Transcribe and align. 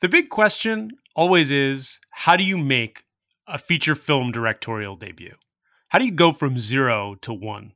The 0.00 0.08
big 0.08 0.30
question 0.30 0.92
always 1.14 1.50
is 1.50 1.98
how 2.10 2.34
do 2.34 2.42
you 2.42 2.56
make 2.56 3.04
a 3.46 3.58
feature 3.58 3.94
film 3.94 4.32
directorial 4.32 4.96
debut? 4.96 5.34
How 5.88 5.98
do 5.98 6.06
you 6.06 6.10
go 6.10 6.32
from 6.32 6.58
zero 6.58 7.16
to 7.20 7.34
one? 7.34 7.72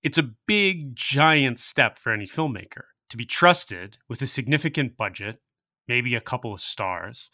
It's 0.00 0.18
a 0.18 0.30
big, 0.46 0.94
giant 0.94 1.58
step 1.58 1.98
for 1.98 2.12
any 2.12 2.28
filmmaker 2.28 2.84
to 3.10 3.16
be 3.16 3.24
trusted 3.24 3.98
with 4.08 4.22
a 4.22 4.26
significant 4.26 4.96
budget, 4.96 5.40
maybe 5.88 6.14
a 6.14 6.20
couple 6.20 6.54
of 6.54 6.60
stars. 6.60 7.30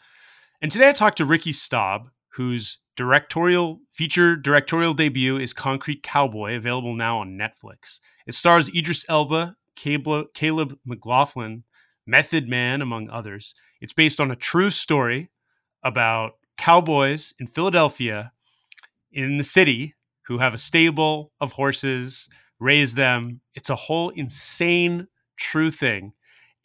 And 0.59 0.71
today 0.71 0.89
I 0.89 0.93
talked 0.93 1.17
to 1.17 1.25
Ricky 1.25 1.51
Staub, 1.51 2.09
whose 2.29 2.79
directorial 2.95 3.81
feature 3.91 4.35
directorial 4.35 4.95
debut 4.95 5.37
is 5.37 5.53
Concrete 5.53 6.01
Cowboy, 6.01 6.55
available 6.55 6.95
now 6.95 7.19
on 7.19 7.37
Netflix. 7.37 7.99
It 8.25 8.33
stars 8.33 8.71
Idris 8.73 9.05
Elba, 9.07 9.57
Caleb 9.75 10.79
McLaughlin, 10.83 11.65
Method 12.05 12.47
Man, 12.47 12.81
among 12.81 13.09
others. 13.09 13.55
It's 13.81 13.93
based 13.93 14.19
on 14.19 14.31
a 14.31 14.35
true 14.35 14.71
story 14.71 15.29
about 15.83 16.33
cowboys 16.57 17.33
in 17.39 17.47
Philadelphia 17.47 18.31
in 19.11 19.37
the 19.37 19.43
city 19.43 19.95
who 20.27 20.39
have 20.39 20.53
a 20.53 20.57
stable 20.57 21.31
of 21.39 21.53
horses, 21.53 22.29
raise 22.59 22.95
them. 22.95 23.41
It's 23.55 23.69
a 23.69 23.75
whole 23.75 24.09
insane 24.09 25.07
true 25.37 25.71
thing. 25.71 26.13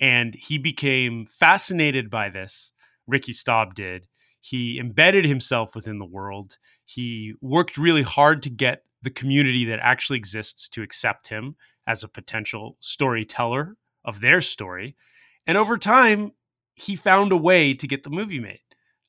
And 0.00 0.34
he 0.34 0.58
became 0.58 1.26
fascinated 1.26 2.08
by 2.08 2.28
this. 2.28 2.72
Ricky 3.06 3.32
Staub 3.32 3.74
did. 3.74 4.06
He 4.40 4.78
embedded 4.78 5.24
himself 5.24 5.74
within 5.74 5.98
the 5.98 6.04
world. 6.04 6.58
He 6.84 7.34
worked 7.40 7.76
really 7.76 8.02
hard 8.02 8.42
to 8.44 8.50
get 8.50 8.84
the 9.02 9.10
community 9.10 9.64
that 9.64 9.80
actually 9.82 10.18
exists 10.18 10.68
to 10.68 10.82
accept 10.82 11.28
him 11.28 11.56
as 11.86 12.04
a 12.04 12.08
potential 12.08 12.76
storyteller 12.80 13.76
of 14.04 14.20
their 14.20 14.40
story. 14.40 14.96
And 15.48 15.56
over 15.56 15.78
time, 15.78 16.32
he 16.74 16.94
found 16.94 17.32
a 17.32 17.36
way 17.36 17.72
to 17.74 17.88
get 17.88 18.04
the 18.04 18.10
movie 18.10 18.38
made. 18.38 18.60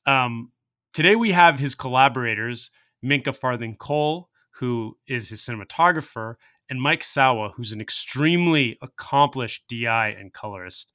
Um, 0.06 0.50
today, 0.94 1.14
we 1.14 1.32
have 1.32 1.58
his 1.58 1.74
collaborators, 1.74 2.70
Minka 3.02 3.34
Farthing-Kohl, 3.34 4.30
who 4.54 4.96
is 5.06 5.28
his 5.28 5.42
cinematographer, 5.42 6.34
and 6.70 6.80
Mike 6.80 7.02
Sowa, 7.02 7.52
who's 7.54 7.72
an 7.72 7.80
extremely 7.80 8.78
accomplished 8.80 9.64
DI 9.68 10.16
and 10.18 10.32
colorist. 10.32 10.92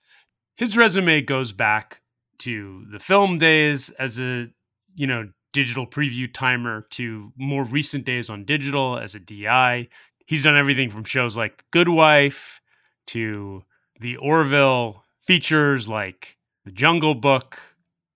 His 0.57 0.75
resume 0.75 1.21
goes 1.21 1.51
back 1.51 2.01
to 2.39 2.83
the 2.91 2.99
film 2.99 3.37
days 3.37 3.91
as 3.91 4.19
a, 4.19 4.47
you 4.95 5.05
know, 5.05 5.29
digital 5.53 5.85
preview 5.85 6.31
timer 6.33 6.87
to 6.91 7.31
more 7.37 7.63
recent 7.65 8.03
days 8.03 8.29
on 8.29 8.45
digital 8.45 8.97
as 8.97 9.15
a 9.15 9.19
DI. 9.19 9.87
He's 10.25 10.43
done 10.43 10.57
everything 10.57 10.89
from 10.89 11.03
shows 11.03 11.37
like 11.37 11.63
Good 11.71 11.87
Wife 11.87 12.59
to 13.07 13.63
the 13.99 14.17
Orville 14.17 15.04
features 15.25 15.87
like 15.87 16.37
The 16.65 16.71
Jungle 16.71 17.15
Book, 17.15 17.59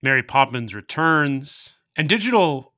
Mary 0.02 0.24
Poppins 0.24 0.74
Returns, 0.74 1.76
and 1.96 2.08
digital 2.08 2.74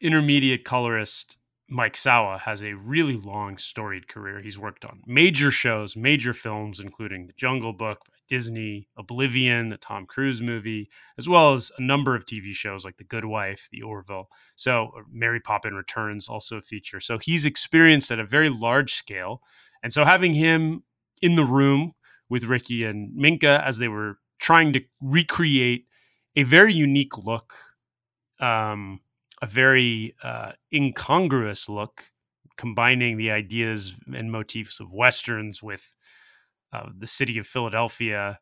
intermediate 0.00 0.64
colorist 0.64 1.36
Mike 1.68 1.96
Sowa 1.96 2.38
has 2.38 2.62
a 2.62 2.74
really 2.74 3.16
long 3.16 3.56
storied 3.56 4.06
career. 4.06 4.40
He's 4.40 4.58
worked 4.58 4.84
on 4.84 5.02
major 5.06 5.50
shows, 5.50 5.96
major 5.96 6.34
films, 6.34 6.80
including 6.80 7.26
The 7.26 7.32
Jungle 7.32 7.72
Book 7.72 8.00
Disney, 8.28 8.88
Oblivion, 8.96 9.70
the 9.70 9.76
Tom 9.76 10.06
Cruise 10.06 10.40
movie, 10.40 10.90
as 11.18 11.28
well 11.28 11.54
as 11.54 11.70
a 11.78 11.82
number 11.82 12.14
of 12.14 12.24
TV 12.24 12.52
shows 12.52 12.84
like 12.84 12.96
The 12.96 13.04
Good 13.04 13.24
Wife, 13.24 13.68
The 13.72 13.82
Orville. 13.82 14.28
So 14.56 14.90
uh, 14.96 15.02
Mary 15.10 15.40
Poppins 15.40 15.74
Returns 15.74 16.28
also 16.28 16.56
a 16.56 16.62
feature. 16.62 17.00
So 17.00 17.18
he's 17.18 17.44
experienced 17.44 18.10
at 18.10 18.18
a 18.18 18.24
very 18.24 18.48
large 18.48 18.94
scale. 18.94 19.42
And 19.82 19.92
so 19.92 20.04
having 20.04 20.34
him 20.34 20.82
in 21.20 21.36
the 21.36 21.44
room 21.44 21.92
with 22.32 22.44
Ricky 22.44 22.82
and 22.82 23.14
Minka 23.14 23.62
as 23.62 23.76
they 23.76 23.88
were 23.88 24.16
trying 24.40 24.72
to 24.72 24.80
recreate 25.02 25.84
a 26.34 26.44
very 26.44 26.72
unique 26.72 27.18
look, 27.18 27.52
um, 28.40 29.00
a 29.42 29.46
very 29.46 30.14
uh, 30.24 30.52
incongruous 30.72 31.68
look, 31.68 32.04
combining 32.56 33.18
the 33.18 33.30
ideas 33.30 33.94
and 34.16 34.32
motifs 34.32 34.80
of 34.80 34.94
westerns 34.94 35.62
with 35.62 35.94
uh, 36.72 36.88
the 36.96 37.06
city 37.06 37.36
of 37.36 37.46
Philadelphia. 37.46 38.38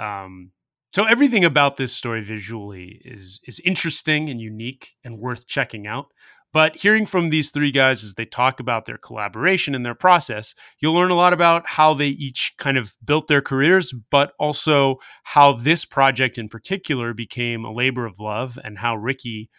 Um, 0.00 0.52
so 0.94 1.04
everything 1.04 1.44
about 1.44 1.76
this 1.76 1.92
story 1.92 2.22
visually 2.22 3.02
is 3.04 3.40
is 3.44 3.60
interesting 3.60 4.30
and 4.30 4.40
unique 4.40 4.94
and 5.04 5.18
worth 5.18 5.46
checking 5.46 5.86
out. 5.86 6.06
But 6.50 6.76
hearing 6.76 7.04
from 7.04 7.28
these 7.28 7.50
three 7.50 7.70
guys 7.70 8.02
as 8.02 8.14
they 8.14 8.24
talk 8.24 8.58
about 8.58 8.86
their 8.86 8.96
collaboration 8.96 9.74
and 9.74 9.84
their 9.84 9.94
process, 9.94 10.54
you'll 10.80 10.94
learn 10.94 11.10
a 11.10 11.14
lot 11.14 11.34
about 11.34 11.66
how 11.66 11.92
they 11.92 12.08
each 12.08 12.54
kind 12.56 12.78
of 12.78 12.94
built 13.04 13.28
their 13.28 13.42
careers, 13.42 13.92
but 14.10 14.32
also 14.38 14.96
how 15.24 15.52
this 15.52 15.84
project 15.84 16.38
in 16.38 16.48
particular 16.48 17.12
became 17.12 17.66
a 17.66 17.72
labor 17.72 18.06
of 18.06 18.18
love 18.18 18.58
and 18.64 18.78
how 18.78 18.96
Ricky 18.96 19.50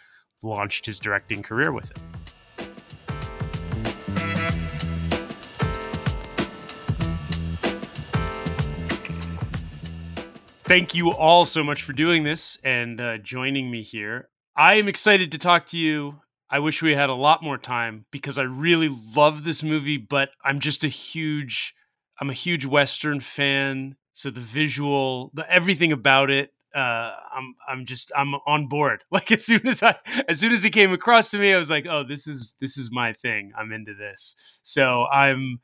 launched 0.42 0.88
his 0.88 0.98
directing 0.98 1.44
career 1.44 1.72
with 1.72 1.92
it. 1.92 2.00
Thank 10.64 10.96
you 10.96 11.12
all 11.12 11.46
so 11.46 11.64
much 11.64 11.84
for 11.84 11.94
doing 11.94 12.24
this 12.24 12.58
and 12.64 13.00
uh, 13.00 13.18
joining 13.20 13.70
me 13.70 13.84
here. 13.84 14.30
I 14.56 14.76
am 14.76 14.88
excited 14.88 15.32
to 15.32 15.38
talk 15.38 15.68
to 15.68 15.78
you 15.78 16.22
I 16.52 16.60
wish 16.60 16.82
we 16.82 16.96
had 16.96 17.10
a 17.10 17.16
lot 17.16 17.44
more 17.44 17.58
time 17.58 18.06
because 18.12 18.38
I 18.38 18.44
really 18.44 18.90
love 19.16 19.44
this 19.44 19.62
movie, 19.62 19.98
but 19.98 20.30
I'm 20.44 20.60
just 20.60 20.84
a 20.84 20.88
huge 20.88 21.74
I'm 22.22 22.30
a 22.30 22.34
huge 22.34 22.66
western 22.66 23.22
fan, 23.22 23.96
so 24.12 24.30
the 24.30 24.42
visual, 24.42 25.32
the 25.34 25.50
everything 25.52 25.92
about 25.92 26.30
it 26.30 26.52
uh 26.76 27.16
I'm 27.34 27.56
I'm 27.68 27.86
just 27.86 28.12
I'm 28.16 28.36
on 28.46 28.68
board. 28.68 29.04
Like 29.12 29.32
as 29.32 29.46
soon 29.46 29.68
as 29.68 29.82
I 29.84 29.96
as 30.28 30.40
soon 30.40 30.52
as 30.52 30.64
it 30.66 30.72
came 30.72 30.92
across 30.92 31.32
to 31.32 31.38
me, 31.38 31.54
I 31.54 31.60
was 31.60 31.70
like, 31.70 31.86
"Oh, 31.90 32.04
this 32.04 32.28
is 32.28 32.54
this 32.60 32.78
is 32.78 32.92
my 32.92 33.14
thing. 33.14 33.52
I'm 33.58 33.72
into 33.72 33.94
this." 33.94 34.36
So, 34.62 35.06
I'm 35.08 35.60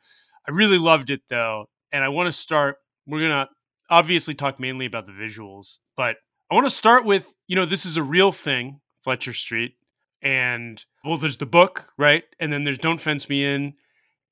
I 0.48 0.52
really 0.52 0.78
loved 0.80 1.10
it 1.10 1.22
though, 1.30 1.66
and 1.92 2.04
I 2.04 2.10
want 2.10 2.28
to 2.28 2.32
start 2.32 2.78
we're 3.08 3.28
to 3.28 3.48
obviously 3.90 4.34
talk 4.34 4.60
mainly 4.60 4.88
about 4.88 5.06
the 5.06 5.12
visuals, 5.12 5.78
but 5.96 6.16
I 6.52 6.56
want 6.56 6.66
to 6.66 6.72
start 6.72 7.06
with, 7.06 7.32
you 7.48 7.56
know, 7.56 7.66
this 7.66 7.86
is 7.86 7.98
a 7.98 8.04
real 8.04 8.32
thing, 8.32 8.82
Fletcher 9.04 9.34
Street 9.34 9.76
and 10.26 10.84
well 11.06 11.18
there's 11.18 11.38
the 11.38 11.46
book 11.46 11.94
right? 11.98 12.26
And 12.40 12.52
then 12.52 12.66
there's 12.66 12.78
don't 12.78 13.00
fence 13.00 13.30
me 13.30 13.46
in. 13.46 13.76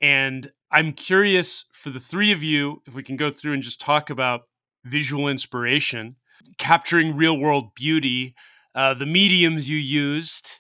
And 0.01 0.51
i'm 0.71 0.91
curious 0.91 1.65
for 1.71 1.91
the 1.91 1.99
three 1.99 2.31
of 2.33 2.43
you 2.43 2.81
if 2.87 2.93
we 2.93 3.03
can 3.03 3.15
go 3.15 3.29
through 3.29 3.53
and 3.53 3.63
just 3.63 3.79
talk 3.79 4.09
about 4.09 4.41
visual 4.83 5.29
inspiration 5.29 6.15
capturing 6.57 7.15
real 7.15 7.37
world 7.37 7.73
beauty 7.75 8.35
uh, 8.75 8.93
the 8.93 9.05
mediums 9.05 9.69
you 9.69 9.77
used 9.77 10.59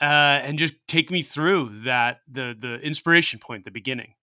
uh, 0.00 0.40
and 0.42 0.58
just 0.58 0.72
take 0.88 1.10
me 1.10 1.22
through 1.22 1.68
that 1.84 2.20
the 2.30 2.54
the 2.58 2.74
inspiration 2.80 3.38
point 3.38 3.64
the 3.64 3.70
beginning. 3.70 4.14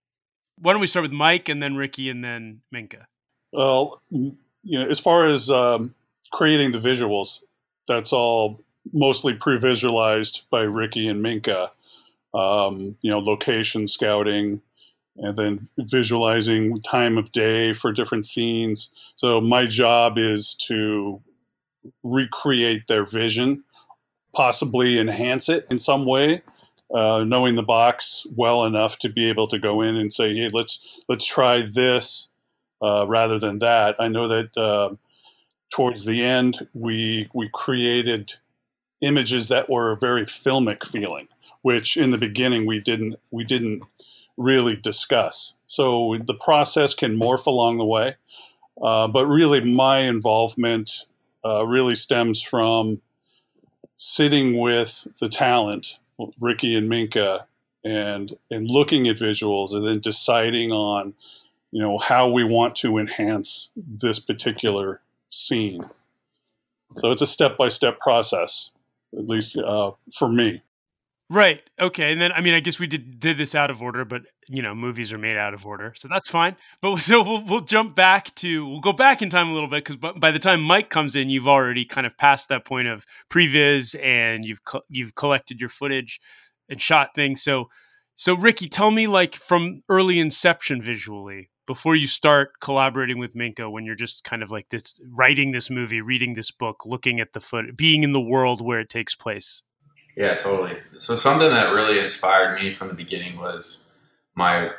Why 0.58 0.74
don't 0.74 0.82
we 0.82 0.88
start 0.88 1.04
with 1.04 1.12
mike 1.12 1.48
and 1.48 1.64
then 1.64 1.76
ricky 1.76 2.10
and 2.10 2.24
then 2.24 2.62
minka? 2.72 3.08
Well 3.52 4.02
you 4.10 4.36
know 4.64 4.90
as 4.90 5.00
far 5.00 5.28
as 5.28 5.50
um, 5.50 5.96
creating 6.32 6.72
the 6.72 6.80
visuals 6.80 7.40
that's 7.88 8.12
all 8.12 8.62
mostly 8.92 9.34
pre-visualized 9.34 10.44
by 10.50 10.62
Ricky 10.62 11.08
and 11.08 11.22
Minka. 11.22 11.72
Um, 12.34 12.96
you 13.02 13.10
know, 13.10 13.20
location 13.20 13.88
scouting, 13.88 14.62
and 15.18 15.36
then 15.36 15.68
visualizing 15.78 16.82
time 16.82 17.18
of 17.18 17.32
day 17.32 17.74
for 17.74 17.92
different 17.92 18.26
scenes. 18.26 18.90
So 19.16 19.42
my 19.42 19.66
job 19.66 20.18
is 20.18 20.56
to 20.68 21.22
recreate 22.04 22.88
their 22.88 23.04
vision, 23.04 23.64
possibly 24.34 25.00
enhance 25.00 25.50
it 25.50 25.68
in 25.70 25.80
some 25.80 26.06
way. 26.06 26.42
Uh, 26.94 27.24
knowing 27.24 27.54
the 27.54 27.62
box 27.62 28.26
well 28.36 28.66
enough 28.66 28.98
to 28.98 29.10
be 29.10 29.30
able 29.30 29.46
to 29.46 29.60
go 29.60 29.82
in 29.82 29.96
and 29.96 30.12
say, 30.12 30.34
"Hey, 30.34 30.50
let's 30.52 30.84
let's 31.08 31.24
try 31.24 31.62
this 31.62 32.30
uh, 32.82 33.06
rather 33.08 33.38
than 33.38 33.60
that." 33.60 33.96
I 34.00 34.08
know 34.08 34.28
that 34.28 34.58
uh, 34.58 34.96
towards 35.72 36.06
the 36.06 36.24
end, 36.24 36.68
we 36.74 37.30
we 37.32 37.48
created 37.54 38.34
images 39.02 39.48
that 39.48 39.70
were 39.70 39.92
a 39.92 39.98
very 39.98 40.26
filmic 40.26 40.86
feeling, 40.86 41.28
which 41.62 41.98
in 41.98 42.12
the 42.12 42.18
beginning 42.18 42.66
we 42.66 42.80
didn't 42.80 43.16
we 43.32 43.44
didn't 43.44 43.84
really 44.38 44.76
discuss. 44.76 45.54
So 45.68 46.18
the 46.26 46.34
process 46.34 46.94
can 46.94 47.18
morph 47.18 47.46
along 47.46 47.78
the 47.78 47.86
way, 47.86 48.16
uh, 48.82 49.08
but 49.08 49.26
really 49.26 49.62
my 49.62 50.00
involvement 50.00 51.06
uh, 51.46 51.66
really 51.66 51.96
stems 51.96 52.42
from 52.42 53.02
sitting 53.98 54.58
with 54.58 55.08
the 55.20 55.30
talent, 55.30 56.00
Ricky 56.40 56.76
and 56.76 56.90
Minka, 56.90 57.46
and 57.84 58.34
and 58.52 58.70
looking 58.70 59.08
at 59.08 59.18
visuals 59.18 59.74
and 59.74 59.88
then 59.88 60.00
deciding 60.00 60.72
on 60.72 61.14
you 61.72 61.82
know 61.82 61.98
how 61.98 62.30
we 62.30 62.44
want 62.44 62.76
to 62.78 62.98
enhance 62.98 63.70
this 63.76 64.20
particular 64.20 65.00
scene. 65.30 65.82
So 66.98 67.12
it's 67.12 67.22
a 67.22 67.28
step 67.28 67.56
by 67.56 67.68
step 67.68 68.00
process 68.00 68.72
at 69.18 69.28
least 69.28 69.58
uh, 69.58 69.92
for 70.14 70.30
me. 70.30 70.62
Right. 71.32 71.62
Okay. 71.80 72.12
And 72.12 72.20
then 72.20 72.32
I 72.32 72.42
mean, 72.42 72.56
I 72.56 72.60
guess 72.60 72.80
we 72.80 72.88
did 72.88 73.20
did 73.20 73.38
this 73.38 73.54
out 73.54 73.70
of 73.70 73.84
order, 73.84 74.04
but 74.04 74.24
you 74.48 74.64
know, 74.64 74.74
movies 74.74 75.14
are 75.14 75.20
made 75.20 75.38
out 75.38 75.54
of 75.54 75.64
order, 75.64 75.94
so 75.96 76.08
that's 76.08 76.28
fine. 76.28 76.56
But 76.82 76.98
so 77.02 77.22
we'll 77.22 77.46
we'll 77.46 77.62
jump 77.62 77.96
back 77.96 78.34
to 78.36 78.68
we'll 78.68 78.80
go 78.80 78.94
back 78.94 79.22
in 79.22 79.30
time 79.30 79.50
a 79.50 79.54
little 79.54 79.70
bit 79.70 79.86
because 79.86 79.98
by 80.18 80.32
the 80.32 80.40
time 80.40 80.62
Mike 80.62 80.90
comes 80.90 81.16
in, 81.16 81.30
you've 81.30 81.48
already 81.48 81.86
kind 81.86 82.08
of 82.08 82.18
passed 82.18 82.50
that 82.50 82.66
point 82.66 82.88
of 82.88 83.06
previs 83.30 83.96
and 84.04 84.44
you've 84.44 84.64
co- 84.66 84.82
you've 84.90 85.14
collected 85.14 85.60
your 85.60 85.70
footage 85.70 86.20
and 86.68 86.82
shot 86.82 87.14
things. 87.14 87.44
So 87.44 87.70
so 88.16 88.36
Ricky, 88.36 88.68
tell 88.68 88.90
me 88.90 89.06
like 89.06 89.36
from 89.36 89.84
early 89.88 90.20
inception 90.20 90.82
visually 90.82 91.52
before 91.70 91.96
you 91.96 92.08
start 92.08 92.60
collaborating 92.60 93.20
with 93.20 93.36
Minka 93.36 93.70
when 93.70 93.86
you're 93.86 93.94
just 93.94 94.24
kind 94.24 94.42
of 94.42 94.50
like 94.50 94.70
this 94.70 95.00
writing 95.08 95.52
this 95.52 95.70
movie, 95.70 96.02
reading 96.02 96.34
this 96.34 96.50
book, 96.50 96.84
looking 96.84 97.20
at 97.20 97.34
the 97.34 97.40
foot, 97.40 97.78
being 97.78 98.02
in 98.02 98.12
the 98.12 98.20
world 98.20 98.60
where 98.60 98.80
it 98.80 98.90
takes 98.90 99.14
place. 99.14 99.62
Yeah, 100.18 100.34
totally. 100.34 100.80
So 100.98 101.14
something 101.14 101.52
that 101.52 101.70
really 101.70 102.00
inspired 102.00 102.60
me 102.60 102.74
from 102.74 102.88
the 102.88 102.96
beginning 102.96 103.38
was 103.38 103.94
my 104.34 104.72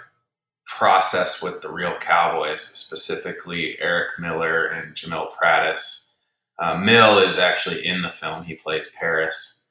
process 0.66 1.40
with 1.40 1.62
the 1.62 1.70
real 1.70 1.94
Cowboys, 2.00 2.62
specifically 2.62 3.76
Eric 3.80 4.18
Miller 4.18 4.66
and 4.66 4.92
Jamil 4.96 5.28
Prattis. 5.40 6.14
Uh, 6.58 6.76
Mill 6.76 7.20
is 7.20 7.38
actually 7.38 7.86
in 7.86 8.02
the 8.02 8.10
film; 8.10 8.42
he 8.42 8.56
plays 8.56 8.88
Paris, 8.98 9.64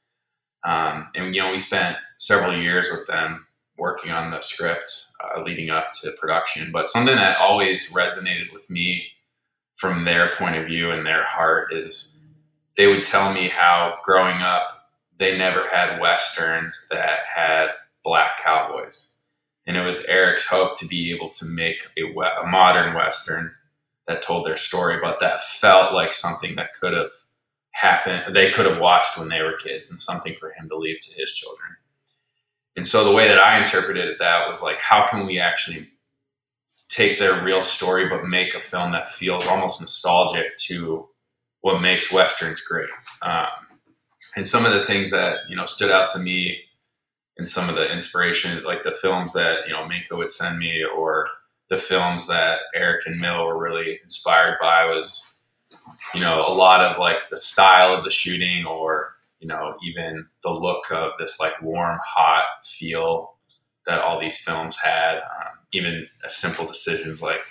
um, 0.66 1.10
and 1.16 1.36
you 1.36 1.42
know 1.42 1.52
we 1.52 1.60
spent 1.60 1.98
several 2.18 2.58
years 2.58 2.88
with 2.90 3.06
them 3.08 3.46
working 3.80 4.12
on 4.12 4.32
the 4.32 4.42
script 4.42 5.08
uh, 5.24 5.42
leading 5.42 5.70
up 5.70 5.92
to 6.02 6.12
production. 6.14 6.72
But 6.72 6.90
something 6.90 7.16
that 7.16 7.38
always 7.38 7.92
resonated 7.92 8.52
with 8.54 8.70
me 8.70 9.06
from 9.76 10.06
their 10.06 10.32
point 10.38 10.56
of 10.56 10.68
view 10.68 10.92
and 10.92 11.06
their 11.06 11.24
heart 11.26 11.74
is 11.74 12.20
they 12.76 12.88
would 12.88 13.04
tell 13.04 13.34
me 13.34 13.50
how 13.50 13.96
growing 14.04 14.42
up 14.42 14.90
they 15.18 15.38
never 15.38 15.68
had 15.70 16.00
westerns 16.00 16.88
that 16.90 17.20
had 17.34 17.68
black 18.04 18.44
cowboys. 18.44 19.16
And 19.68 19.78
it 19.78 19.84
was 19.84 20.06
Eric's 20.06 20.48
hope 20.48 20.78
to 20.80 20.88
be 20.88 21.14
able 21.14 21.30
to 21.32 21.46
make 21.46 21.78
a, 21.98 22.04
a 22.04 22.48
modern 22.48 22.96
western 22.96 23.54
that 24.08 24.22
told 24.22 24.46
their 24.46 24.58
story, 24.58 24.98
but 25.02 25.20
that 25.20 25.44
felt 25.44 25.94
like 25.94 26.14
something 26.14 26.56
that 26.56 26.74
could 26.80 26.94
have 26.94 27.12
happened, 27.72 28.36
they 28.36 28.52
could 28.52 28.66
have 28.66 28.80
watched 28.80 29.18
when 29.18 29.30
they 29.30 29.42
were 29.42 29.58
kids, 29.58 29.90
and 29.90 30.00
something 30.00 30.36
for 30.40 30.50
him 30.52 30.68
to 30.70 30.76
leave 30.78 31.00
to 31.02 31.22
his 31.22 31.34
children. 31.34 31.70
And 32.76 32.86
so 32.86 33.04
the 33.04 33.12
way 33.12 33.28
that 33.28 33.40
I 33.40 33.60
interpreted 33.60 34.18
that 34.20 34.48
was 34.48 34.62
like, 34.62 34.80
how 34.80 35.06
can 35.08 35.26
we 35.26 35.40
actually 35.40 35.90
take 36.88 37.20
their 37.20 37.44
real 37.44 37.62
story, 37.62 38.08
but 38.08 38.26
make 38.26 38.54
a 38.54 38.62
film 38.62 38.92
that 38.92 39.10
feels 39.10 39.46
almost 39.48 39.82
nostalgic 39.82 40.56
to 40.58 41.08
what 41.62 41.82
makes 41.82 42.12
westerns 42.12 42.62
great? 42.62 42.90
Um, 43.22 43.48
and 44.36 44.46
some 44.46 44.66
of 44.66 44.74
the 44.74 44.86
things 44.86 45.12
that 45.12 45.40
you 45.50 45.56
know 45.56 45.66
stood 45.66 45.92
out 45.92 46.10
to 46.10 46.20
me 46.20 46.58
and 47.38 47.48
some 47.48 47.70
of 47.70 47.76
the 47.76 47.92
inspiration 47.92 48.64
like 48.64 48.84
the 48.84 48.92
films 48.92 49.34
that 49.34 49.68
you 49.68 49.74
know 49.74 49.88
Minka 49.88 50.16
would 50.16 50.32
send 50.32 50.58
me 50.60 50.84
or 50.84 51.28
the 51.70 51.78
films 51.78 52.28
that 52.28 52.60
Eric 52.74 53.06
and 53.06 53.20
Mill 53.20 53.46
were 53.46 53.58
really 53.58 54.00
inspired 54.04 54.58
by 54.62 54.86
was 54.86 55.42
you 56.14 56.20
know 56.20 56.46
a 56.48 56.54
lot 56.54 56.82
of 56.82 57.00
like 57.00 57.30
the 57.30 57.38
style 57.38 57.94
of 57.94 58.04
the 58.04 58.10
shooting 58.10 58.66
or 58.66 59.16
you 59.40 59.48
know 59.48 59.76
even 59.84 60.26
the 60.44 60.50
look 60.50 60.92
of 60.92 61.12
this 61.20 61.40
like 61.40 61.62
warm 61.62 62.00
hot 62.06 62.46
feel 62.64 63.36
that 63.86 64.00
all 64.00 64.20
these 64.20 64.38
films 64.38 64.78
had 64.78 65.16
um, 65.16 65.58
even 65.74 66.06
simple 66.28 66.66
decisions 66.66 67.22
like 67.22 67.42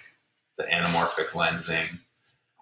the 0.56 0.64
anamorphic 0.64 1.28
lensing 1.30 1.98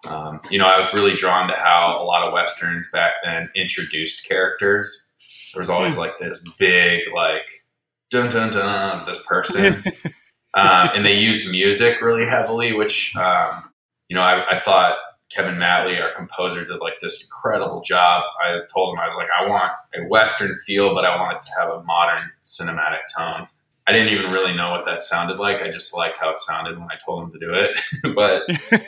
um, 0.08 0.40
you 0.50 0.58
know, 0.58 0.66
I 0.66 0.76
was 0.76 0.92
really 0.92 1.14
drawn 1.14 1.48
to 1.48 1.54
how 1.54 1.98
a 2.00 2.04
lot 2.04 2.26
of 2.26 2.32
westerns 2.32 2.88
back 2.92 3.14
then 3.24 3.48
introduced 3.56 4.28
characters. 4.28 5.12
There 5.52 5.60
was 5.60 5.70
always 5.70 5.94
hmm. 5.94 6.00
like 6.00 6.18
this 6.20 6.42
big, 6.58 7.00
like 7.14 7.64
dun 8.10 8.30
dun 8.30 8.50
dun 8.50 9.00
of 9.00 9.06
this 9.06 9.24
person, 9.26 9.82
um, 10.54 10.90
and 10.94 11.04
they 11.04 11.16
used 11.16 11.50
music 11.50 12.00
really 12.00 12.26
heavily, 12.26 12.72
which 12.72 13.16
um, 13.16 13.70
you 14.08 14.16
know 14.16 14.22
I, 14.22 14.56
I, 14.56 14.58
thought 14.58 14.96
Kevin 15.30 15.56
Matley, 15.56 16.00
our 16.00 16.14
composer, 16.14 16.64
did 16.64 16.80
like 16.80 17.00
this 17.00 17.24
incredible 17.24 17.80
job. 17.80 18.22
I 18.44 18.60
told 18.72 18.94
him 18.94 19.00
I 19.00 19.06
was 19.06 19.16
like, 19.16 19.28
I 19.36 19.48
want 19.48 19.72
a 19.94 20.06
western 20.08 20.54
feel, 20.64 20.94
but 20.94 21.04
I 21.04 21.16
want 21.16 21.36
it 21.36 21.42
to 21.42 21.50
have 21.58 21.68
a 21.70 21.82
modern 21.82 22.24
cinematic 22.44 23.00
tone. 23.16 23.48
I 23.88 23.92
didn't 23.92 24.12
even 24.12 24.30
really 24.30 24.54
know 24.54 24.70
what 24.70 24.84
that 24.84 25.02
sounded 25.02 25.38
like. 25.38 25.62
I 25.62 25.70
just 25.70 25.96
liked 25.96 26.18
how 26.18 26.30
it 26.30 26.40
sounded 26.40 26.78
when 26.78 26.88
I 26.90 26.96
told 27.04 27.24
him 27.24 27.32
to 27.32 27.38
do 27.38 27.54
it. 27.54 28.14
but 28.14 28.42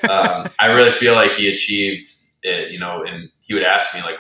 um, 0.11 0.51
I 0.59 0.73
really 0.75 0.93
feel 0.93 1.15
like 1.15 1.33
he 1.33 1.49
achieved 1.49 2.09
it, 2.43 2.71
you 2.71 2.79
know, 2.79 3.05
and 3.05 3.31
he 3.41 3.55
would 3.55 3.63
ask 3.63 3.95
me 3.95 4.03
like 4.03 4.19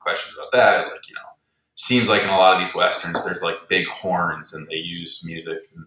questions 0.00 0.36
about 0.36 0.52
that. 0.52 0.74
I 0.74 0.76
was 0.78 0.88
like, 0.88 1.08
you 1.08 1.14
know, 1.14 1.20
seems 1.74 2.08
like 2.08 2.22
in 2.22 2.28
a 2.28 2.36
lot 2.36 2.54
of 2.54 2.66
these 2.66 2.74
westerns, 2.74 3.24
there's 3.24 3.42
like 3.42 3.56
big 3.68 3.86
horns 3.88 4.52
and 4.52 4.66
they 4.68 4.76
use 4.76 5.22
music. 5.24 5.58
And 5.74 5.86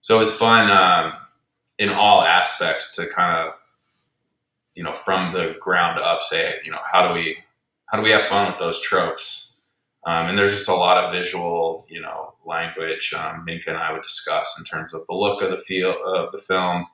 so 0.00 0.16
it 0.16 0.18
was 0.18 0.32
fun 0.32 0.70
um, 0.70 1.12
in 1.78 1.90
all 1.90 2.22
aspects 2.22 2.94
to 2.96 3.06
kind 3.06 3.42
of, 3.42 3.54
you 4.74 4.82
know, 4.82 4.94
from 4.94 5.32
the 5.32 5.54
ground 5.60 5.98
up 5.98 6.22
say, 6.22 6.54
you 6.64 6.70
know, 6.70 6.78
how 6.90 7.08
do 7.08 7.14
we, 7.14 7.36
how 7.86 7.98
do 7.98 8.02
we 8.02 8.10
have 8.10 8.24
fun 8.24 8.50
with 8.50 8.58
those 8.58 8.80
tropes? 8.80 9.54
Um, 10.06 10.28
and 10.28 10.38
there's 10.38 10.52
just 10.52 10.68
a 10.68 10.74
lot 10.74 11.02
of 11.02 11.12
visual, 11.12 11.84
you 11.90 12.00
know, 12.00 12.34
language 12.46 13.12
um, 13.16 13.44
Minka 13.44 13.70
and 13.70 13.78
I 13.78 13.92
would 13.92 14.02
discuss 14.02 14.58
in 14.58 14.64
terms 14.64 14.94
of 14.94 15.02
the 15.08 15.14
look 15.14 15.42
of 15.42 15.50
the 15.50 15.58
feel 15.58 15.94
of 16.06 16.32
the 16.32 16.38
film. 16.38 16.86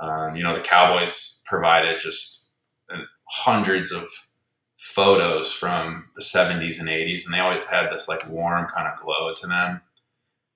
Um, 0.00 0.36
you 0.36 0.42
know, 0.42 0.54
the 0.54 0.62
Cowboys 0.62 1.42
provided 1.46 1.98
just 1.98 2.50
uh, 2.92 2.98
hundreds 3.28 3.90
of 3.90 4.08
photos 4.76 5.50
from 5.50 6.06
the 6.14 6.22
70s 6.22 6.78
and 6.78 6.88
80s, 6.88 7.24
and 7.24 7.34
they 7.34 7.40
always 7.40 7.66
had 7.66 7.90
this 7.90 8.08
like 8.08 8.28
warm 8.28 8.66
kind 8.68 8.86
of 8.86 9.00
glow 9.00 9.32
to 9.34 9.46
them. 9.46 9.80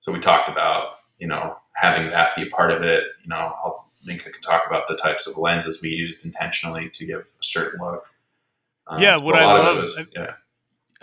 So 0.01 0.11
we 0.11 0.19
talked 0.19 0.49
about, 0.49 0.97
you 1.19 1.27
know, 1.27 1.57
having 1.81 2.11
that 2.11 2.29
be 2.35 2.43
a 2.43 2.45
part 2.47 2.71
of 2.71 2.83
it. 2.83 3.03
You 3.23 3.29
know, 3.29 3.53
I'll, 3.63 3.89
think 4.03 4.21
I 4.21 4.31
could 4.31 4.41
talk 4.41 4.63
about 4.65 4.87
the 4.87 4.95
types 4.95 5.27
of 5.27 5.37
lenses 5.37 5.79
we 5.83 5.89
used 5.89 6.25
intentionally 6.25 6.89
to 6.89 7.05
give 7.05 7.19
a 7.19 7.43
certain 7.43 7.79
look. 7.79 8.03
Um, 8.87 8.99
yeah, 8.99 9.17
what 9.21 9.35
I 9.35 9.45
love, 9.45 9.77
was, 9.77 9.99
yeah. 10.15 10.33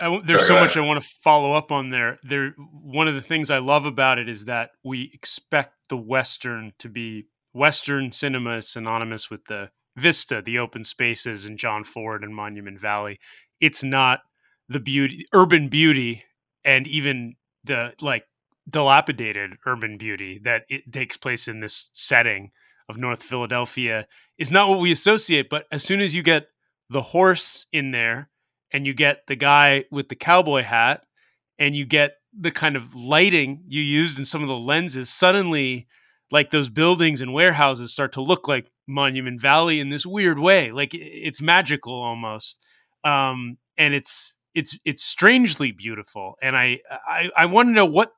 I, 0.01 0.19
there's 0.25 0.45
Sorry, 0.47 0.59
so 0.59 0.59
much 0.59 0.75
I 0.75 0.81
want 0.81 1.01
to 1.01 1.09
follow 1.23 1.53
up 1.53 1.71
on 1.71 1.91
there. 1.91 2.19
There, 2.23 2.49
one 2.57 3.07
of 3.07 3.15
the 3.15 3.21
things 3.21 3.49
I 3.49 3.59
love 3.59 3.85
about 3.85 4.19
it 4.19 4.27
is 4.27 4.45
that 4.45 4.71
we 4.83 5.11
expect 5.13 5.75
the 5.87 5.95
Western 5.95 6.73
to 6.79 6.89
be 6.89 7.27
Western 7.53 8.11
cinema 8.11 8.57
is 8.57 8.69
synonymous 8.69 9.29
with 9.29 9.45
the 9.45 9.69
vista, 9.95 10.41
the 10.41 10.59
open 10.59 10.83
spaces, 10.83 11.45
and 11.45 11.57
John 11.57 11.85
Ford 11.85 12.21
and 12.21 12.35
Monument 12.35 12.79
Valley. 12.81 13.17
It's 13.61 13.81
not 13.81 14.21
the 14.67 14.81
beauty, 14.81 15.25
urban 15.33 15.69
beauty, 15.69 16.25
and 16.65 16.85
even 16.85 17.35
the 17.63 17.93
like 18.01 18.25
dilapidated 18.69 19.57
urban 19.65 19.97
beauty 19.97 20.39
that 20.43 20.63
it 20.69 20.91
takes 20.91 21.17
place 21.17 21.47
in 21.47 21.59
this 21.59 21.89
setting 21.93 22.51
of 22.87 22.97
North 22.97 23.23
Philadelphia 23.23 24.07
is 24.37 24.51
not 24.51 24.69
what 24.69 24.79
we 24.79 24.91
associate. 24.91 25.49
But 25.49 25.65
as 25.71 25.83
soon 25.83 26.01
as 26.01 26.15
you 26.15 26.23
get 26.23 26.47
the 26.89 27.01
horse 27.01 27.67
in 27.71 27.91
there 27.91 28.29
and 28.71 28.85
you 28.85 28.93
get 28.93 29.27
the 29.27 29.35
guy 29.35 29.85
with 29.91 30.09
the 30.09 30.15
cowboy 30.15 30.63
hat 30.63 31.03
and 31.57 31.75
you 31.75 31.85
get 31.85 32.13
the 32.37 32.51
kind 32.51 32.75
of 32.75 32.95
lighting 32.95 33.63
you 33.67 33.81
used 33.81 34.17
in 34.17 34.25
some 34.25 34.41
of 34.41 34.47
the 34.47 34.57
lenses 34.57 35.09
suddenly 35.09 35.87
like 36.31 36.51
those 36.51 36.69
buildings 36.69 37.21
and 37.21 37.33
warehouses 37.33 37.91
start 37.91 38.11
to 38.13 38.21
look 38.21 38.47
like 38.47 38.71
monument 38.87 39.41
valley 39.41 39.79
in 39.79 39.89
this 39.89 40.05
weird 40.05 40.37
way 40.37 40.71
like 40.71 40.91
it's 40.93 41.41
magical 41.41 41.93
almost 41.93 42.59
um, 43.03 43.57
and 43.77 43.93
it's 43.93 44.37
it's 44.53 44.77
it's 44.85 45.03
strangely 45.03 45.71
beautiful 45.71 46.35
and 46.41 46.55
i 46.55 46.79
i, 47.07 47.29
I 47.37 47.45
want 47.45 47.69
to 47.69 47.73
know 47.73 47.85
what 47.85 48.11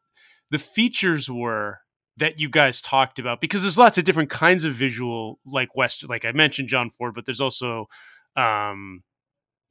the 0.51 0.59
features 0.59 1.29
were 1.29 1.79
that 2.17 2.39
you 2.39 2.49
guys 2.49 2.81
talked 2.81 3.17
about 3.17 3.41
because 3.41 3.63
there's 3.63 3.77
lots 3.77 3.97
of 3.97 4.03
different 4.03 4.29
kinds 4.29 4.63
of 4.63 4.73
visual 4.73 5.39
like 5.45 5.75
west 5.75 6.07
like 6.07 6.25
i 6.25 6.31
mentioned 6.31 6.67
john 6.67 6.89
ford 6.91 7.13
but 7.15 7.25
there's 7.25 7.41
also 7.41 7.87
um 8.35 9.01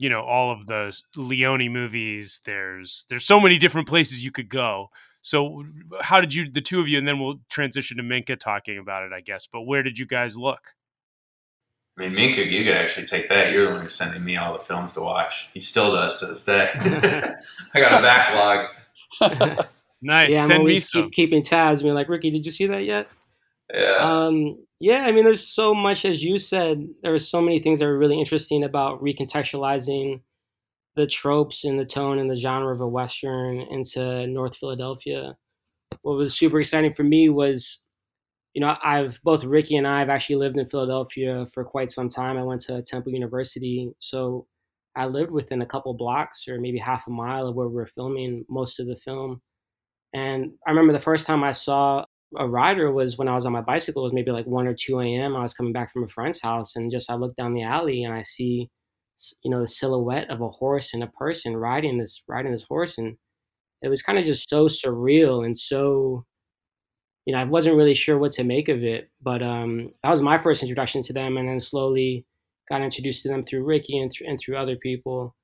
you 0.00 0.08
know 0.08 0.22
all 0.22 0.50
of 0.50 0.66
the 0.66 0.99
Leone 1.14 1.68
movies. 1.68 2.40
There's 2.44 3.04
there's 3.08 3.25
so 3.25 3.38
many 3.38 3.58
different 3.58 3.87
places 3.87 4.25
you 4.25 4.32
could 4.32 4.49
go. 4.49 4.88
So 5.20 5.62
how 6.00 6.20
did 6.20 6.34
you 6.34 6.50
the 6.50 6.62
two 6.62 6.80
of 6.80 6.88
you 6.88 6.99
and 6.99 7.06
then 7.06 7.20
we'll 7.20 7.40
transition 7.50 7.99
to 7.99 8.02
Minka 8.02 8.37
talking 8.37 8.78
about 8.78 9.04
it, 9.04 9.12
I 9.12 9.20
guess. 9.20 9.46
But 9.46 9.62
where 9.62 9.82
did 9.82 9.99
you 9.99 10.06
guys 10.06 10.37
look? 10.37 10.60
I 11.99 12.04
mean, 12.04 12.14
Minka, 12.14 12.46
you 12.46 12.64
could 12.64 12.76
actually 12.76 13.06
take 13.06 13.28
that. 13.28 13.52
You're 13.52 13.66
the 13.66 13.72
one 13.72 13.82
who's 13.82 13.94
sending 13.94 14.25
me 14.25 14.38
all 14.38 14.54
the 14.54 14.64
films 14.64 14.92
to 14.92 15.02
watch. 15.02 15.50
He 15.52 15.60
still 15.60 15.92
does 15.92 16.18
to 16.20 16.26
this 16.26 16.46
day. 16.46 16.70
I 17.75 17.80
got 17.80 17.92
a 17.92 18.00
backlog. 18.00 18.75
nice. 20.02 20.30
Yeah, 20.30 20.42
I'm 20.42 20.49
Send 20.49 20.61
always 20.61 20.90
keep, 20.90 21.12
keeping 21.12 21.42
tabs. 21.42 21.83
Being 21.83 21.95
like, 21.95 22.09
Ricky, 22.09 22.30
did 22.30 22.45
you 22.45 22.52
see 22.52 22.66
that 22.66 22.85
yet? 22.85 23.09
Yeah. 23.73 23.97
Um, 24.00 24.57
yeah, 24.80 25.04
I 25.04 25.12
mean, 25.12 25.25
there's 25.25 25.47
so 25.47 25.75
much, 25.75 26.04
as 26.04 26.23
you 26.23 26.38
said, 26.38 26.88
there 27.02 27.14
are 27.14 27.19
so 27.19 27.40
many 27.40 27.61
things 27.61 27.78
that 27.78 27.87
are 27.87 27.99
really 27.99 28.19
interesting 28.19 28.64
about 28.64 29.02
recontextualizing 29.02 30.21
the 30.97 31.07
tropes 31.07 31.64
and 31.64 31.78
the 31.78 31.85
tone 31.85 32.19
and 32.19 32.30
the 32.30 32.35
genre 32.35 32.73
of 32.75 32.80
a 32.80 32.88
Western 32.88 33.61
into 33.61 34.26
North 34.26 34.57
Philadelphia. 34.57 35.37
What 36.02 36.16
was 36.16 36.37
super 36.37 36.61
exciting 36.61 36.95
for 36.95 37.04
me 37.04 37.28
was, 37.28 37.83
you 38.54 38.61
know, 38.61 38.76
I've 38.83 39.21
both 39.23 39.45
Ricky 39.45 39.76
and 39.76 39.87
I 39.87 39.99
have 39.99 40.09
actually 40.09 40.37
lived 40.37 40.57
in 40.57 40.66
Philadelphia 40.66 41.47
for 41.52 41.64
quite 41.64 41.90
some 41.90 42.09
time. 42.09 42.37
I 42.37 42.42
went 42.42 42.62
to 42.62 42.83
Temple 42.83 43.12
University. 43.12 43.92
So 43.99 44.47
I 44.97 45.07
lived 45.07 45.30
within 45.30 45.62
a 45.62 45.66
couple 45.66 45.95
blocks 45.95 46.49
or 46.49 46.59
maybe 46.59 46.78
half 46.78 47.07
a 47.07 47.11
mile 47.11 47.47
of 47.47 47.54
where 47.54 47.69
we 47.69 47.75
were 47.75 47.87
filming 47.87 48.45
most 48.49 48.80
of 48.80 48.87
the 48.87 48.97
film. 48.97 49.40
And 50.12 50.52
I 50.67 50.71
remember 50.71 50.93
the 50.93 50.99
first 50.99 51.26
time 51.26 51.45
I 51.45 51.52
saw 51.52 52.05
a 52.37 52.49
rider 52.49 52.93
was 52.93 53.19
when 53.19 53.29
I 53.29 53.35
was 53.35 53.47
on 53.47 53.52
my 53.52 53.61
bicycle. 53.61 54.02
It 54.02 54.07
was 54.07 54.12
maybe 54.12 54.31
like 54.33 54.47
1 54.47 54.67
or 54.67 54.75
2 54.75 55.00
a.m. 55.00 55.37
I 55.37 55.43
was 55.43 55.55
coming 55.55 55.73
back 55.73 55.93
from 55.93 56.05
a 56.05 56.09
friend's 56.09 56.40
house 56.40 56.76
and 56.76 56.90
just 56.90 57.11
I 57.11 57.14
look 57.14 57.35
down 57.37 57.55
the 57.55 57.62
alley 57.62 58.05
and 58.05 58.14
I 58.14 58.23
see, 58.23 58.69
you 59.43 59.50
know, 59.50 59.61
the 59.61 59.69
silhouette 59.69 60.31
of 60.31 60.40
a 60.40 60.49
horse 60.49 60.95
and 60.95 61.02
a 61.02 61.09
person 61.09 61.57
riding 61.57 61.99
this 61.99 62.23
riding 62.29 62.52
this 62.52 62.64
horse. 62.64 62.99
And 62.99 63.17
it 63.83 63.88
was 63.88 64.02
kind 64.02 64.19
of 64.19 64.25
just 64.25 64.49
so 64.49 64.67
surreal 64.67 65.45
and 65.45 65.57
so 65.57 66.25
you 67.26 67.35
know, 67.35 67.40
I 67.40 67.45
wasn't 67.45 67.76
really 67.76 67.95
sure 67.95 68.19
what 68.19 68.33
to 68.33 68.45
make 68.45 68.69
of 68.69 68.83
it, 68.83 69.11
but 69.23 69.43
um, 69.43 69.93
that 70.02 70.11
was 70.11 70.23
my 70.23 70.38
first 70.38 70.62
introduction 70.62 71.02
to 71.02 71.12
them, 71.12 71.37
and 71.37 71.49
then 71.49 71.61
slowly 71.61 72.25
got 72.69 72.83
introduced 72.83 73.23
to 73.23 73.29
them 73.29 73.45
through 73.45 73.64
Ricky 73.64 73.99
and, 73.99 74.11
th- 74.11 74.29
and 74.29 74.38
through 74.38 74.57
other 74.57 74.76
people. 74.76 75.35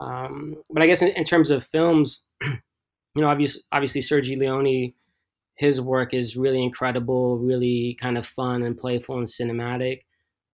Um, 0.00 0.56
but 0.70 0.82
I 0.82 0.86
guess 0.86 1.02
in, 1.02 1.08
in, 1.08 1.24
terms 1.24 1.50
of 1.50 1.64
films, 1.64 2.24
you 3.14 3.22
know, 3.22 3.28
obviously, 3.28 3.62
obviously 3.72 4.00
Sergio 4.00 4.38
Leone, 4.38 4.92
his 5.56 5.80
work 5.80 6.14
is 6.14 6.36
really 6.36 6.62
incredible, 6.62 7.38
really 7.38 7.96
kind 8.00 8.16
of 8.16 8.26
fun 8.26 8.62
and 8.62 8.76
playful 8.76 9.18
and 9.18 9.26
cinematic. 9.26 10.00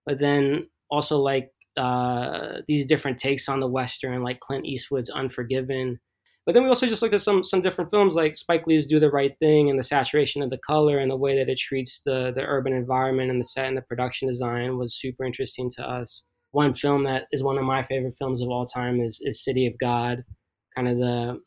But 0.05 0.19
then 0.19 0.69
also 0.91 1.19
like 1.19 1.51
uh, 1.77 2.63
these 2.67 2.87
different 2.87 3.19
takes 3.19 3.49
on 3.49 3.61
the 3.61 3.69
western, 3.69 4.23
like 4.23 4.41
Clint 4.41 4.67
Eastwood's 4.67 5.11
Unforgiven, 5.11 6.01
but 6.49 6.55
then 6.55 6.63
we 6.63 6.71
also 6.71 6.87
just 6.87 7.03
looked 7.03 7.15
at 7.15 7.21
some 7.21 7.43
some 7.43 7.61
different 7.61 7.91
films 7.91 8.15
like 8.15 8.35
Spike 8.35 8.67
Lee's 8.67 8.87
Do 8.87 8.99
the 8.99 9.11
Right 9.11 9.37
Thing 9.39 9.69
and 9.69 9.79
the 9.79 9.85
saturation 9.85 10.43
of 10.43 10.49
the 10.49 10.57
color 10.57 10.97
and 10.97 11.11
the 11.11 11.17
way 11.17 11.37
that 11.37 11.51
it 11.51 11.59
treats 11.59 12.01
the 12.07 12.33
the 12.35 12.41
urban 12.41 12.73
environment 12.73 13.31
and 13.31 13.39
the 13.39 13.45
set 13.45 13.67
and 13.67 13.77
the 13.77 13.83
production 13.83 14.29
design 14.29 14.79
was 14.79 14.99
super 14.99 15.27
interesting 15.27 15.69
to 15.77 15.83
us. 15.83 16.25
One 16.53 16.73
film 16.73 17.05
that 17.05 17.27
is 17.33 17.45
one 17.45 17.59
of 17.59 17.65
my 17.65 17.83
favorite 17.83 18.15
films 18.19 18.41
of 18.41 18.49
all 18.49 18.65
time 18.65 18.99
is 18.99 19.21
is 19.23 19.45
City 19.45 19.67
of 19.67 19.75
God, 19.79 20.25
kind 20.75 20.89
of 20.89 20.97
the 20.97 21.39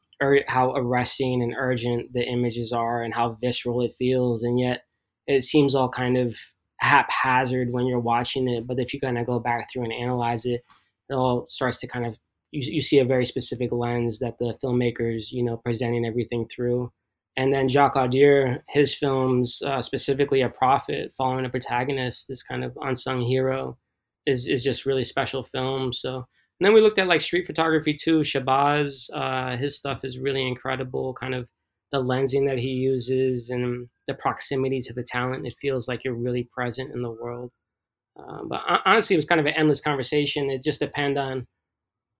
how 0.47 0.73
arresting 0.75 1.41
and 1.41 1.55
urgent 1.57 2.13
the 2.13 2.23
images 2.23 2.71
are 2.71 3.03
and 3.03 3.13
how 3.13 3.37
visceral 3.41 3.81
it 3.81 3.93
feels 3.97 4.43
and 4.43 4.59
yet 4.59 4.83
it 5.27 5.43
seems 5.43 5.75
all 5.75 5.89
kind 5.89 6.17
of 6.17 6.37
haphazard 6.79 7.71
when 7.71 7.85
you're 7.85 7.99
watching 7.99 8.47
it 8.47 8.65
but 8.65 8.79
if 8.79 8.93
you 8.93 8.99
kind 8.99 9.17
of 9.17 9.25
go 9.25 9.39
back 9.39 9.67
through 9.71 9.83
and 9.83 9.93
analyze 9.93 10.45
it 10.45 10.61
it 11.09 11.13
all 11.13 11.45
starts 11.49 11.79
to 11.79 11.87
kind 11.87 12.05
of 12.05 12.15
you, 12.51 12.73
you 12.73 12.81
see 12.81 12.99
a 12.99 13.05
very 13.05 13.25
specific 13.25 13.71
lens 13.71 14.19
that 14.19 14.37
the 14.37 14.57
filmmakers, 14.63 15.31
you 15.31 15.43
know, 15.43 15.57
presenting 15.57 16.05
everything 16.05 16.47
through. 16.47 16.91
And 17.37 17.53
then 17.53 17.69
Jacques 17.69 17.95
Audiard, 17.95 18.59
his 18.69 18.93
films, 18.93 19.61
uh, 19.65 19.81
specifically 19.81 20.41
A 20.41 20.49
Prophet, 20.49 21.13
following 21.17 21.45
a 21.45 21.49
protagonist, 21.49 22.27
this 22.27 22.43
kind 22.43 22.63
of 22.63 22.77
unsung 22.81 23.21
hero, 23.21 23.77
is, 24.25 24.47
is 24.49 24.63
just 24.63 24.85
really 24.85 25.05
special 25.05 25.43
film. 25.43 25.93
So, 25.93 26.27
and 26.61 26.67
then 26.67 26.75
we 26.75 26.81
looked 26.81 26.99
at 26.99 27.07
like 27.07 27.21
street 27.21 27.47
photography 27.47 27.95
too. 27.95 28.19
Shabazz, 28.19 29.09
uh, 29.15 29.57
his 29.57 29.79
stuff 29.79 30.01
is 30.05 30.19
really 30.19 30.47
incredible. 30.47 31.11
Kind 31.15 31.33
of 31.33 31.47
the 31.91 31.97
lensing 31.97 32.47
that 32.47 32.59
he 32.59 32.67
uses 32.67 33.49
and 33.49 33.89
the 34.07 34.13
proximity 34.13 34.79
to 34.81 34.93
the 34.93 35.01
talent. 35.01 35.47
It 35.47 35.55
feels 35.59 35.87
like 35.87 36.03
you're 36.03 36.13
really 36.13 36.47
present 36.53 36.93
in 36.93 37.01
the 37.01 37.09
world. 37.09 37.51
Uh, 38.15 38.43
but 38.47 38.61
honestly, 38.85 39.15
it 39.15 39.17
was 39.17 39.25
kind 39.25 39.41
of 39.41 39.47
an 39.47 39.55
endless 39.55 39.81
conversation. 39.81 40.51
It 40.51 40.61
just 40.63 40.81
depended 40.81 41.17
on 41.17 41.47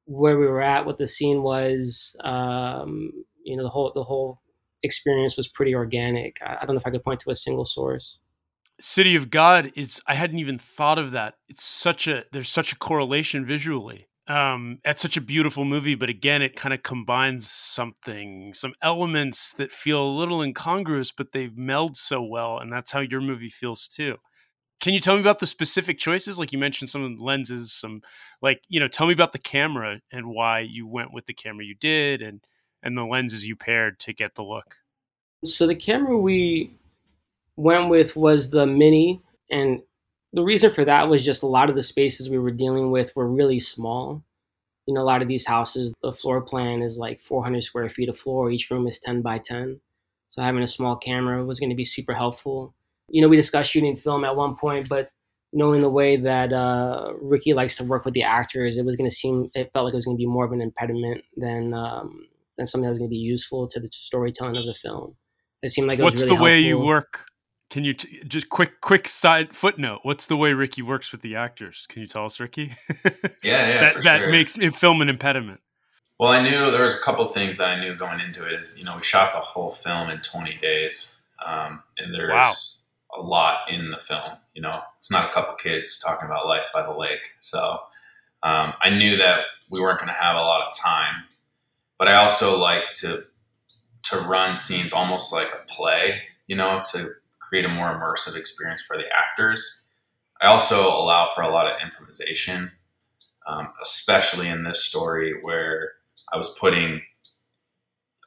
where 0.05 0.39
we 0.39 0.48
were 0.48 0.63
at, 0.63 0.88
what 0.88 0.98
the 0.98 1.05
scene 1.05 1.43
was. 1.43 2.15
Um, 2.24 3.12
you 3.43 3.55
know, 3.55 3.62
the 3.62 3.69
whole 3.69 3.91
the 3.93 4.03
whole 4.03 4.41
experience 4.81 5.38
was 5.38 5.50
pretty 5.50 5.75
organic. 5.75 6.38
I, 6.43 6.57
I 6.63 6.65
don't 6.65 6.74
know 6.74 6.79
if 6.79 6.88
I 6.88 6.89
could 6.89 7.03
point 7.03 7.19
to 7.19 7.29
a 7.29 7.36
single 7.36 7.65
source. 7.65 8.17
City 8.79 9.15
of 9.15 9.29
God 9.29 9.71
is 9.75 10.01
I 10.07 10.15
hadn't 10.15 10.39
even 10.39 10.57
thought 10.57 10.98
of 10.98 11.12
that. 11.12 11.36
It's 11.48 11.63
such 11.63 12.07
a 12.07 12.24
there's 12.31 12.50
such 12.50 12.74
a 12.74 12.75
correlation 12.75 13.45
visually. 13.45 14.07
Um, 14.31 14.79
it's 14.85 15.01
such 15.01 15.17
a 15.17 15.21
beautiful 15.21 15.65
movie, 15.65 15.95
but 15.95 16.07
again, 16.07 16.41
it 16.41 16.55
kind 16.55 16.73
of 16.73 16.83
combines 16.83 17.51
something, 17.51 18.53
some 18.53 18.73
elements 18.81 19.51
that 19.55 19.73
feel 19.73 20.01
a 20.01 20.07
little 20.07 20.41
incongruous, 20.41 21.11
but 21.11 21.33
they 21.33 21.50
meld 21.50 21.97
so 21.97 22.21
well, 22.23 22.57
and 22.57 22.71
that's 22.71 22.93
how 22.93 23.01
your 23.01 23.19
movie 23.19 23.50
feels 23.50 23.89
too. 23.89 24.19
Can 24.79 24.93
you 24.93 25.01
tell 25.01 25.15
me 25.15 25.21
about 25.21 25.39
the 25.39 25.47
specific 25.47 26.00
choices? 26.00 26.39
Like 26.39 26.53
you 26.53 26.59
mentioned 26.59 26.89
some 26.89 27.17
lenses, 27.17 27.73
some 27.73 28.03
like, 28.41 28.61
you 28.69 28.79
know, 28.79 28.88
tell 28.88 29.05
me 29.05 29.11
about 29.11 29.33
the 29.33 29.38
camera 29.38 30.00
and 30.13 30.27
why 30.27 30.61
you 30.61 30.88
went 30.88 31.11
with 31.11 31.25
the 31.25 31.33
camera 31.33 31.65
you 31.65 31.75
did 31.75 32.21
and 32.21 32.39
and 32.81 32.95
the 32.95 33.03
lenses 33.03 33.45
you 33.45 33.57
paired 33.57 34.00
to 34.00 34.13
get 34.13 34.35
the 34.35 34.43
look. 34.43 34.77
So 35.43 35.67
the 35.67 35.75
camera 35.75 36.17
we 36.17 36.73
went 37.57 37.89
with 37.89 38.15
was 38.15 38.50
the 38.50 38.65
mini 38.65 39.21
and 39.51 39.81
the 40.33 40.43
reason 40.43 40.71
for 40.71 40.85
that 40.85 41.09
was 41.09 41.25
just 41.25 41.43
a 41.43 41.47
lot 41.47 41.69
of 41.69 41.75
the 41.75 41.83
spaces 41.83 42.29
we 42.29 42.39
were 42.39 42.51
dealing 42.51 42.91
with 42.91 43.15
were 43.15 43.27
really 43.27 43.59
small. 43.59 44.23
You 44.88 44.93
know, 44.93 45.01
a 45.01 45.03
lot 45.03 45.21
of 45.21 45.27
these 45.27 45.45
houses, 45.45 45.93
the 46.01 46.13
floor 46.13 46.41
plan 46.41 46.81
is 46.81 46.97
like 46.97 47.21
400 47.21 47.63
square 47.63 47.89
feet 47.89 48.09
of 48.09 48.17
floor. 48.17 48.50
Each 48.50 48.69
room 48.71 48.88
is 48.88 49.00
10 49.00 49.21
by 49.21 49.38
10. 49.38 49.79
So 50.29 50.41
having 50.41 50.63
a 50.63 50.67
small 50.67 50.95
camera 50.95 51.45
was 51.45 51.59
going 51.59 51.69
to 51.69 51.75
be 51.75 51.85
super 51.85 52.13
helpful 52.13 52.73
you 53.11 53.21
know, 53.21 53.27
we 53.27 53.35
discussed 53.35 53.71
shooting 53.71 53.95
film 53.95 54.23
at 54.23 54.35
one 54.35 54.55
point, 54.55 54.89
but 54.89 55.11
knowing 55.53 55.81
the 55.81 55.89
way 55.89 56.15
that 56.15 56.53
uh, 56.53 57.11
Ricky 57.21 57.53
likes 57.53 57.75
to 57.77 57.83
work 57.83 58.05
with 58.05 58.13
the 58.13 58.23
actors, 58.23 58.77
it 58.77 58.85
was 58.85 58.95
going 58.95 59.09
to 59.09 59.15
seem, 59.15 59.51
it 59.53 59.71
felt 59.73 59.85
like 59.85 59.93
it 59.93 59.97
was 59.97 60.05
going 60.05 60.17
to 60.17 60.21
be 60.21 60.25
more 60.25 60.45
of 60.45 60.53
an 60.53 60.61
impediment 60.61 61.23
than 61.35 61.73
um, 61.73 62.27
than 62.57 62.65
something 62.65 62.83
that 62.83 62.89
was 62.89 63.00
going 63.00 63.09
to 63.09 63.13
be 63.13 63.17
useful 63.17 63.67
to 63.67 63.79
the 63.79 63.88
storytelling 63.88 64.55
of 64.55 64.65
the 64.65 64.73
film. 64.73 65.15
It 65.61 65.71
seemed 65.71 65.89
like 65.89 66.00
it 66.00 66.03
what's 66.03 66.23
really 66.23 66.35
the 66.35 66.41
way 66.41 66.63
helpful. 66.63 66.67
you 66.67 66.88
work? 66.88 67.25
Can 67.71 67.83
you 67.83 67.93
t- 67.93 68.21
just 68.27 68.49
quick 68.49 68.81
quick 68.81 69.07
side 69.07 69.55
footnote? 69.55 70.01
What's 70.03 70.27
the 70.27 70.37
way 70.37 70.53
Ricky 70.53 70.81
works 70.81 71.11
with 71.11 71.21
the 71.21 71.35
actors? 71.35 71.87
Can 71.89 72.01
you 72.01 72.07
tell 72.07 72.25
us, 72.25 72.39
Ricky? 72.39 72.75
yeah, 73.43 73.67
yeah, 73.67 73.81
that 73.81 74.03
that 74.03 74.19
sure. 74.19 74.29
makes 74.29 74.55
film 74.77 75.01
an 75.01 75.09
impediment. 75.09 75.61
Well, 76.19 76.31
I 76.31 76.43
knew 76.43 76.69
there 76.69 76.83
was 76.83 76.93
a 76.93 77.01
couple 77.01 77.25
things 77.25 77.57
that 77.57 77.69
I 77.69 77.79
knew 77.79 77.95
going 77.95 78.19
into 78.19 78.45
it. 78.45 78.59
Is 78.59 78.77
you 78.77 78.83
know 78.83 78.97
we 78.97 79.03
shot 79.03 79.33
the 79.33 79.39
whole 79.39 79.71
film 79.71 80.09
in 80.09 80.17
20 80.19 80.57
days, 80.61 81.23
um, 81.43 81.81
and 81.97 82.13
there's 82.13 82.29
wow 82.31 82.53
a 83.13 83.21
lot 83.21 83.69
in 83.69 83.91
the 83.91 83.97
film. 83.97 84.37
You 84.53 84.61
know, 84.61 84.81
it's 84.97 85.11
not 85.11 85.29
a 85.29 85.33
couple 85.33 85.55
kids 85.55 85.99
talking 85.99 86.25
about 86.25 86.47
life 86.47 86.67
by 86.73 86.83
the 86.83 86.93
lake. 86.93 87.35
So 87.39 87.79
um, 88.43 88.73
I 88.81 88.89
knew 88.89 89.17
that 89.17 89.39
we 89.69 89.79
weren't 89.79 89.99
going 89.99 90.13
to 90.13 90.19
have 90.19 90.35
a 90.35 90.39
lot 90.39 90.67
of 90.67 90.77
time, 90.77 91.23
but 91.97 92.07
I 92.07 92.15
also 92.15 92.59
like 92.59 92.83
to 92.95 93.23
to 94.03 94.17
run 94.21 94.55
scenes 94.55 94.93
almost 94.93 95.31
like 95.31 95.47
a 95.47 95.65
play. 95.71 96.21
You 96.47 96.57
know, 96.57 96.81
to 96.91 97.11
create 97.51 97.65
a 97.65 97.70
more 97.70 97.89
immersive 97.89 98.38
experience 98.38 98.81
for 98.81 98.96
the 98.96 99.03
actors. 99.13 99.84
I 100.41 100.48
also 100.48 100.88
allow 100.88 101.29
for 101.36 101.41
a 101.41 101.50
lot 101.50 101.67
of 101.67 101.81
improvisation, 101.84 102.72
um, 103.46 103.74
especially 103.84 104.48
in 104.48 104.63
this 104.63 104.86
story 104.86 105.34
where 105.41 105.91
I 106.31 106.38
was 106.38 106.55
putting 106.58 107.01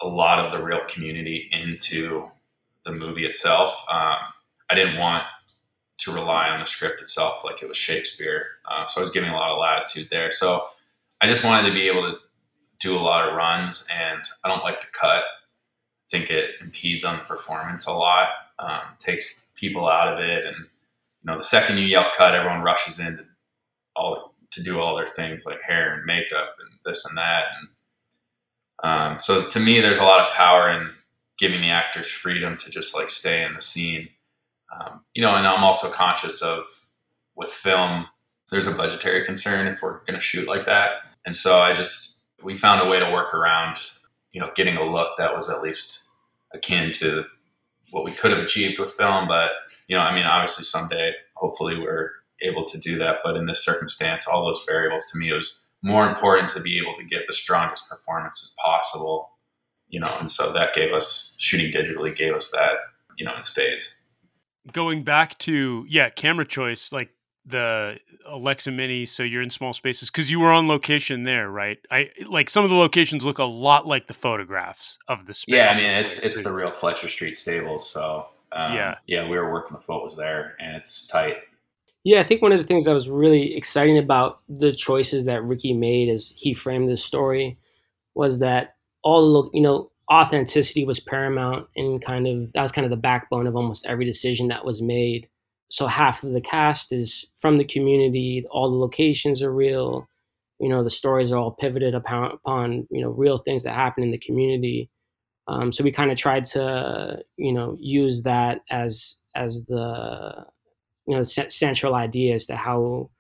a 0.02 0.06
lot 0.06 0.44
of 0.44 0.52
the 0.52 0.62
real 0.62 0.84
community 0.86 1.48
into 1.50 2.30
the 2.84 2.92
movie 2.92 3.24
itself. 3.24 3.72
Um, 3.90 4.18
I 4.70 4.74
didn't 4.74 4.98
want 4.98 5.24
to 6.00 6.12
rely 6.12 6.50
on 6.50 6.60
the 6.60 6.66
script 6.66 7.00
itself 7.00 7.42
like 7.44 7.62
it 7.62 7.68
was 7.68 7.78
Shakespeare. 7.78 8.46
Uh, 8.70 8.86
so 8.86 9.00
I 9.00 9.02
was 9.02 9.10
giving 9.10 9.30
a 9.30 9.34
lot 9.34 9.52
of 9.52 9.58
latitude 9.58 10.08
there. 10.10 10.30
So 10.32 10.66
I 11.22 11.28
just 11.28 11.42
wanted 11.42 11.66
to 11.68 11.74
be 11.74 11.88
able 11.88 12.02
to 12.02 12.18
do 12.78 12.98
a 12.98 13.00
lot 13.00 13.26
of 13.26 13.34
runs, 13.34 13.88
and 13.90 14.20
I 14.44 14.48
don't 14.48 14.62
like 14.62 14.80
to 14.80 14.86
cut. 14.88 15.22
I 15.22 16.10
think 16.10 16.28
it 16.28 16.56
impedes 16.60 17.04
on 17.04 17.16
the 17.16 17.24
performance 17.24 17.86
a 17.86 17.92
lot, 17.92 18.28
um, 18.58 18.82
takes 18.98 19.46
people 19.54 19.88
out 19.88 20.12
of 20.12 20.20
it, 20.20 20.46
and 20.46 20.56
you 20.56 21.26
know 21.26 21.36
the 21.36 21.44
second 21.44 21.78
you 21.78 21.86
yell 21.86 22.10
cut, 22.16 22.34
everyone 22.34 22.62
rushes 22.62 22.98
in 23.00 23.16
to 23.16 23.24
all 23.96 24.34
to 24.50 24.62
do 24.62 24.78
all 24.80 24.96
their 24.96 25.08
things 25.08 25.44
like 25.44 25.60
hair 25.62 25.94
and 25.94 26.04
makeup 26.04 26.54
and 26.60 26.78
this 26.84 27.04
and 27.06 27.16
that, 27.16 27.44
and 27.58 27.68
um, 28.84 29.18
so 29.20 29.48
to 29.48 29.60
me, 29.60 29.80
there's 29.80 29.98
a 29.98 30.04
lot 30.04 30.26
of 30.26 30.34
power 30.34 30.70
in 30.70 30.90
giving 31.38 31.62
the 31.62 31.70
actors 31.70 32.08
freedom 32.08 32.56
to 32.56 32.70
just 32.70 32.94
like 32.94 33.10
stay 33.10 33.42
in 33.42 33.54
the 33.54 33.62
scene. 33.62 34.08
Um, 34.72 35.00
you 35.14 35.22
know, 35.22 35.34
and 35.34 35.46
I'm 35.46 35.64
also 35.64 35.88
conscious 35.88 36.42
of 36.42 36.64
with 37.34 37.50
film, 37.50 38.06
there's 38.50 38.66
a 38.66 38.72
budgetary 38.72 39.24
concern 39.24 39.66
if 39.66 39.82
we're 39.82 40.00
going 40.00 40.14
to 40.14 40.20
shoot 40.20 40.46
like 40.46 40.66
that. 40.66 40.90
And 41.24 41.34
so 41.34 41.58
I 41.58 41.72
just, 41.72 42.24
we 42.42 42.56
found 42.56 42.86
a 42.86 42.88
way 42.88 43.00
to 43.00 43.10
work 43.10 43.34
around, 43.34 43.78
you 44.32 44.40
know, 44.40 44.50
getting 44.54 44.76
a 44.76 44.84
look 44.84 45.16
that 45.16 45.34
was 45.34 45.48
at 45.48 45.62
least 45.62 46.08
akin 46.52 46.92
to 46.92 47.24
what 47.94 48.04
we 48.04 48.10
could 48.10 48.32
have 48.32 48.40
achieved 48.40 48.80
with 48.80 48.90
film. 48.92 49.28
But, 49.28 49.50
you 49.86 49.96
know, 49.96 50.02
I 50.02 50.12
mean, 50.12 50.26
obviously 50.26 50.64
someday, 50.64 51.12
hopefully 51.36 51.78
we're 51.78 52.10
able 52.42 52.64
to 52.64 52.76
do 52.76 52.98
that. 52.98 53.18
But 53.22 53.36
in 53.36 53.46
this 53.46 53.64
circumstance, 53.64 54.26
all 54.26 54.44
those 54.44 54.64
variables 54.66 55.04
to 55.12 55.18
me, 55.18 55.32
was 55.32 55.64
more 55.80 56.08
important 56.08 56.48
to 56.48 56.60
be 56.60 56.76
able 56.76 56.94
to 56.96 57.04
get 57.04 57.22
the 57.26 57.32
strongest 57.32 57.88
performances 57.88 58.52
possible, 58.62 59.30
you 59.88 60.00
know, 60.00 60.12
and 60.18 60.28
so 60.28 60.52
that 60.52 60.74
gave 60.74 60.92
us 60.92 61.36
shooting 61.38 61.72
digitally 61.72 62.14
gave 62.14 62.34
us 62.34 62.50
that, 62.50 62.72
you 63.16 63.24
know, 63.24 63.36
in 63.36 63.44
spades 63.44 63.94
going 64.72 65.02
back 65.02 65.36
to 65.36 65.84
yeah 65.90 66.08
camera 66.08 66.46
choice 66.46 66.90
like 66.90 67.10
the 67.46 67.98
alexa 68.26 68.70
mini 68.70 69.04
so 69.04 69.22
you're 69.22 69.42
in 69.42 69.50
small 69.50 69.74
spaces 69.74 70.10
because 70.10 70.30
you 70.30 70.40
were 70.40 70.52
on 70.52 70.66
location 70.66 71.24
there 71.24 71.50
right? 71.50 71.78
I 71.90 72.10
like 72.26 72.48
some 72.48 72.64
of 72.64 72.70
the 72.70 72.76
locations 72.76 73.24
look 73.24 73.38
a 73.38 73.44
lot 73.44 73.86
like 73.86 74.06
the 74.06 74.14
photographs 74.14 74.98
of 75.08 75.26
the 75.26 75.34
space. 75.34 75.54
Yeah 75.54 75.70
i 75.70 75.76
mean 75.76 75.90
it's 75.90 76.18
it's 76.24 76.42
the 76.42 76.52
real 76.52 76.72
fletcher 76.72 77.08
street 77.08 77.36
stables 77.36 77.88
so 77.88 78.26
um, 78.52 78.74
yeah. 78.74 78.94
yeah 79.06 79.28
we 79.28 79.36
were 79.36 79.52
working 79.52 79.76
with 79.76 79.86
what 79.88 80.02
was 80.02 80.16
there 80.16 80.56
and 80.60 80.76
it's 80.76 81.06
tight. 81.06 81.36
Yeah, 82.04 82.20
I 82.20 82.22
think 82.22 82.42
one 82.42 82.52
of 82.52 82.58
the 82.58 82.64
things 82.64 82.84
that 82.84 82.92
was 82.92 83.08
really 83.08 83.56
exciting 83.56 83.96
about 83.96 84.40
the 84.48 84.72
choices 84.72 85.24
that 85.24 85.42
Ricky 85.42 85.72
made 85.72 86.10
as 86.10 86.34
he 86.38 86.52
framed 86.52 86.88
this 86.88 87.02
story 87.02 87.58
was 88.14 88.40
that 88.40 88.76
all 89.02 89.22
the 89.22 89.26
look 89.26 89.50
you 89.54 89.62
know 89.62 89.90
authenticity 90.12 90.84
was 90.84 91.00
paramount 91.00 91.66
and 91.76 92.04
kind 92.04 92.26
of 92.26 92.52
that 92.52 92.60
was 92.60 92.72
kind 92.72 92.84
of 92.84 92.90
the 92.90 92.96
backbone 92.96 93.46
of 93.46 93.56
almost 93.56 93.86
every 93.86 94.04
decision 94.04 94.48
that 94.48 94.64
was 94.64 94.82
made. 94.82 95.28
So 95.70 95.86
half 95.86 96.22
of 96.22 96.32
the 96.32 96.40
cast 96.40 96.92
is 96.92 97.26
from 97.34 97.58
the 97.58 97.64
community, 97.64 98.44
all 98.50 98.70
the 98.70 98.76
locations 98.76 99.42
are 99.42 99.52
real, 99.52 100.06
you 100.60 100.68
know, 100.68 100.84
the 100.84 100.90
stories 100.90 101.32
are 101.32 101.38
all 101.38 101.50
pivoted 101.50 101.94
upon, 101.94 102.32
upon 102.32 102.86
you 102.90 103.00
know, 103.00 103.10
real 103.10 103.38
things 103.38 103.64
that 103.64 103.74
happen 103.74 104.02
in 104.02 104.10
the 104.10 104.18
community. 104.18 104.88
Um, 105.48 105.72
so 105.72 105.84
we 105.84 105.92
kind 105.92 106.10
of 106.10 106.16
tried 106.16 106.44
to, 106.46 107.22
you 107.36 107.52
know, 107.52 107.76
use 107.78 108.22
that 108.22 108.60
as 108.70 109.18
as 109.34 109.64
the 109.66 110.46
you 111.06 111.16
know 111.16 111.24
central 111.24 111.94
idea 111.94 112.34
as 112.34 112.46
to 112.46 112.56
how 112.56 113.10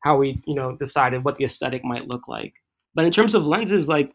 how 0.00 0.16
we 0.16 0.40
you 0.46 0.54
know 0.54 0.76
decided 0.76 1.24
what 1.24 1.36
the 1.36 1.44
aesthetic 1.44 1.84
might 1.84 2.08
look 2.08 2.28
like. 2.28 2.54
But 2.94 3.04
in 3.04 3.12
terms 3.12 3.34
of 3.34 3.44
lenses, 3.44 3.88
like 3.88 4.12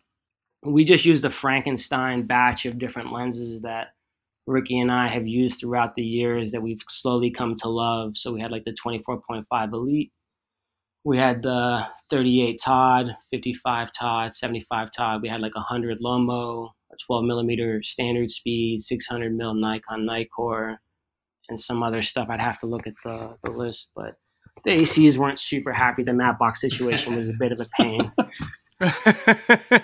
we 0.63 0.84
just 0.84 1.05
used 1.05 1.25
a 1.25 1.29
Frankenstein 1.29 2.24
batch 2.24 2.65
of 2.65 2.79
different 2.79 3.13
lenses 3.13 3.62
that 3.62 3.94
Ricky 4.47 4.79
and 4.79 4.91
I 4.91 5.07
have 5.07 5.27
used 5.27 5.59
throughout 5.59 5.95
the 5.95 6.03
years 6.03 6.51
that 6.51 6.61
we've 6.61 6.81
slowly 6.87 7.31
come 7.31 7.55
to 7.57 7.69
love. 7.69 8.15
So 8.15 8.31
we 8.31 8.41
had 8.41 8.51
like 8.51 8.65
the 8.65 8.75
24.5 8.85 9.73
Elite, 9.73 10.11
we 11.05 11.17
had 11.17 11.43
the 11.43 11.85
38 12.09 12.59
Todd, 12.61 13.15
55 13.29 13.91
Todd, 13.93 14.33
75 14.33 14.91
Todd. 14.91 15.21
We 15.21 15.29
had 15.29 15.39
like 15.39 15.55
100 15.55 15.99
Lomo, 15.99 16.69
a 16.91 16.95
12 17.05 17.23
millimeter 17.23 17.83
standard 17.83 18.29
speed, 18.31 18.81
600 18.81 19.33
mil 19.33 19.53
Nikon 19.53 20.07
Nikkor, 20.07 20.77
and 21.47 21.59
some 21.59 21.83
other 21.83 22.01
stuff. 22.01 22.27
I'd 22.29 22.41
have 22.41 22.57
to 22.59 22.65
look 22.65 22.87
at 22.87 22.95
the, 23.03 23.37
the 23.43 23.51
list, 23.51 23.91
but 23.95 24.15
the 24.63 24.71
ACs 24.71 25.17
weren't 25.17 25.39
super 25.39 25.71
happy. 25.71 26.03
The 26.03 26.13
matte 26.13 26.39
box 26.39 26.62
situation 26.62 27.15
was 27.15 27.27
a 27.27 27.33
bit 27.33 27.51
of 27.51 27.59
a 27.59 27.67
pain. 27.77 28.12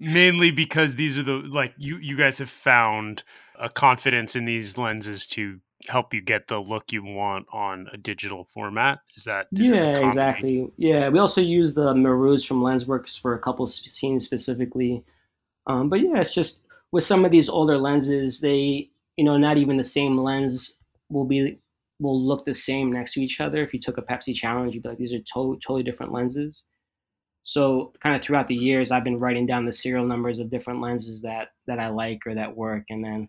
Mainly 0.00 0.50
because 0.50 0.96
these 0.96 1.18
are 1.18 1.22
the 1.22 1.32
like 1.32 1.74
you 1.76 1.96
you 1.98 2.16
guys 2.16 2.38
have 2.38 2.50
found 2.50 3.24
a 3.58 3.68
confidence 3.68 4.36
in 4.36 4.44
these 4.44 4.78
lenses 4.78 5.26
to 5.26 5.60
help 5.86 6.12
you 6.12 6.20
get 6.20 6.48
the 6.48 6.58
look 6.58 6.92
you 6.92 7.02
want 7.02 7.46
on 7.52 7.88
a 7.92 7.96
digital 7.96 8.44
format. 8.44 9.00
Is 9.16 9.24
that 9.24 9.48
is 9.52 9.70
yeah 9.70 9.98
exactly 10.04 10.70
yeah 10.76 11.08
we 11.08 11.18
also 11.18 11.40
use 11.40 11.74
the 11.74 11.94
Marus 11.94 12.46
from 12.46 12.60
Lensworks 12.60 13.18
for 13.20 13.34
a 13.34 13.38
couple 13.38 13.66
scenes 13.66 14.24
specifically, 14.24 15.02
um, 15.66 15.88
but 15.88 16.00
yeah 16.00 16.18
it's 16.18 16.34
just 16.34 16.62
with 16.92 17.04
some 17.04 17.24
of 17.24 17.30
these 17.30 17.48
older 17.48 17.78
lenses 17.78 18.40
they 18.40 18.88
you 19.16 19.24
know 19.24 19.36
not 19.36 19.56
even 19.56 19.76
the 19.76 19.84
same 19.84 20.16
lens 20.18 20.74
will 21.10 21.24
be 21.24 21.58
will 22.00 22.20
look 22.20 22.44
the 22.44 22.54
same 22.54 22.92
next 22.92 23.12
to 23.14 23.20
each 23.20 23.40
other. 23.40 23.62
If 23.62 23.74
you 23.74 23.80
took 23.80 23.98
a 23.98 24.02
Pepsi 24.02 24.34
challenge, 24.34 24.74
you'd 24.74 24.82
be 24.82 24.88
like 24.90 24.98
these 24.98 25.12
are 25.12 25.18
to- 25.18 25.58
totally 25.62 25.82
different 25.82 26.12
lenses. 26.12 26.64
So 27.44 27.92
kind 28.02 28.14
of 28.14 28.22
throughout 28.22 28.48
the 28.48 28.54
years, 28.54 28.90
I've 28.90 29.04
been 29.04 29.18
writing 29.18 29.46
down 29.46 29.64
the 29.64 29.72
serial 29.72 30.06
numbers 30.06 30.38
of 30.38 30.50
different 30.50 30.80
lenses 30.80 31.22
that 31.22 31.48
that 31.66 31.78
I 31.78 31.88
like 31.88 32.26
or 32.26 32.34
that 32.34 32.56
work, 32.56 32.84
and 32.90 33.04
then, 33.04 33.28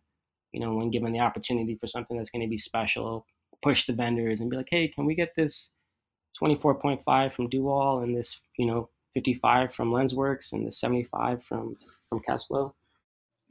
you 0.52 0.60
know, 0.60 0.76
when 0.76 0.92
given 0.92 1.14
the 1.14 1.20
opportunity 1.20 1.76
for 1.76 1.88
something 1.88 2.18
that's 2.18 2.30
going 2.30 2.42
to 2.42 2.50
be 2.50 2.58
special, 2.58 3.26
push 3.62 3.86
the 3.86 3.94
vendors 3.94 4.42
and 4.42 4.50
be 4.50 4.58
like, 4.58 4.68
hey, 4.70 4.88
can 4.90 5.06
we 5.06 5.16
get 5.16 5.36
this 5.36 5.72
24.5 6.42 7.34
from 7.34 7.50
Dual 7.50 8.00
and 8.00 8.16
this, 8.16 8.40
you 8.58 8.66
know, 8.66 8.90
55 9.14 9.74
from 9.74 9.92
Lensworks 9.92 10.52
and 10.52 10.66
the 10.66 10.72
75 10.72 11.44
from 11.44 11.78
from 12.08 12.22
Keslow. 12.28 12.74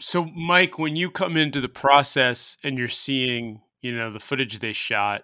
So, 0.01 0.25
Mike, 0.25 0.79
when 0.79 0.95
you 0.95 1.11
come 1.11 1.37
into 1.37 1.61
the 1.61 1.69
process 1.69 2.57
and 2.63 2.79
you're 2.79 2.89
seeing, 2.89 3.63
you 3.83 3.97
know, 3.97 4.13
the 4.13 4.21
footage 4.21 4.59
they 4.59 4.73
shot, 4.73 5.23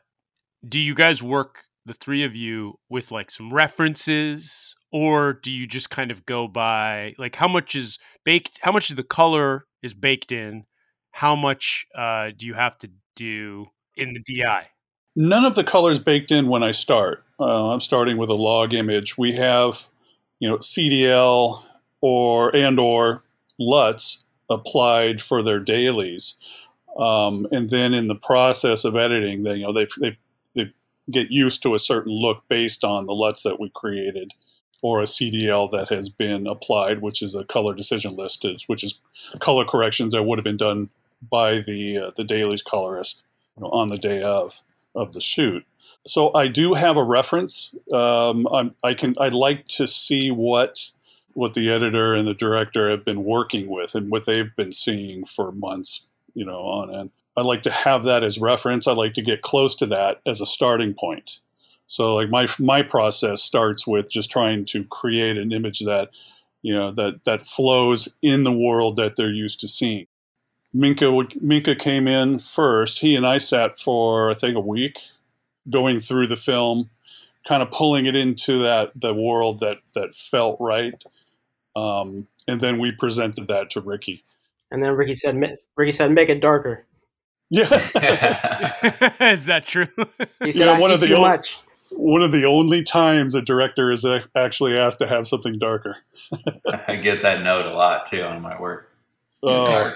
do 0.66 0.78
you 0.78 0.94
guys 0.94 1.22
work 1.22 1.64
the 1.86 1.94
three 1.94 2.24
of 2.24 2.34
you 2.34 2.78
with 2.88 3.10
like 3.10 3.30
some 3.30 3.52
references? 3.52 4.74
Or 4.92 5.32
do 5.32 5.50
you 5.50 5.66
just 5.66 5.90
kind 5.90 6.10
of 6.10 6.24
go 6.24 6.48
by 6.48 7.14
like 7.18 7.36
how 7.36 7.48
much 7.48 7.74
is 7.74 7.98
baked 8.24 8.60
how 8.62 8.72
much 8.72 8.90
of 8.90 8.96
the 8.96 9.02
color 9.02 9.66
is 9.82 9.94
baked 9.94 10.32
in? 10.32 10.64
How 11.10 11.36
much 11.36 11.86
uh, 11.96 12.30
do 12.36 12.46
you 12.46 12.54
have 12.54 12.78
to 12.78 12.90
do 13.16 13.66
in 13.96 14.12
the 14.12 14.20
di 14.20 14.66
none 15.16 15.44
of 15.44 15.54
the 15.54 15.64
colors 15.64 15.98
baked 15.98 16.32
in 16.32 16.48
when 16.48 16.62
i 16.62 16.70
start. 16.70 17.24
Uh, 17.38 17.70
i'm 17.70 17.80
starting 17.80 18.16
with 18.16 18.30
a 18.30 18.34
log 18.34 18.74
image. 18.74 19.16
We 19.16 19.32
have 19.34 19.88
you 20.40 20.48
know 20.48 20.58
cdl 20.58 21.64
or 22.00 22.54
and 22.54 22.78
or 22.78 23.22
LUTs 23.58 24.24
applied 24.50 25.22
for 25.22 25.42
their 25.42 25.60
dailies 25.60 26.34
um, 26.96 27.46
and 27.50 27.70
then 27.70 27.94
in 27.94 28.08
the 28.08 28.14
process 28.14 28.84
of 28.84 28.96
editing 28.96 29.42
they 29.42 29.56
you 29.56 29.62
know 29.64 29.72
they've, 29.72 29.92
they've 30.00 30.18
they 30.54 30.72
get 31.10 31.30
used 31.30 31.62
to 31.62 31.74
a 31.74 31.78
certain 31.78 32.12
look 32.12 32.42
based 32.48 32.84
on 32.84 33.06
the 33.06 33.14
LUTs 33.14 33.42
that 33.42 33.60
we 33.60 33.70
created 33.70 34.32
or 34.84 35.00
a 35.00 35.04
CDL 35.04 35.70
that 35.70 35.88
has 35.88 36.10
been 36.10 36.46
applied, 36.46 37.00
which 37.00 37.22
is 37.22 37.34
a 37.34 37.42
color 37.44 37.74
decision 37.74 38.16
list, 38.16 38.44
which 38.66 38.84
is 38.84 39.00
color 39.40 39.64
corrections 39.64 40.12
that 40.12 40.24
would 40.24 40.38
have 40.38 40.44
been 40.44 40.58
done 40.58 40.90
by 41.30 41.60
the 41.60 41.96
uh, 41.98 42.10
the 42.16 42.24
dailies 42.24 42.62
colorist 42.62 43.24
you 43.56 43.62
know, 43.62 43.70
on 43.70 43.88
the 43.88 43.96
day 43.96 44.22
of 44.22 44.60
of 44.94 45.12
the 45.14 45.20
shoot. 45.20 45.64
So 46.06 46.34
I 46.34 46.48
do 46.48 46.74
have 46.74 46.98
a 46.98 47.02
reference. 47.02 47.74
Um, 47.92 48.46
i 48.84 48.92
can 48.92 49.14
I'd 49.18 49.32
like 49.32 49.66
to 49.68 49.86
see 49.86 50.30
what 50.30 50.90
what 51.32 51.54
the 51.54 51.70
editor 51.70 52.14
and 52.14 52.28
the 52.28 52.34
director 52.34 52.90
have 52.90 53.04
been 53.04 53.24
working 53.24 53.70
with 53.70 53.94
and 53.94 54.10
what 54.10 54.26
they've 54.26 54.54
been 54.54 54.70
seeing 54.70 55.24
for 55.24 55.50
months, 55.50 56.06
you 56.34 56.44
know, 56.44 56.60
on 56.60 56.94
end. 56.94 57.10
I'd 57.36 57.46
like 57.46 57.62
to 57.62 57.70
have 57.70 58.04
that 58.04 58.22
as 58.22 58.38
reference. 58.38 58.86
I'd 58.86 58.96
like 58.96 59.14
to 59.14 59.22
get 59.22 59.42
close 59.42 59.74
to 59.76 59.86
that 59.86 60.20
as 60.26 60.40
a 60.40 60.46
starting 60.46 60.94
point. 60.94 61.40
So 61.86 62.14
like 62.14 62.30
my 62.30 62.48
my 62.58 62.82
process 62.82 63.42
starts 63.42 63.86
with 63.86 64.10
just 64.10 64.30
trying 64.30 64.64
to 64.66 64.84
create 64.84 65.36
an 65.36 65.52
image 65.52 65.80
that 65.80 66.10
you 66.62 66.74
know 66.74 66.92
that 66.92 67.24
that 67.24 67.42
flows 67.42 68.08
in 68.22 68.44
the 68.44 68.52
world 68.52 68.96
that 68.96 69.16
they're 69.16 69.30
used 69.30 69.60
to 69.60 69.68
seeing. 69.68 70.06
Minka 70.72 71.10
Minka 71.40 71.76
came 71.76 72.08
in 72.08 72.38
first. 72.38 73.00
He 73.00 73.14
and 73.14 73.26
I 73.26 73.38
sat 73.38 73.78
for 73.78 74.30
I 74.30 74.34
think 74.34 74.56
a 74.56 74.60
week 74.60 74.98
going 75.68 76.00
through 76.00 76.26
the 76.26 76.36
film, 76.36 76.90
kind 77.46 77.62
of 77.62 77.70
pulling 77.70 78.06
it 78.06 78.16
into 78.16 78.58
that 78.62 78.92
the 78.94 79.14
world 79.14 79.60
that 79.60 79.78
that 79.94 80.14
felt 80.14 80.56
right. 80.60 81.02
Um, 81.76 82.28
and 82.46 82.60
then 82.60 82.78
we 82.78 82.92
presented 82.92 83.48
that 83.48 83.70
to 83.70 83.80
Ricky. 83.80 84.22
And 84.74 84.82
then 84.82 84.90
Ricky 84.90 85.14
said, 85.14 85.40
"Ricky 85.76 85.92
said, 85.92 86.10
make 86.10 86.28
it 86.28 86.40
darker." 86.40 86.84
Yeah, 87.48 87.68
is 89.20 89.46
that 89.46 89.64
true? 89.64 89.86
He 90.42 90.52
said, 90.52 90.66
yeah, 90.66 90.80
one 90.80 90.90
of 90.90 91.00
the 91.00 91.06
too 91.06 91.14
old, 91.14 91.28
much 91.28 91.58
one 91.96 92.22
of 92.22 92.32
the 92.32 92.44
only 92.44 92.82
times 92.82 93.34
a 93.34 93.42
director 93.42 93.92
is 93.92 94.06
actually 94.34 94.76
asked 94.76 94.98
to 94.98 95.06
have 95.06 95.26
something 95.26 95.58
darker. 95.58 95.98
I 96.88 96.96
get 96.96 97.22
that 97.22 97.42
note 97.42 97.66
a 97.66 97.72
lot 97.72 98.06
too 98.06 98.22
on 98.22 98.42
my 98.42 98.60
work. 98.60 98.90
Uh, 99.42 99.92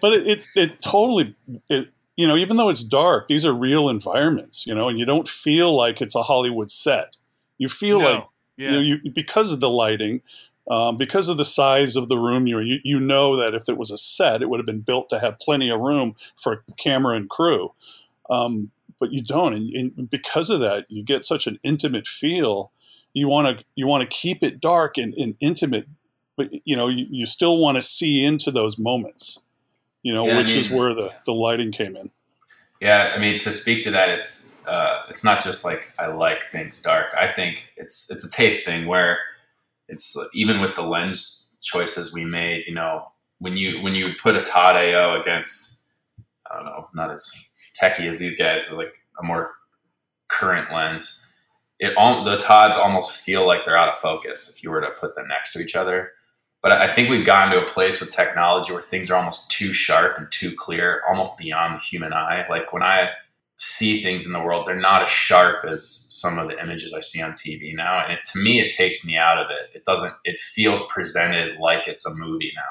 but 0.00 0.12
it, 0.12 0.26
it, 0.26 0.48
it 0.54 0.80
totally 0.80 1.34
it 1.68 1.88
you 2.16 2.26
know 2.26 2.36
even 2.36 2.56
though 2.56 2.68
it's 2.68 2.84
dark, 2.84 3.28
these 3.28 3.44
are 3.44 3.52
real 3.52 3.88
environments, 3.88 4.66
you 4.66 4.74
know, 4.74 4.88
and 4.88 4.98
you 4.98 5.04
don't 5.04 5.28
feel 5.28 5.74
like 5.74 6.00
it's 6.00 6.14
a 6.14 6.22
Hollywood 6.22 6.70
set. 6.70 7.16
You 7.58 7.68
feel 7.68 8.00
no. 8.00 8.10
like 8.10 8.24
yeah. 8.56 8.66
you 8.66 8.72
know 8.72 8.80
you 8.80 9.10
because 9.10 9.52
of 9.52 9.60
the 9.60 9.70
lighting, 9.70 10.22
um, 10.70 10.96
because 10.96 11.28
of 11.28 11.36
the 11.36 11.44
size 11.44 11.96
of 11.96 12.08
the 12.08 12.18
room, 12.18 12.46
you, 12.46 12.60
you 12.60 12.78
you 12.84 13.00
know 13.00 13.36
that 13.36 13.54
if 13.54 13.68
it 13.68 13.78
was 13.78 13.90
a 13.90 13.98
set, 13.98 14.42
it 14.42 14.50
would 14.50 14.60
have 14.60 14.66
been 14.66 14.80
built 14.80 15.08
to 15.10 15.20
have 15.20 15.38
plenty 15.38 15.70
of 15.70 15.80
room 15.80 16.14
for 16.36 16.62
camera 16.76 17.16
and 17.16 17.28
crew. 17.28 17.72
Um, 18.28 18.70
but 19.00 19.12
you 19.12 19.22
don't, 19.22 19.54
and, 19.54 19.92
and 19.96 20.10
because 20.10 20.50
of 20.50 20.60
that, 20.60 20.86
you 20.88 21.02
get 21.02 21.24
such 21.24 21.46
an 21.46 21.58
intimate 21.62 22.06
feel. 22.06 22.72
You 23.14 23.28
want 23.28 23.58
to 23.58 23.64
you 23.74 23.86
want 23.86 24.08
to 24.08 24.14
keep 24.14 24.42
it 24.42 24.60
dark 24.60 24.98
and, 24.98 25.14
and 25.14 25.36
intimate, 25.40 25.88
but 26.36 26.48
you 26.64 26.76
know 26.76 26.88
you, 26.88 27.06
you 27.08 27.24
still 27.24 27.58
want 27.58 27.76
to 27.76 27.82
see 27.82 28.22
into 28.22 28.50
those 28.50 28.78
moments. 28.78 29.38
You 30.02 30.14
know, 30.14 30.26
yeah, 30.26 30.36
which 30.36 30.48
I 30.48 30.50
mean, 30.50 30.58
is 30.58 30.70
where 30.70 30.94
the 30.94 31.12
the 31.24 31.32
lighting 31.32 31.72
came 31.72 31.96
in. 31.96 32.10
Yeah, 32.80 33.12
I 33.14 33.18
mean, 33.18 33.40
to 33.40 33.52
speak 33.52 33.82
to 33.84 33.90
that, 33.92 34.10
it's 34.10 34.50
uh, 34.66 35.04
it's 35.08 35.24
not 35.24 35.42
just 35.42 35.64
like 35.64 35.94
I 35.98 36.08
like 36.08 36.44
things 36.44 36.80
dark. 36.80 37.06
I 37.18 37.26
think 37.28 37.72
it's 37.78 38.10
it's 38.10 38.24
a 38.24 38.30
taste 38.30 38.66
thing 38.66 38.86
where 38.86 39.18
it's 39.88 40.16
even 40.34 40.60
with 40.60 40.74
the 40.74 40.82
lens 40.82 41.50
choices 41.62 42.12
we 42.12 42.24
made. 42.24 42.64
You 42.66 42.74
know, 42.74 43.06
when 43.38 43.56
you 43.56 43.82
when 43.82 43.94
you 43.94 44.08
put 44.20 44.36
a 44.36 44.42
Todd 44.42 44.76
AO 44.76 45.20
against 45.20 45.82
I 46.50 46.56
don't 46.56 46.66
know, 46.66 46.88
not 46.94 47.10
as 47.10 47.32
techie 47.80 48.08
as 48.08 48.18
these 48.18 48.36
guys, 48.36 48.70
like 48.72 48.92
a 49.20 49.24
more 49.24 49.52
current 50.28 50.72
lens, 50.72 51.24
it 51.78 51.96
all 51.96 52.22
the 52.24 52.38
Todds 52.38 52.76
almost 52.76 53.12
feel 53.12 53.46
like 53.46 53.64
they're 53.64 53.76
out 53.76 53.88
of 53.92 53.98
focus 53.98 54.52
if 54.54 54.62
you 54.62 54.70
were 54.70 54.80
to 54.80 54.90
put 54.90 55.14
them 55.14 55.28
next 55.28 55.52
to 55.52 55.60
each 55.60 55.76
other. 55.76 56.12
But 56.60 56.72
I 56.72 56.88
think 56.88 57.08
we've 57.08 57.24
gotten 57.24 57.52
to 57.52 57.62
a 57.64 57.68
place 57.68 58.00
with 58.00 58.10
technology 58.10 58.72
where 58.72 58.82
things 58.82 59.10
are 59.10 59.16
almost 59.16 59.50
too 59.50 59.72
sharp 59.72 60.18
and 60.18 60.30
too 60.32 60.52
clear, 60.56 61.02
almost 61.08 61.38
beyond 61.38 61.76
the 61.76 61.84
human 61.84 62.12
eye. 62.12 62.44
Like 62.50 62.72
when 62.72 62.82
I 62.82 63.10
see 63.58 64.02
things 64.02 64.26
in 64.26 64.32
the 64.32 64.40
world, 64.40 64.66
they're 64.66 64.80
not 64.80 65.02
as 65.02 65.10
sharp 65.10 65.64
as 65.66 65.88
some 65.88 66.38
of 66.38 66.48
the 66.48 66.60
images 66.62 66.94
I 66.94 67.00
see 67.00 67.20
on 67.20 67.32
TV 67.32 67.74
now. 67.74 68.02
And 68.02 68.12
it, 68.12 68.20
to 68.32 68.38
me, 68.38 68.60
it 68.60 68.72
takes 68.72 69.04
me 69.04 69.16
out 69.16 69.38
of 69.38 69.50
it. 69.50 69.76
It 69.76 69.84
doesn't, 69.84 70.14
it 70.24 70.40
feels 70.40 70.86
presented 70.86 71.58
like 71.58 71.88
it's 71.88 72.06
a 72.06 72.14
movie 72.14 72.52
now. 72.54 72.62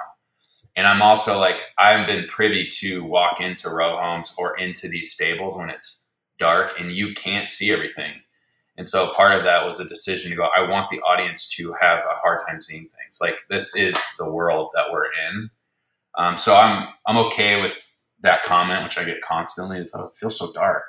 And 0.76 0.88
I'm 0.88 1.02
also 1.02 1.40
like, 1.40 1.58
I've 1.78 2.08
been 2.08 2.28
privy 2.28 2.68
to 2.80 3.04
walk 3.04 3.42
into 3.42 3.70
row 3.70 3.98
homes 3.98 4.34
or 4.38 4.58
into 4.58 4.88
these 4.88 5.12
stables 5.12 5.58
when 5.58 5.70
it's 5.70 6.06
dark 6.40 6.80
and 6.80 6.92
you 6.92 7.14
can't 7.14 7.50
see 7.50 7.74
everything. 7.74 8.14
And 8.78 8.88
so 8.88 9.12
part 9.14 9.38
of 9.38 9.44
that 9.44 9.66
was 9.66 9.80
a 9.80 9.88
decision 9.88 10.30
to 10.30 10.38
go, 10.38 10.48
I 10.56 10.70
want 10.70 10.90
the 10.90 11.00
audience 11.00 11.48
to 11.56 11.74
have 11.82 12.00
a 12.00 12.20
hard 12.20 12.42
time 12.48 12.62
seeing 12.62 12.84
things. 12.84 13.18
Like 13.20 13.40
this 13.50 13.76
is 13.76 13.98
the 14.20 14.32
world 14.32 14.70
that 14.76 14.92
we're 14.92 15.08
in. 15.32 15.50
Um, 16.16 16.38
so 16.38 16.56
I'm 16.56 16.88
I'm 17.06 17.18
okay 17.28 17.62
with 17.62 17.92
that 18.22 18.44
comment, 18.44 18.84
which 18.84 18.98
I 18.98 19.04
get 19.04 19.22
constantly. 19.22 19.78
It's 19.80 19.94
oh, 19.96 20.06
it 20.06 20.16
feels 20.16 20.38
so 20.38 20.52
dark. 20.54 20.84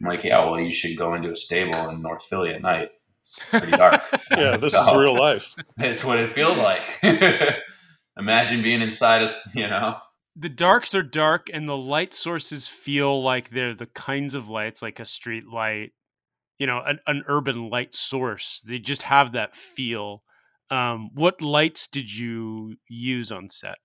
I'm 0.00 0.08
like, 0.08 0.24
yeah, 0.24 0.44
well, 0.44 0.60
you 0.60 0.72
should 0.72 0.96
go 0.96 1.14
into 1.14 1.30
a 1.30 1.36
stable 1.36 1.88
in 1.88 2.02
North 2.02 2.24
Philly 2.24 2.50
at 2.50 2.62
night. 2.62 2.88
It's 3.20 3.48
pretty 3.48 3.70
dark. 3.70 4.02
yeah, 4.30 4.56
this 4.56 4.74
so, 4.74 4.82
is 4.82 4.96
real 4.96 5.16
life. 5.16 5.54
It's 5.78 6.04
what 6.04 6.18
it 6.18 6.34
feels 6.34 6.58
like. 6.58 6.82
Imagine 8.16 8.62
being 8.62 8.82
inside 8.82 9.22
us, 9.22 9.54
you 9.54 9.66
know. 9.66 9.96
The 10.36 10.48
darks 10.48 10.94
are 10.94 11.02
dark, 11.02 11.46
and 11.52 11.68
the 11.68 11.76
light 11.76 12.12
sources 12.12 12.66
feel 12.66 13.22
like 13.22 13.50
they're 13.50 13.74
the 13.74 13.86
kinds 13.86 14.34
of 14.34 14.48
lights, 14.48 14.82
like 14.82 14.98
a 14.98 15.06
street 15.06 15.46
light, 15.46 15.92
you 16.58 16.66
know, 16.66 16.82
an, 16.84 16.98
an 17.06 17.22
urban 17.28 17.70
light 17.70 17.94
source. 17.94 18.60
They 18.66 18.78
just 18.78 19.02
have 19.02 19.32
that 19.32 19.54
feel. 19.56 20.22
Um, 20.70 21.10
what 21.14 21.40
lights 21.40 21.86
did 21.86 22.12
you 22.12 22.76
use 22.88 23.30
on 23.30 23.48
set? 23.48 23.76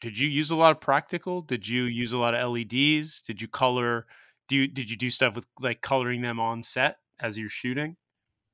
Did 0.00 0.18
you 0.18 0.28
use 0.28 0.50
a 0.50 0.56
lot 0.56 0.72
of 0.72 0.80
practical? 0.80 1.42
Did 1.42 1.66
you 1.66 1.84
use 1.84 2.12
a 2.12 2.18
lot 2.18 2.34
of 2.34 2.52
LEDs? 2.52 3.20
Did 3.20 3.42
you 3.42 3.48
color? 3.48 4.06
Do 4.48 4.56
you, 4.56 4.68
did 4.68 4.90
you 4.90 4.96
do 4.96 5.10
stuff 5.10 5.34
with 5.34 5.46
like 5.60 5.80
coloring 5.80 6.22
them 6.22 6.40
on 6.40 6.62
set 6.62 6.96
as 7.20 7.36
you're 7.36 7.48
shooting? 7.48 7.96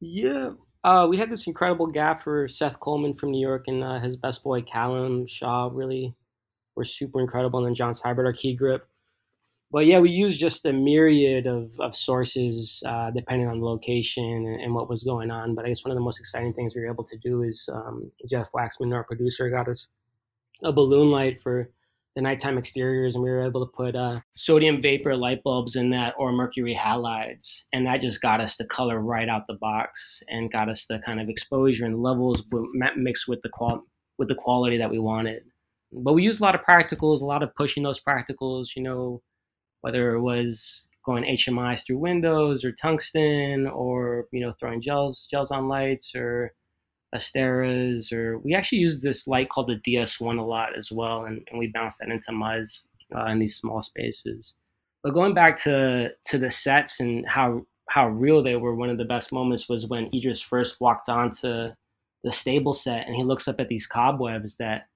Yeah, 0.01 0.51
uh, 0.85 1.07
we 1.09 1.17
had 1.17 1.31
this 1.31 1.47
incredible 1.47 1.87
gaffer, 1.87 2.47
Seth 2.47 2.79
Coleman 2.79 3.15
from 3.15 3.31
New 3.31 3.41
York, 3.41 3.65
and 3.69 3.83
uh, 3.83 3.99
his 4.01 4.19
best 4.19 4.45
boy 4.45 4.61
Callum 4.61 5.27
Shaw 5.27 5.71
really 5.73 6.15
were 6.77 6.85
super 6.85 7.21
incredible, 7.21 7.59
and 7.59 7.69
then 7.69 7.75
John 7.75 7.95
Seibert, 7.95 8.27
our 8.27 8.35
key 8.35 8.55
grip. 8.55 8.87
But 9.71 9.87
yeah, 9.87 9.99
we 9.99 10.11
used 10.11 10.39
just 10.39 10.67
a 10.67 10.73
myriad 10.75 11.47
of, 11.47 11.73
of 11.81 11.97
sources 11.97 12.83
uh, 12.87 13.11
depending 13.11 13.49
on 13.49 13.61
the 13.61 13.67
location 13.67 14.25
and, 14.25 14.61
and, 14.61 14.75
what 14.75 14.89
was 14.89 15.03
going 15.03 15.33
on. 15.33 15.57
But 15.57 15.65
I 15.65 15.69
guess 15.69 15.83
one 15.85 15.91
of 15.91 15.97
the 15.97 16.05
most 16.05 16.21
exciting 16.21 16.53
things 16.53 16.77
we 16.77 16.83
were 16.83 16.93
able 16.93 17.03
to 17.03 17.17
do 17.17 17.43
is 17.43 17.69
um, 17.73 18.13
Jeff 18.29 18.53
Waxman, 18.55 18.95
our 18.95 19.03
producer, 19.03 19.51
got 19.51 19.67
us 19.67 19.89
a 20.65 20.73
balloon 20.73 21.11
light 21.11 21.41
for 21.41 21.71
the 22.15 22.23
nighttime 22.23 22.59
exteriors, 22.59 23.15
and 23.15 23.25
we 23.25 23.31
were 23.31 23.45
able 23.45 23.67
to 23.67 23.73
put 23.73 23.97
uh, 23.97 24.21
sodium 24.35 24.81
vapor 24.81 25.17
light 25.17 25.43
bulbs 25.43 25.75
in 25.75 25.91
that 25.91 26.15
or 26.17 26.33
mercury 26.33 26.75
halides, 26.75 27.63
and 27.73 27.87
that 27.87 28.01
just 28.01 28.23
got 28.23 28.41
us 28.41 28.57
the 28.57 28.65
color 28.65 29.01
right 29.01 29.29
out 29.29 29.43
the 29.47 29.55
box 29.55 30.23
and 30.29 30.51
got 30.51 30.69
us 30.69 30.87
the 30.87 30.99
kind 31.01 31.21
of 31.21 31.29
exposure 31.29 31.85
and 31.85 32.03
levels 32.03 32.45
mixed 32.97 33.29
with 33.29 33.41
the 33.43 33.49
qual 33.49 33.83
with 34.19 34.29
the 34.29 34.35
quality 34.35 34.79
that 34.79 34.91
we 34.91 34.99
wanted. 34.99 35.43
But 35.93 36.15
we 36.15 36.23
used 36.23 36.41
a 36.41 36.45
lot 36.45 36.55
of 36.55 36.63
practicals, 36.63 37.21
a 37.21 37.27
lot 37.27 37.43
of 37.43 37.55
pushing 37.55 37.83
those 37.83 38.01
practicals, 38.01 38.69
you 38.77 38.83
know, 38.83 39.23
whether 39.81 40.15
it 40.15 40.21
was 40.21 40.87
going 41.05 41.25
HMIs 41.25 41.85
through 41.85 41.99
windows 41.99 42.65
or 42.65 42.73
tungsten 42.73 43.67
or 43.67 44.27
you 44.33 44.41
know 44.41 44.55
throwing 44.59 44.81
gels 44.81 45.27
gels 45.31 45.51
on 45.51 45.69
lights 45.69 46.15
or 46.15 46.53
Asteras, 47.15 48.13
or 48.13 48.39
we 48.39 48.55
actually 48.55 48.79
use 48.79 49.01
this 49.01 49.27
light 49.27 49.49
called 49.49 49.69
the 49.69 49.77
DS1 49.77 50.39
a 50.39 50.43
lot 50.43 50.77
as 50.77 50.91
well, 50.91 51.25
and, 51.25 51.47
and 51.51 51.59
we 51.59 51.69
bounce 51.69 51.99
that 51.99 52.09
into 52.09 52.33
MUDs 52.33 52.83
uh, 53.15 53.27
in 53.27 53.39
these 53.39 53.57
small 53.57 53.83
spaces. 53.83 54.57
But 55.03 55.15
going 55.15 55.35
back 55.35 55.57
to 55.63 56.11
to 56.27 56.39
the 56.39 56.51
sets 56.51 57.01
and 57.01 57.27
how 57.29 57.67
how 57.89 58.09
real 58.09 58.43
they 58.43 58.57
were, 58.57 58.75
one 58.75 58.91
of 58.91 58.99
the 58.99 59.05
best 59.05 59.33
moments 59.33 59.69
was 59.69 59.87
when 59.87 60.11
Idris 60.15 60.41
first 60.41 60.81
walked 60.81 61.09
onto 61.09 61.71
the 62.25 62.33
stable 62.33 62.73
set 62.73 63.07
and 63.07 63.15
he 63.15 63.23
looks 63.23 63.47
up 63.47 63.61
at 63.61 63.69
these 63.69 63.87
cobwebs 63.87 64.57
that 64.57 64.89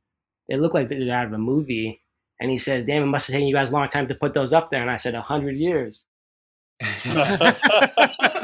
they 0.48 0.56
look 0.56 0.72
like 0.72 0.88
they're 0.88 1.12
out 1.12 1.26
of 1.26 1.32
a 1.34 1.38
movie, 1.38 2.02
and 2.40 2.50
he 2.50 2.58
says, 2.58 2.84
"Damn, 2.84 3.02
it 3.02 3.06
must 3.06 3.28
have 3.28 3.34
taken 3.34 3.48
you 3.48 3.54
guys 3.54 3.70
a 3.70 3.74
long 3.74 3.88
time 3.88 4.08
to 4.08 4.14
put 4.14 4.34
those 4.34 4.52
up 4.52 4.70
there." 4.70 4.82
And 4.82 4.90
I 4.90 4.96
said, 4.96 5.14
"A 5.14 5.22
hundred 5.22 5.56
years." 5.56 6.06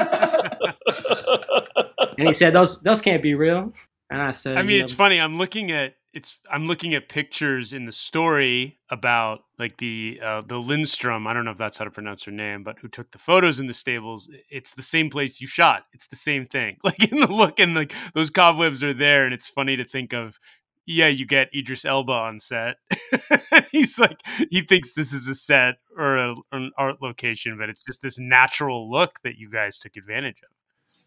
and 2.17 2.27
he 2.27 2.33
said, 2.33 2.53
"Those 2.53 2.81
those 2.81 3.01
can't 3.01 3.21
be 3.21 3.35
real." 3.35 3.73
And 4.09 4.21
I 4.21 4.31
said, 4.31 4.57
"I 4.57 4.63
mean, 4.63 4.81
it's 4.81 4.91
know, 4.91 4.97
funny. 4.97 5.19
I'm 5.19 5.37
looking 5.37 5.71
at 5.71 5.95
it's 6.15 6.39
I'm 6.49 6.65
looking 6.65 6.95
at 6.95 7.09
pictures 7.09 7.73
in 7.73 7.85
the 7.85 7.91
story 7.91 8.79
about 8.89 9.43
like 9.59 9.77
the 9.77 10.19
uh, 10.23 10.41
the 10.47 10.57
Lindstrom. 10.57 11.27
I 11.27 11.33
don't 11.33 11.43
know 11.43 11.51
if 11.51 11.57
that's 11.57 11.77
how 11.77 11.83
to 11.83 11.91
pronounce 11.91 12.23
her 12.23 12.31
name, 12.31 12.63
but 12.63 12.79
who 12.79 12.87
took 12.87 13.11
the 13.11 13.19
photos 13.19 13.59
in 13.59 13.67
the 13.67 13.73
stables? 13.73 14.29
It's 14.49 14.73
the 14.73 14.81
same 14.81 15.09
place 15.09 15.41
you 15.41 15.47
shot. 15.47 15.83
It's 15.93 16.07
the 16.07 16.15
same 16.15 16.47
thing. 16.47 16.77
Like 16.85 17.11
in 17.11 17.19
the 17.19 17.27
look 17.27 17.59
and 17.59 17.73
like 17.73 17.93
those 18.13 18.29
cobwebs 18.29 18.83
are 18.83 18.93
there, 18.93 19.25
and 19.25 19.33
it's 19.33 19.47
funny 19.47 19.75
to 19.75 19.83
think 19.83 20.13
of. 20.13 20.39
Yeah, 20.87 21.07
you 21.07 21.25
get 21.25 21.49
Idris 21.53 21.83
Elba 21.83 22.11
on 22.11 22.39
set. 22.39 22.77
He's 23.71 23.97
like 23.97 24.21
he 24.51 24.61
thinks 24.61 24.93
this 24.93 25.11
is 25.13 25.27
a 25.27 25.33
set 25.33 25.75
or 25.97 26.15
a, 26.15 26.35
an 26.51 26.71
art 26.77 27.01
location, 27.01 27.57
but 27.57 27.69
it's 27.69 27.83
just 27.83 28.03
this 28.03 28.19
natural 28.19 28.89
look 28.89 29.19
that 29.23 29.37
you 29.37 29.49
guys 29.49 29.79
took 29.79 29.97
advantage 29.97 30.37
of. 30.43 30.54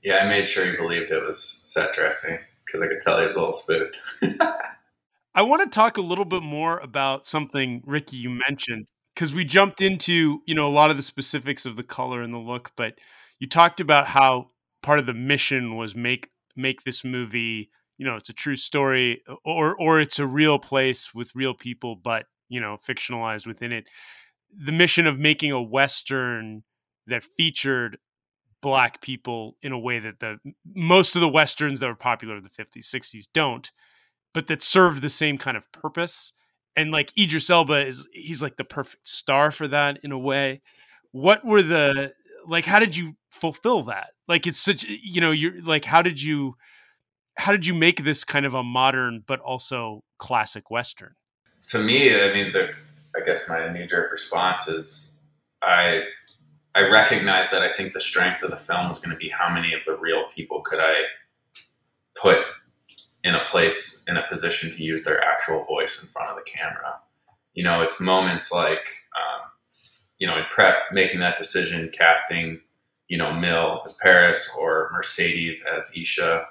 Yeah, 0.02 0.18
I 0.18 0.28
made 0.28 0.46
sure 0.46 0.64
he 0.64 0.76
believed 0.76 1.10
it 1.10 1.24
was 1.24 1.42
set 1.42 1.94
dressing 1.94 2.38
because 2.64 2.82
I 2.82 2.88
could 2.88 3.00
tell 3.00 3.18
he 3.18 3.26
was 3.26 3.34
a 3.34 3.38
little 3.38 3.52
spooked. 3.54 3.98
I 5.34 5.42
want 5.42 5.62
to 5.62 5.68
talk 5.74 5.96
a 5.96 6.02
little 6.02 6.24
bit 6.24 6.42
more 6.42 6.78
about 6.78 7.26
something 7.26 7.82
Ricky 7.86 8.16
you 8.16 8.38
mentioned 8.48 8.88
because 9.14 9.32
we 9.32 9.44
jumped 9.44 9.80
into 9.80 10.40
you 10.46 10.54
know 10.54 10.66
a 10.66 10.70
lot 10.70 10.90
of 10.90 10.96
the 10.96 11.02
specifics 11.02 11.66
of 11.66 11.76
the 11.76 11.82
color 11.82 12.22
and 12.22 12.32
the 12.32 12.38
look, 12.38 12.72
but 12.76 12.94
you 13.38 13.48
talked 13.48 13.80
about 13.80 14.06
how 14.06 14.50
part 14.82 14.98
of 14.98 15.06
the 15.06 15.14
mission 15.14 15.76
was 15.76 15.94
make 15.94 16.30
make 16.56 16.82
this 16.82 17.04
movie 17.04 17.70
you 17.98 18.06
know 18.06 18.16
it's 18.16 18.28
a 18.28 18.34
true 18.34 18.56
story 18.56 19.22
or 19.44 19.76
or 19.76 20.00
it's 20.00 20.18
a 20.18 20.26
real 20.26 20.58
place 20.58 21.14
with 21.14 21.34
real 21.34 21.54
people 21.54 21.96
but 21.96 22.26
you 22.48 22.60
know 22.60 22.76
fictionalized 22.76 23.46
within 23.46 23.72
it 23.72 23.88
the 24.56 24.72
mission 24.72 25.06
of 25.06 25.18
making 25.18 25.52
a 25.52 25.62
western 25.62 26.62
that 27.06 27.22
featured 27.36 27.98
black 28.60 29.00
people 29.00 29.56
in 29.62 29.72
a 29.72 29.78
way 29.78 29.98
that 29.98 30.20
the 30.20 30.38
most 30.74 31.14
of 31.14 31.20
the 31.20 31.28
westerns 31.28 31.80
that 31.80 31.86
were 31.86 31.94
popular 31.94 32.36
in 32.36 32.42
the 32.42 32.50
50s 32.50 32.92
60s 32.92 33.26
don't 33.32 33.70
but 34.34 34.46
that 34.46 34.62
serve 34.62 35.00
the 35.00 35.10
same 35.10 35.38
kind 35.38 35.56
of 35.56 35.70
purpose. 35.72 36.32
And 36.76 36.90
like 36.90 37.12
Idris 37.18 37.50
Elba 37.50 37.86
is 37.86 38.08
he's 38.12 38.42
like 38.42 38.56
the 38.56 38.64
perfect 38.64 39.08
star 39.08 39.50
for 39.50 39.66
that 39.68 39.98
in 40.02 40.12
a 40.12 40.18
way. 40.18 40.62
What 41.10 41.44
were 41.44 41.62
the 41.62 42.12
like 42.46 42.64
how 42.64 42.78
did 42.78 42.96
you 42.96 43.16
fulfill 43.30 43.82
that? 43.84 44.10
Like 44.28 44.46
it's 44.46 44.60
such 44.60 44.84
you 44.84 45.20
know 45.20 45.30
you're 45.30 45.60
like 45.62 45.84
how 45.84 46.02
did 46.02 46.22
you 46.22 46.54
how 47.36 47.52
did 47.52 47.66
you 47.66 47.74
make 47.74 48.04
this 48.04 48.24
kind 48.24 48.46
of 48.46 48.54
a 48.54 48.62
modern 48.62 49.24
but 49.26 49.40
also 49.40 50.04
classic 50.18 50.70
western? 50.70 51.14
To 51.70 51.80
me 51.80 52.14
i 52.14 52.32
mean 52.32 52.52
the 52.52 52.68
i 53.16 53.24
guess 53.26 53.48
my 53.48 53.72
knee-jerk 53.72 54.12
response 54.12 54.68
is 54.68 55.18
i 55.60 56.02
I 56.78 56.88
recognize 56.88 57.50
that 57.50 57.62
I 57.62 57.72
think 57.72 57.92
the 57.92 58.00
strength 58.00 58.44
of 58.44 58.52
the 58.52 58.56
film 58.56 58.88
was 58.88 59.00
going 59.00 59.10
to 59.10 59.16
be 59.16 59.28
how 59.28 59.52
many 59.52 59.74
of 59.74 59.84
the 59.84 59.96
real 59.96 60.26
people 60.32 60.60
could 60.60 60.78
I 60.78 61.02
put 62.14 62.44
in 63.24 63.34
a 63.34 63.40
place, 63.40 64.04
in 64.06 64.16
a 64.16 64.22
position 64.30 64.70
to 64.70 64.80
use 64.80 65.02
their 65.02 65.20
actual 65.20 65.64
voice 65.64 66.00
in 66.00 66.08
front 66.08 66.30
of 66.30 66.36
the 66.36 66.48
camera. 66.48 67.00
You 67.54 67.64
know, 67.64 67.80
it's 67.80 68.00
moments 68.00 68.52
like, 68.52 68.78
um, 68.78 69.50
you 70.18 70.28
know, 70.28 70.38
in 70.38 70.44
prep, 70.50 70.76
making 70.92 71.18
that 71.18 71.36
decision, 71.36 71.90
casting, 71.92 72.60
you 73.08 73.18
know, 73.18 73.32
Mill 73.32 73.82
as 73.84 73.98
Paris 74.00 74.48
or 74.56 74.90
Mercedes 74.92 75.66
as 75.66 75.90
Isha. 75.96 76.46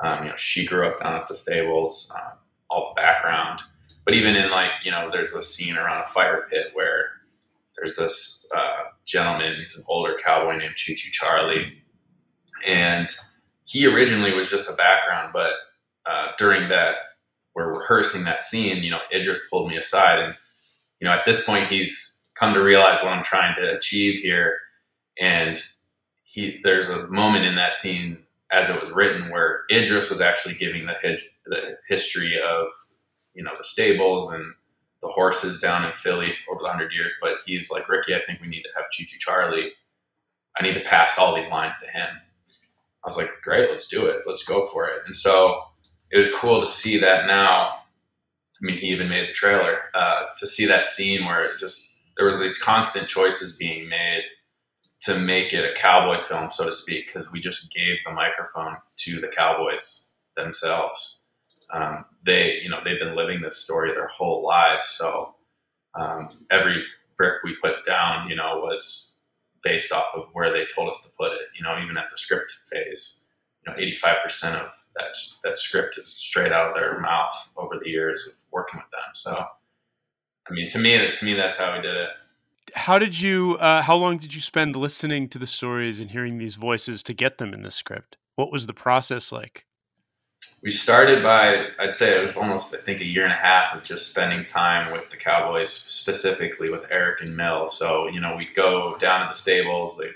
Um, 0.00 0.24
you 0.24 0.30
know, 0.30 0.36
she 0.36 0.66
grew 0.66 0.88
up 0.88 1.00
down 1.00 1.14
at 1.14 1.28
the 1.28 1.36
stables, 1.36 2.12
um, 2.16 2.36
all 2.68 2.92
the 2.92 3.00
background. 3.00 3.60
But 4.04 4.14
even 4.14 4.34
in 4.34 4.50
like, 4.50 4.72
you 4.82 4.90
know, 4.90 5.08
there's 5.12 5.34
a 5.34 5.42
scene 5.42 5.76
around 5.76 5.98
a 5.98 6.08
fire 6.08 6.48
pit 6.50 6.70
where 6.72 7.10
there's 7.78 7.96
this 7.96 8.46
uh, 8.56 8.90
gentleman, 9.06 9.56
he's 9.56 9.76
an 9.76 9.84
older 9.88 10.16
cowboy 10.24 10.56
named 10.56 10.74
Choo 10.76 10.94
Choo 10.94 11.10
Charlie, 11.12 11.82
and 12.66 13.08
he 13.64 13.86
originally 13.86 14.32
was 14.32 14.50
just 14.50 14.70
a 14.70 14.76
background, 14.76 15.30
but 15.32 15.52
uh, 16.06 16.28
during 16.38 16.68
that, 16.70 16.94
we're 17.54 17.78
rehearsing 17.78 18.24
that 18.24 18.44
scene, 18.44 18.82
you 18.82 18.90
know, 18.90 19.00
Idris 19.12 19.40
pulled 19.50 19.68
me 19.68 19.76
aside, 19.76 20.18
and 20.18 20.34
you 21.00 21.06
know, 21.06 21.12
at 21.12 21.24
this 21.24 21.44
point, 21.44 21.70
he's 21.70 22.30
come 22.34 22.54
to 22.54 22.60
realize 22.60 22.98
what 22.98 23.12
I'm 23.12 23.22
trying 23.22 23.54
to 23.56 23.76
achieve 23.76 24.20
here, 24.20 24.58
and 25.20 25.62
he 26.24 26.60
there's 26.62 26.88
a 26.88 27.06
moment 27.08 27.44
in 27.44 27.56
that 27.56 27.76
scene 27.76 28.18
as 28.50 28.68
it 28.70 28.80
was 28.80 28.92
written 28.92 29.30
where 29.30 29.64
Idris 29.70 30.08
was 30.08 30.20
actually 30.20 30.54
giving 30.54 30.86
the, 30.86 30.94
the 31.46 31.76
history 31.88 32.38
of 32.40 32.68
you 33.34 33.42
know 33.42 33.52
the 33.56 33.64
stables 33.64 34.32
and 34.32 34.44
the 35.02 35.08
horses 35.08 35.60
down 35.60 35.84
in 35.84 35.92
Philly 35.92 36.34
over 36.50 36.60
the 36.62 36.68
hundred 36.68 36.92
years. 36.92 37.14
But 37.20 37.36
he's 37.46 37.70
like, 37.70 37.88
Ricky, 37.88 38.14
I 38.14 38.20
think 38.26 38.40
we 38.40 38.48
need 38.48 38.62
to 38.62 38.70
have 38.76 38.90
Choo 38.90 39.04
Choo 39.04 39.18
Charlie. 39.18 39.70
I 40.58 40.62
need 40.62 40.74
to 40.74 40.80
pass 40.80 41.18
all 41.18 41.34
these 41.34 41.50
lines 41.50 41.76
to 41.82 41.90
him. 41.90 42.08
I 43.04 43.08
was 43.08 43.16
like, 43.16 43.30
great, 43.42 43.70
let's 43.70 43.88
do 43.88 44.06
it. 44.06 44.22
Let's 44.26 44.44
go 44.44 44.66
for 44.72 44.86
it. 44.86 45.02
And 45.06 45.14
so 45.14 45.62
it 46.10 46.16
was 46.16 46.28
cool 46.34 46.60
to 46.60 46.66
see 46.66 46.98
that 46.98 47.26
now. 47.26 47.68
I 47.70 48.60
mean, 48.60 48.78
he 48.78 48.86
even 48.88 49.08
made 49.08 49.28
the 49.28 49.32
trailer 49.32 49.82
uh, 49.94 50.24
to 50.38 50.46
see 50.46 50.66
that 50.66 50.86
scene 50.86 51.24
where 51.24 51.44
it 51.44 51.58
just 51.58 52.02
there 52.16 52.26
was 52.26 52.40
these 52.40 52.58
constant 52.58 53.06
choices 53.06 53.56
being 53.56 53.88
made 53.88 54.24
to 55.02 55.16
make 55.16 55.52
it 55.52 55.64
a 55.64 55.80
cowboy 55.80 56.20
film, 56.20 56.50
so 56.50 56.66
to 56.66 56.72
speak, 56.72 57.06
because 57.06 57.30
we 57.30 57.38
just 57.38 57.72
gave 57.72 57.96
the 58.04 58.12
microphone 58.12 58.76
to 58.96 59.20
the 59.20 59.28
cowboys 59.28 60.10
themselves 60.36 61.17
um, 61.72 62.04
they 62.24 62.58
you 62.62 62.68
know 62.68 62.80
they've 62.84 63.00
been 63.00 63.16
living 63.16 63.40
this 63.40 63.58
story 63.58 63.90
their 63.90 64.08
whole 64.08 64.44
lives 64.44 64.86
so 64.88 65.34
um, 65.94 66.28
every 66.50 66.82
brick 67.16 67.42
we 67.42 67.56
put 67.62 67.84
down 67.84 68.28
you 68.28 68.36
know 68.36 68.60
was 68.62 69.08
based 69.62 69.92
off 69.92 70.06
of 70.14 70.24
where 70.32 70.52
they 70.52 70.66
told 70.74 70.90
us 70.90 71.02
to 71.02 71.10
put 71.18 71.32
it. 71.32 71.48
You 71.56 71.62
know, 71.62 71.78
even 71.82 71.96
at 71.98 72.10
the 72.10 72.16
script 72.16 72.56
phase, 72.70 73.24
you 73.66 73.72
know, 73.72 73.78
85% 73.78 74.54
of 74.54 74.70
that 74.96 75.08
that 75.44 75.56
script 75.56 75.98
is 75.98 76.12
straight 76.12 76.52
out 76.52 76.70
of 76.70 76.74
their 76.74 76.98
mouth 77.00 77.50
over 77.56 77.78
the 77.82 77.88
years 77.88 78.26
of 78.26 78.34
working 78.50 78.80
with 78.80 78.90
them. 78.90 79.14
So, 79.14 79.44
I 80.48 80.52
mean, 80.52 80.68
to 80.70 80.78
me, 80.78 81.12
to 81.14 81.24
me, 81.24 81.34
that's 81.34 81.56
how 81.56 81.74
we 81.76 81.82
did 81.82 81.94
it. 81.94 82.08
How 82.74 82.98
did 82.98 83.20
you? 83.20 83.56
Uh, 83.60 83.82
how 83.82 83.96
long 83.96 84.18
did 84.18 84.34
you 84.34 84.40
spend 84.40 84.76
listening 84.76 85.28
to 85.30 85.38
the 85.38 85.46
stories 85.46 86.00
and 86.00 86.10
hearing 86.10 86.38
these 86.38 86.56
voices 86.56 87.02
to 87.04 87.14
get 87.14 87.38
them 87.38 87.54
in 87.54 87.62
the 87.62 87.70
script? 87.70 88.16
What 88.36 88.52
was 88.52 88.66
the 88.66 88.74
process 88.74 89.32
like? 89.32 89.64
We 90.60 90.70
started 90.70 91.22
by, 91.22 91.68
I'd 91.78 91.94
say 91.94 92.18
it 92.18 92.22
was 92.22 92.36
almost, 92.36 92.74
I 92.74 92.78
think, 92.78 93.00
a 93.00 93.04
year 93.04 93.22
and 93.22 93.32
a 93.32 93.36
half 93.36 93.74
of 93.74 93.84
just 93.84 94.10
spending 94.10 94.42
time 94.42 94.92
with 94.92 95.08
the 95.08 95.16
Cowboys, 95.16 95.70
specifically 95.70 96.68
with 96.68 96.86
Eric 96.90 97.20
and 97.20 97.36
Mil. 97.36 97.68
So, 97.68 98.08
you 98.08 98.20
know, 98.20 98.34
we'd 98.36 98.54
go 98.54 98.94
down 98.98 99.20
to 99.20 99.28
the 99.28 99.38
stables, 99.38 99.96
they, 99.96 100.10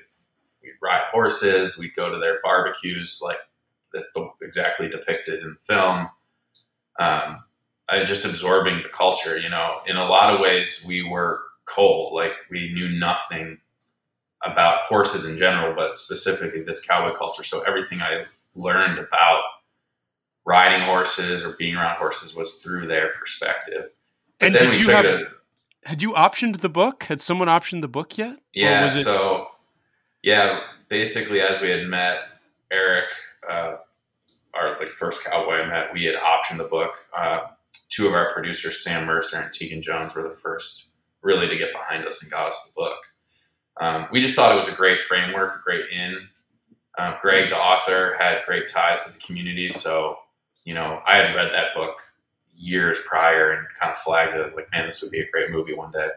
we'd 0.63 0.73
ride 0.83 1.03
horses, 1.13 1.79
we'd 1.79 1.95
go 1.95 2.11
to 2.11 2.19
their 2.19 2.41
barbecues, 2.43 3.21
like 3.23 3.39
that 3.93 4.05
exactly 4.43 4.89
depicted 4.89 5.43
in 5.43 5.51
the 5.51 5.75
film. 5.75 6.09
Um, 6.99 7.45
I 7.89 8.03
just 8.05 8.25
absorbing 8.25 8.83
the 8.83 8.89
culture. 8.89 9.39
You 9.39 9.49
know, 9.49 9.79
in 9.87 9.97
a 9.97 10.07
lot 10.07 10.35
of 10.35 10.41
ways, 10.41 10.85
we 10.87 11.03
were 11.03 11.41
cold. 11.67 12.15
Like 12.15 12.35
we 12.51 12.73
knew 12.73 12.89
nothing 12.89 13.59
about 14.45 14.83
horses 14.83 15.25
in 15.25 15.37
general, 15.37 15.75
but 15.75 15.97
specifically 15.97 16.63
this 16.63 16.85
cowboy 16.85 17.15
culture. 17.17 17.45
So 17.45 17.63
everything 17.63 18.03
I 18.03 18.25
learned 18.55 18.99
about 18.99 19.43
riding 20.45 20.81
horses 20.81 21.45
or 21.45 21.55
being 21.59 21.77
around 21.77 21.99
horses 21.99 22.35
was 22.35 22.61
through 22.61 22.87
their 22.87 23.11
perspective. 23.19 23.91
But 24.39 24.47
and 24.47 24.55
did 24.55 24.85
you 24.85 24.93
have? 24.93 25.05
A, 25.05 25.21
had 25.85 26.03
you 26.03 26.13
optioned 26.13 26.61
the 26.61 26.69
book? 26.69 27.05
Had 27.05 27.21
someone 27.21 27.49
optioned 27.49 27.81
the 27.83 27.89
book 27.89 28.19
yet? 28.19 28.39
Yeah. 28.55 28.87
It- 28.87 29.05
so, 29.05 29.49
yeah, 30.23 30.61
basically, 30.89 31.41
as 31.41 31.61
we 31.61 31.71
had 31.71 31.87
met 31.87 32.19
Eric 32.71 33.07
uh, 33.49 33.77
our 34.55 34.79
like 34.79 34.89
first 34.89 35.25
cowboy 35.25 35.63
I 35.63 35.67
met, 35.67 35.93
we 35.93 36.05
had 36.05 36.15
optioned 36.17 36.59
the 36.59 36.65
book. 36.65 36.93
Uh, 37.17 37.41
two 37.89 38.07
of 38.07 38.15
our 38.15 38.33
producers, 38.33 38.83
Sam 38.85 39.07
Mercer 39.07 39.39
and 39.39 39.53
Tegan 39.53 39.83
Jones, 39.83 40.15
were 40.15 40.23
the 40.23 40.37
first 40.37 40.95
really 41.23 41.49
to 41.49 41.57
get 41.57 41.73
behind 41.73 42.07
us 42.07 42.23
and 42.23 42.31
got 42.31 42.49
us 42.49 42.67
the 42.67 42.73
book. 42.81 42.99
Um, 43.81 44.09
we 44.13 44.21
just 44.21 44.37
thought 44.37 44.53
it 44.53 44.57
was 44.57 44.69
a 44.69 44.77
great 44.77 45.01
framework, 45.01 45.57
a 45.57 45.63
great 45.63 45.91
in. 45.91 46.29
Uh, 46.99 47.17
Greg, 47.21 47.49
the 47.49 47.59
author, 47.59 48.17
had 48.19 48.45
great 48.45 48.69
ties 48.69 49.05
to 49.05 49.15
the 49.15 49.25
community, 49.25 49.73
so 49.73 50.19
you 50.65 50.75
know 50.75 51.01
I 51.07 51.17
had 51.17 51.35
read 51.35 51.53
that 51.53 51.75
book 51.75 52.03
years 52.55 52.99
prior 53.07 53.53
and 53.53 53.67
kind 53.79 53.91
of 53.91 53.99
flagged 53.99 54.37
it 54.37 54.47
as 54.47 54.55
like, 54.55 54.71
man, 54.73 54.87
this 54.87 55.03
would 55.03 55.11
be 55.11 55.21
a 55.21 55.31
great 55.31 55.51
movie 55.51 55.75
one 55.75 55.93
day. 55.93 56.09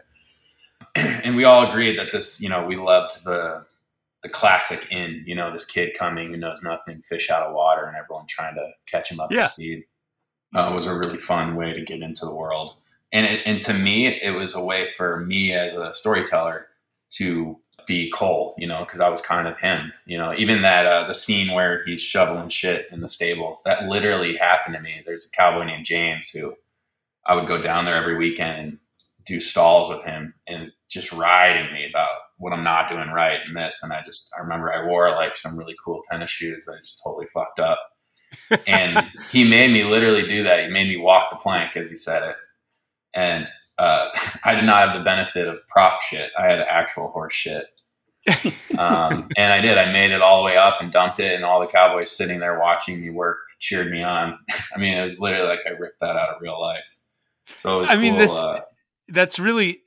and 1.24 1.36
we 1.36 1.44
all 1.44 1.68
agreed 1.68 1.98
that 1.98 2.12
this, 2.12 2.40
you 2.40 2.48
know, 2.48 2.64
we 2.64 2.76
loved 2.76 3.24
the 3.24 3.64
the 4.22 4.28
classic 4.30 4.90
in, 4.90 5.22
you 5.26 5.34
know, 5.34 5.52
this 5.52 5.64
kid 5.64 5.96
coming 5.96 6.30
who 6.30 6.36
knows 6.36 6.60
nothing, 6.62 7.00
fish 7.02 7.30
out 7.30 7.42
of 7.42 7.54
water, 7.54 7.84
and 7.84 7.96
everyone 7.96 8.26
trying 8.28 8.54
to 8.54 8.70
catch 8.90 9.10
him 9.10 9.20
up 9.20 9.30
yeah. 9.30 9.42
to 9.42 9.52
speed. 9.52 9.84
Uh, 10.54 10.70
was 10.72 10.86
a 10.86 10.98
really 10.98 11.18
fun 11.18 11.54
way 11.54 11.72
to 11.72 11.82
get 11.82 12.00
into 12.00 12.24
the 12.24 12.34
world. 12.34 12.74
And 13.12 13.26
it, 13.26 13.40
and 13.44 13.62
to 13.62 13.74
me, 13.74 14.06
it 14.06 14.30
was 14.30 14.54
a 14.54 14.62
way 14.62 14.88
for 14.88 15.20
me 15.20 15.52
as 15.52 15.74
a 15.74 15.92
storyteller 15.92 16.66
to 17.10 17.58
be 17.86 18.10
Cole, 18.10 18.54
you 18.58 18.66
know, 18.66 18.84
because 18.84 19.00
I 19.00 19.08
was 19.08 19.20
kind 19.20 19.46
of 19.46 19.58
him, 19.58 19.92
you 20.04 20.18
know. 20.18 20.34
Even 20.36 20.62
that 20.62 20.86
uh, 20.86 21.06
the 21.06 21.14
scene 21.14 21.52
where 21.52 21.84
he's 21.84 22.02
shoveling 22.02 22.48
shit 22.48 22.88
in 22.90 23.00
the 23.00 23.08
stables 23.08 23.62
that 23.64 23.84
literally 23.84 24.36
happened 24.36 24.74
to 24.74 24.82
me. 24.82 25.02
There's 25.06 25.26
a 25.26 25.36
cowboy 25.36 25.64
named 25.64 25.84
James 25.84 26.30
who 26.30 26.54
I 27.26 27.34
would 27.34 27.46
go 27.46 27.60
down 27.60 27.84
there 27.84 27.96
every 27.96 28.16
weekend 28.16 28.58
and 28.58 28.78
do 29.24 29.40
stalls 29.40 29.88
with 29.88 30.04
him 30.04 30.34
and 30.46 30.72
just 30.88 31.12
riding 31.12 31.72
me 31.72 31.88
about 31.88 32.10
what 32.38 32.52
I'm 32.52 32.64
not 32.64 32.90
doing 32.90 33.10
right 33.10 33.40
and 33.46 33.56
this. 33.56 33.80
And 33.82 33.92
I 33.92 34.02
just, 34.04 34.32
I 34.36 34.42
remember 34.42 34.72
I 34.72 34.86
wore 34.86 35.10
like 35.10 35.36
some 35.36 35.58
really 35.58 35.74
cool 35.84 36.02
tennis 36.08 36.30
shoes 36.30 36.64
that 36.64 36.72
I 36.72 36.78
just 36.80 37.02
totally 37.02 37.26
fucked 37.26 37.58
up. 37.58 37.78
and 38.66 39.06
he 39.30 39.44
made 39.44 39.72
me 39.72 39.84
literally 39.84 40.26
do 40.26 40.42
that. 40.44 40.64
He 40.64 40.70
made 40.70 40.88
me 40.88 40.96
walk 40.96 41.30
the 41.30 41.36
plank 41.36 41.76
as 41.76 41.90
he 41.90 41.96
said 41.96 42.28
it. 42.28 42.36
And 43.14 43.46
uh, 43.78 44.08
I 44.44 44.54
did 44.54 44.64
not 44.64 44.88
have 44.88 44.96
the 44.96 45.04
benefit 45.04 45.48
of 45.48 45.66
prop 45.68 46.00
shit. 46.02 46.30
I 46.38 46.46
had 46.46 46.60
actual 46.60 47.08
horse 47.08 47.34
shit. 47.34 47.75
Um, 48.78 49.28
and 49.36 49.52
I 49.52 49.60
did. 49.60 49.78
I 49.78 49.92
made 49.92 50.10
it 50.10 50.22
all 50.22 50.42
the 50.42 50.46
way 50.46 50.56
up 50.56 50.80
and 50.80 50.92
dumped 50.92 51.20
it, 51.20 51.34
and 51.34 51.44
all 51.44 51.60
the 51.60 51.66
cowboys 51.66 52.10
sitting 52.10 52.38
there 52.38 52.58
watching 52.58 53.00
me 53.00 53.10
work 53.10 53.38
cheered 53.58 53.90
me 53.90 54.02
on. 54.02 54.38
I 54.74 54.78
mean, 54.78 54.96
it 54.96 55.04
was 55.04 55.20
literally 55.20 55.48
like 55.48 55.60
I 55.66 55.70
ripped 55.70 56.00
that 56.00 56.16
out 56.16 56.30
of 56.30 56.40
real 56.40 56.60
life. 56.60 56.98
So 57.58 57.84
I 57.84 57.94
cool. 57.94 57.96
mean, 57.96 58.18
this 58.18 58.36
uh, 58.36 58.60
that's 59.08 59.38
really 59.38 59.82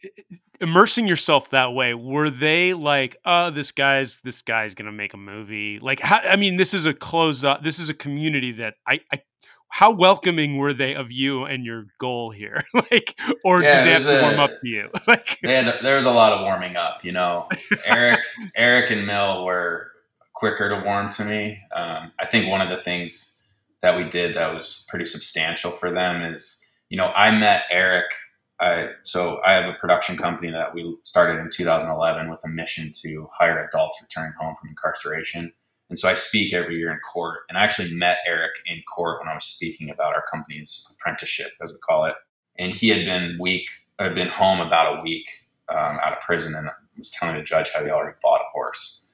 immersing 0.61 1.07
yourself 1.07 1.49
that 1.51 1.73
way 1.73 1.93
were 1.93 2.29
they 2.29 2.73
like 2.73 3.15
oh 3.23 3.49
this 3.49 3.71
guy's 3.71 4.19
this 4.25 4.41
guy's 4.41 4.75
gonna 4.75 4.91
make 4.91 5.13
a 5.13 5.17
movie 5.17 5.79
like 5.79 6.01
how, 6.01 6.17
i 6.17 6.35
mean 6.35 6.57
this 6.57 6.73
is 6.73 6.85
a 6.85 6.93
closed 6.93 7.45
up 7.45 7.63
this 7.63 7.79
is 7.79 7.89
a 7.89 7.93
community 7.93 8.51
that 8.51 8.73
I, 8.85 8.99
I 9.13 9.21
how 9.69 9.91
welcoming 9.91 10.57
were 10.57 10.73
they 10.73 10.95
of 10.95 11.11
you 11.11 11.45
and 11.45 11.65
your 11.65 11.85
goal 11.97 12.31
here? 12.31 12.63
Like 12.73 13.19
or 13.43 13.61
yeah, 13.61 13.83
did 13.83 13.87
they 13.87 13.91
have 13.91 14.03
to 14.03 14.21
warm 14.21 14.39
up 14.39 14.61
to 14.61 14.67
you? 14.67 14.89
Like 15.07 15.39
had, 15.43 15.79
there 15.81 15.95
was 15.95 16.05
a 16.05 16.11
lot 16.11 16.33
of 16.33 16.41
warming 16.41 16.75
up 16.75 17.03
you 17.03 17.11
know? 17.11 17.47
Eric 17.85 18.19
eric 18.55 18.91
and 18.91 19.05
mil 19.05 19.45
were 19.45 19.91
quicker 20.33 20.69
to 20.69 20.81
warm 20.85 21.11
to 21.11 21.25
me. 21.25 21.59
Um, 21.75 22.11
i 22.19 22.25
think 22.25 22.49
one 22.49 22.61
of 22.61 22.69
the 22.69 22.81
things 22.81 23.41
that 23.81 23.97
we 23.97 24.03
did 24.03 24.35
that 24.35 24.53
was 24.53 24.85
pretty 24.89 25.05
substantial 25.05 25.71
for 25.71 25.91
them 25.91 26.21
is 26.21 26.65
you 26.89 26.97
know 26.97 27.07
i 27.07 27.31
met 27.31 27.63
eric 27.69 28.11
I, 28.59 28.89
so 29.03 29.39
I 29.45 29.53
have 29.53 29.69
a 29.69 29.77
production 29.77 30.17
company 30.17 30.51
that 30.51 30.73
we 30.73 30.97
started 31.03 31.39
in 31.39 31.49
2011 31.49 32.29
with 32.29 32.43
a 32.43 32.49
mission 32.49 32.91
to 33.01 33.29
hire 33.31 33.65
adults 33.65 34.01
returning 34.01 34.33
home 34.37 34.55
from 34.59 34.69
incarceration. 34.69 35.53
And 35.89 35.97
so 35.97 36.07
I 36.07 36.13
speak 36.13 36.53
every 36.53 36.77
year 36.77 36.91
in 36.91 36.99
court. 36.99 37.39
And 37.49 37.57
I 37.57 37.63
actually 37.63 37.93
met 37.93 38.17
Eric 38.27 38.51
in 38.65 38.81
court 38.83 39.19
when 39.19 39.27
I 39.27 39.33
was 39.33 39.45
speaking 39.45 39.89
about 39.89 40.13
our 40.13 40.23
company's 40.31 40.93
apprenticeship, 40.95 41.51
as 41.63 41.71
we 41.71 41.77
call 41.79 42.05
it. 42.05 42.13
And 42.57 42.73
he 42.73 42.89
had 42.89 43.05
been 43.05 43.37
week, 43.39 43.69
had 43.97 44.15
been 44.15 44.27
home 44.27 44.59
about 44.59 44.99
a 44.99 45.01
week 45.01 45.27
um, 45.69 45.97
out 46.03 46.13
of 46.13 46.21
prison, 46.21 46.55
and 46.55 46.69
was 46.99 47.09
telling 47.09 47.35
the 47.35 47.43
judge 47.43 47.69
how 47.73 47.83
he 47.83 47.89
already 47.89 48.17
bought 48.21 48.41
a 48.41 48.51
horse. 48.53 49.05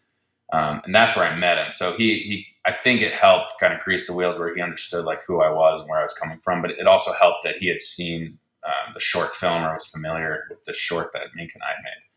Um, 0.52 0.82
and 0.86 0.94
that's 0.94 1.16
where 1.16 1.26
I 1.26 1.36
met 1.36 1.58
him. 1.58 1.72
So 1.72 1.94
he, 1.94 2.20
he, 2.20 2.46
I 2.66 2.72
think 2.72 3.02
it 3.02 3.14
helped 3.14 3.54
kind 3.60 3.74
of 3.74 3.80
grease 3.80 4.08
the 4.08 4.14
wheels 4.14 4.38
where 4.38 4.54
he 4.54 4.62
understood 4.62 5.06
like 5.06 5.22
who 5.26 5.42
I 5.42 5.52
was 5.52 5.82
and 5.82 5.90
where 5.90 6.00
I 6.00 6.04
was 6.04 6.14
coming 6.14 6.40
from. 6.44 6.62
But 6.62 6.72
it 6.72 6.88
also 6.88 7.14
helped 7.14 7.44
that 7.44 7.56
he 7.60 7.68
had 7.68 7.80
seen 7.80 8.38
um, 8.66 8.94
the 8.94 9.00
short 9.00 9.34
film 9.34 9.64
or 9.64 9.74
was 9.74 9.86
familiar 9.86 10.44
with 10.50 10.64
the 10.66 10.74
short 10.74 11.12
that 11.14 11.28
Mink 11.36 11.52
and 11.54 11.64
I 11.64 11.70
had 11.70 11.84
made. 11.84 12.15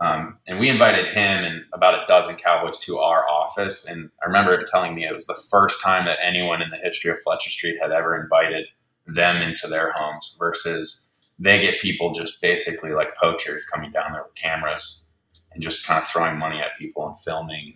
Um, 0.00 0.36
and 0.46 0.58
we 0.58 0.68
invited 0.68 1.06
him 1.06 1.44
and 1.44 1.64
about 1.72 1.94
a 1.94 2.06
dozen 2.06 2.36
Cowboys 2.36 2.78
to 2.80 2.98
our 2.98 3.28
office. 3.28 3.88
And 3.88 4.10
I 4.22 4.26
remember 4.26 4.54
him 4.54 4.64
telling 4.66 4.94
me 4.94 5.06
it 5.06 5.14
was 5.14 5.26
the 5.26 5.40
first 5.50 5.80
time 5.82 6.04
that 6.06 6.18
anyone 6.24 6.62
in 6.62 6.70
the 6.70 6.78
history 6.78 7.10
of 7.10 7.20
Fletcher 7.20 7.50
Street 7.50 7.78
had 7.80 7.92
ever 7.92 8.20
invited 8.20 8.66
them 9.06 9.36
into 9.36 9.68
their 9.68 9.92
homes 9.92 10.36
versus 10.38 11.10
they 11.38 11.60
get 11.60 11.80
people 11.80 12.12
just 12.12 12.40
basically 12.40 12.90
like 12.90 13.16
poachers 13.16 13.66
coming 13.66 13.92
down 13.92 14.12
there 14.12 14.22
with 14.22 14.34
cameras 14.34 15.08
and 15.52 15.62
just 15.62 15.86
kind 15.86 16.02
of 16.02 16.08
throwing 16.08 16.38
money 16.38 16.58
at 16.60 16.76
people 16.78 17.06
and 17.06 17.18
filming. 17.20 17.72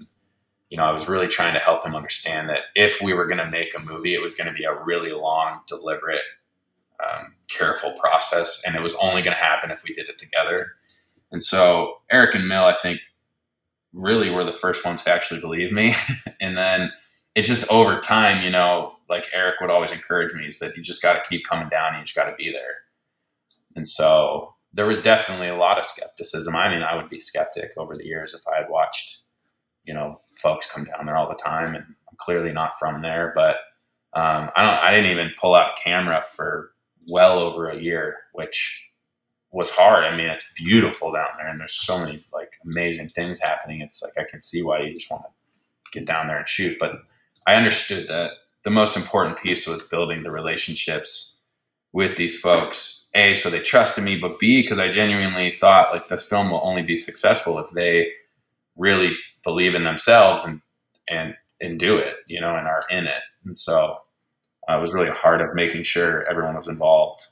You 0.70 0.76
know, 0.76 0.84
I 0.84 0.92
was 0.92 1.08
really 1.08 1.28
trying 1.28 1.54
to 1.54 1.60
help 1.60 1.84
him 1.84 1.94
understand 1.94 2.48
that 2.48 2.60
if 2.74 3.00
we 3.00 3.14
were 3.14 3.26
going 3.26 3.38
to 3.38 3.48
make 3.48 3.74
a 3.74 3.84
movie, 3.86 4.14
it 4.14 4.22
was 4.22 4.34
going 4.34 4.48
to 4.48 4.52
be 4.52 4.64
a 4.64 4.82
really 4.84 5.12
long, 5.12 5.60
deliberate 5.66 6.22
um, 7.02 7.34
careful 7.48 7.92
process, 7.98 8.62
and 8.66 8.74
it 8.76 8.82
was 8.82 8.94
only 8.94 9.22
going 9.22 9.36
to 9.36 9.42
happen 9.42 9.70
if 9.70 9.82
we 9.84 9.94
did 9.94 10.08
it 10.08 10.18
together. 10.18 10.72
And 11.30 11.42
so 11.42 11.94
Eric 12.10 12.34
and 12.34 12.48
Mil, 12.48 12.64
I 12.64 12.74
think, 12.74 13.00
really 13.92 14.30
were 14.30 14.44
the 14.44 14.52
first 14.52 14.84
ones 14.84 15.02
to 15.04 15.12
actually 15.12 15.40
believe 15.40 15.72
me. 15.72 15.94
and 16.40 16.56
then 16.56 16.92
it 17.34 17.42
just 17.42 17.70
over 17.70 17.98
time, 17.98 18.42
you 18.42 18.50
know, 18.50 18.92
like 19.08 19.28
Eric 19.32 19.56
would 19.60 19.70
always 19.70 19.92
encourage 19.92 20.34
me. 20.34 20.44
He 20.44 20.50
said, 20.50 20.72
"You 20.76 20.82
just 20.82 21.02
got 21.02 21.14
to 21.14 21.28
keep 21.28 21.46
coming 21.48 21.68
down. 21.68 21.94
You 21.94 22.02
just 22.02 22.16
got 22.16 22.28
to 22.28 22.36
be 22.36 22.50
there." 22.50 22.74
And 23.76 23.86
so 23.86 24.54
there 24.72 24.86
was 24.86 25.02
definitely 25.02 25.48
a 25.48 25.56
lot 25.56 25.78
of 25.78 25.84
skepticism. 25.84 26.54
I 26.54 26.68
mean, 26.68 26.82
I 26.82 26.94
would 26.94 27.08
be 27.08 27.20
skeptic 27.20 27.72
over 27.76 27.96
the 27.96 28.04
years 28.04 28.34
if 28.34 28.42
I 28.46 28.58
had 28.58 28.68
watched, 28.68 29.22
you 29.84 29.94
know, 29.94 30.20
folks 30.36 30.70
come 30.70 30.84
down 30.84 31.06
there 31.06 31.16
all 31.16 31.28
the 31.28 31.34
time, 31.34 31.74
and 31.74 31.84
I'm 31.84 32.16
clearly 32.18 32.52
not 32.52 32.78
from 32.78 33.02
there. 33.02 33.32
But 33.34 33.56
um, 34.18 34.50
I 34.56 34.62
don't. 34.62 34.84
I 34.84 34.90
didn't 34.94 35.10
even 35.10 35.30
pull 35.40 35.54
out 35.54 35.78
camera 35.82 36.24
for 36.34 36.72
well 37.10 37.38
over 37.38 37.68
a 37.68 37.80
year, 37.80 38.16
which 38.32 38.87
was 39.50 39.70
hard. 39.70 40.04
I 40.04 40.16
mean, 40.16 40.28
it's 40.28 40.44
beautiful 40.54 41.12
down 41.12 41.28
there, 41.38 41.48
and 41.48 41.58
there's 41.58 41.74
so 41.74 41.98
many 41.98 42.24
like 42.32 42.52
amazing 42.66 43.08
things 43.08 43.40
happening. 43.40 43.80
It's 43.80 44.02
like 44.02 44.12
I 44.18 44.24
can 44.28 44.40
see 44.40 44.62
why 44.62 44.80
you 44.80 44.90
just 44.90 45.10
want 45.10 45.24
to 45.24 45.98
get 45.98 46.06
down 46.06 46.26
there 46.26 46.38
and 46.38 46.48
shoot. 46.48 46.76
But 46.78 46.92
I 47.46 47.54
understood 47.54 48.08
that 48.08 48.30
the 48.64 48.70
most 48.70 48.96
important 48.96 49.38
piece 49.38 49.66
was 49.66 49.82
building 49.82 50.22
the 50.22 50.30
relationships 50.30 51.36
with 51.92 52.16
these 52.16 52.38
folks. 52.38 53.06
A, 53.14 53.34
so 53.34 53.48
they 53.48 53.60
trusted 53.60 54.04
me, 54.04 54.18
but 54.18 54.38
B, 54.38 54.60
because 54.60 54.78
I 54.78 54.88
genuinely 54.90 55.52
thought 55.52 55.92
like 55.92 56.08
this 56.08 56.28
film 56.28 56.50
will 56.50 56.60
only 56.62 56.82
be 56.82 56.98
successful 56.98 57.58
if 57.58 57.70
they 57.70 58.08
really 58.76 59.14
believe 59.42 59.74
in 59.74 59.84
themselves 59.84 60.44
and 60.44 60.60
and 61.08 61.34
and 61.60 61.78
do 61.78 61.96
it, 61.96 62.16
you 62.28 62.40
know, 62.40 62.54
and 62.54 62.68
are 62.68 62.84
in 62.90 63.06
it. 63.06 63.22
And 63.44 63.56
so 63.56 63.96
uh, 64.68 64.78
was 64.78 64.92
really 64.92 65.10
hard 65.10 65.40
of 65.40 65.54
making 65.54 65.82
sure 65.82 66.28
everyone 66.30 66.54
was 66.54 66.68
involved. 66.68 67.22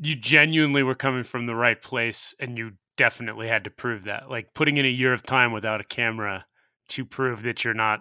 You 0.00 0.16
genuinely 0.16 0.82
were 0.82 0.94
coming 0.94 1.24
from 1.24 1.46
the 1.46 1.54
right 1.54 1.80
place 1.80 2.34
and 2.40 2.56
you 2.56 2.72
definitely 2.96 3.48
had 3.48 3.64
to 3.64 3.70
prove 3.70 4.04
that. 4.04 4.30
Like 4.30 4.54
putting 4.54 4.76
in 4.78 4.84
a 4.86 4.88
year 4.88 5.12
of 5.12 5.22
time 5.22 5.52
without 5.52 5.80
a 5.80 5.84
camera 5.84 6.46
to 6.88 7.04
prove 7.04 7.42
that 7.42 7.64
you're 7.64 7.74
not 7.74 8.00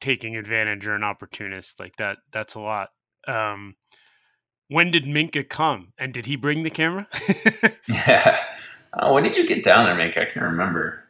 taking 0.00 0.36
advantage 0.36 0.86
or 0.86 0.94
an 0.94 1.04
opportunist 1.04 1.78
like 1.78 1.96
that 1.96 2.18
that's 2.32 2.54
a 2.54 2.60
lot. 2.60 2.88
Um 3.28 3.76
when 4.68 4.90
did 4.90 5.06
Minka 5.06 5.44
come 5.44 5.92
and 5.98 6.12
did 6.12 6.26
he 6.26 6.36
bring 6.36 6.62
the 6.62 6.70
camera? 6.70 7.08
yeah. 7.88 8.42
Oh, 8.98 9.14
when 9.14 9.22
did 9.22 9.36
you 9.36 9.46
get 9.46 9.62
down 9.62 9.84
there, 9.84 9.94
Minka? 9.94 10.22
I 10.22 10.24
can't 10.24 10.46
remember. 10.46 11.04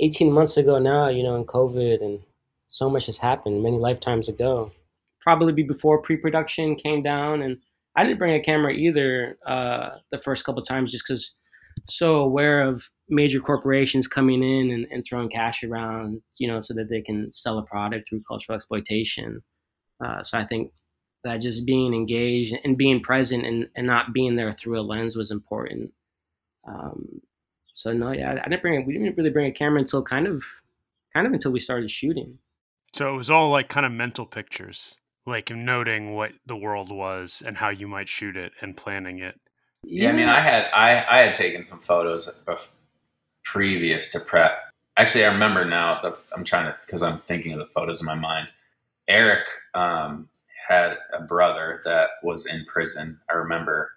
18 0.00 0.32
months 0.32 0.56
ago 0.56 0.80
now, 0.80 1.08
you 1.08 1.22
know, 1.22 1.36
in 1.36 1.44
COVID 1.44 2.02
and 2.02 2.18
so 2.66 2.90
much 2.90 3.06
has 3.06 3.18
happened 3.18 3.62
many 3.62 3.78
lifetimes 3.78 4.28
ago. 4.28 4.72
Probably 5.20 5.52
be 5.52 5.62
before 5.62 6.02
pre-production 6.02 6.74
came 6.74 7.04
down 7.04 7.40
and 7.40 7.58
I 7.96 8.04
didn't 8.04 8.18
bring 8.18 8.34
a 8.34 8.42
camera 8.42 8.72
either 8.72 9.38
uh, 9.46 9.90
the 10.10 10.20
first 10.20 10.44
couple 10.44 10.62
times 10.62 10.90
just 10.90 11.04
because 11.06 11.34
so 11.88 12.16
aware 12.16 12.62
of 12.62 12.88
major 13.08 13.40
corporations 13.40 14.06
coming 14.06 14.42
in 14.42 14.70
and, 14.70 14.86
and, 14.90 15.04
throwing 15.04 15.28
cash 15.28 15.62
around, 15.62 16.22
you 16.38 16.48
know, 16.48 16.60
so 16.62 16.72
that 16.74 16.88
they 16.88 17.02
can 17.02 17.30
sell 17.32 17.58
a 17.58 17.62
product 17.62 18.08
through 18.08 18.22
cultural 18.26 18.56
exploitation. 18.56 19.42
Uh, 20.04 20.22
so 20.22 20.38
I 20.38 20.46
think 20.46 20.72
that 21.24 21.38
just 21.38 21.66
being 21.66 21.94
engaged 21.94 22.54
and 22.64 22.78
being 22.78 23.00
present 23.00 23.44
and, 23.44 23.68
and 23.76 23.86
not 23.86 24.12
being 24.12 24.36
there 24.36 24.52
through 24.52 24.80
a 24.80 24.82
lens 24.82 25.16
was 25.16 25.30
important. 25.30 25.92
Um, 26.66 27.20
so 27.72 27.92
no, 27.92 28.12
yeah, 28.12 28.40
I 28.44 28.48
didn't 28.48 28.62
bring. 28.62 28.86
We 28.86 28.92
didn't 28.94 29.16
really 29.16 29.30
bring 29.30 29.50
a 29.50 29.52
camera 29.52 29.80
until 29.80 30.02
kind 30.02 30.26
of, 30.26 30.44
kind 31.12 31.26
of 31.26 31.32
until 31.32 31.50
we 31.50 31.60
started 31.60 31.90
shooting. 31.90 32.38
So 32.94 33.12
it 33.12 33.16
was 33.16 33.30
all 33.30 33.50
like 33.50 33.68
kind 33.68 33.84
of 33.84 33.92
mental 33.92 34.26
pictures, 34.26 34.96
like 35.26 35.50
noting 35.50 36.14
what 36.14 36.32
the 36.46 36.56
world 36.56 36.90
was 36.90 37.42
and 37.44 37.56
how 37.56 37.70
you 37.70 37.88
might 37.88 38.08
shoot 38.08 38.36
it 38.36 38.52
and 38.60 38.76
planning 38.76 39.18
it. 39.18 39.40
Yeah, 39.82 40.10
I 40.10 40.12
mean, 40.12 40.28
I 40.28 40.40
had 40.40 40.66
I 40.74 41.04
I 41.08 41.18
had 41.18 41.34
taken 41.34 41.64
some 41.64 41.78
photos 41.78 42.30
previous 43.44 44.10
to 44.12 44.20
prep. 44.20 44.52
Actually, 44.96 45.24
I 45.24 45.32
remember 45.32 45.64
now. 45.64 46.00
that 46.00 46.16
I'm 46.36 46.44
trying 46.44 46.66
to 46.66 46.78
because 46.84 47.02
I'm 47.02 47.20
thinking 47.20 47.52
of 47.52 47.58
the 47.58 47.66
photos 47.66 48.00
in 48.00 48.06
my 48.06 48.14
mind. 48.14 48.48
Eric 49.06 49.46
um, 49.74 50.28
had 50.68 50.96
a 51.12 51.22
brother 51.24 51.82
that 51.84 52.10
was 52.22 52.46
in 52.46 52.64
prison. 52.64 53.20
I 53.30 53.34
remember, 53.34 53.90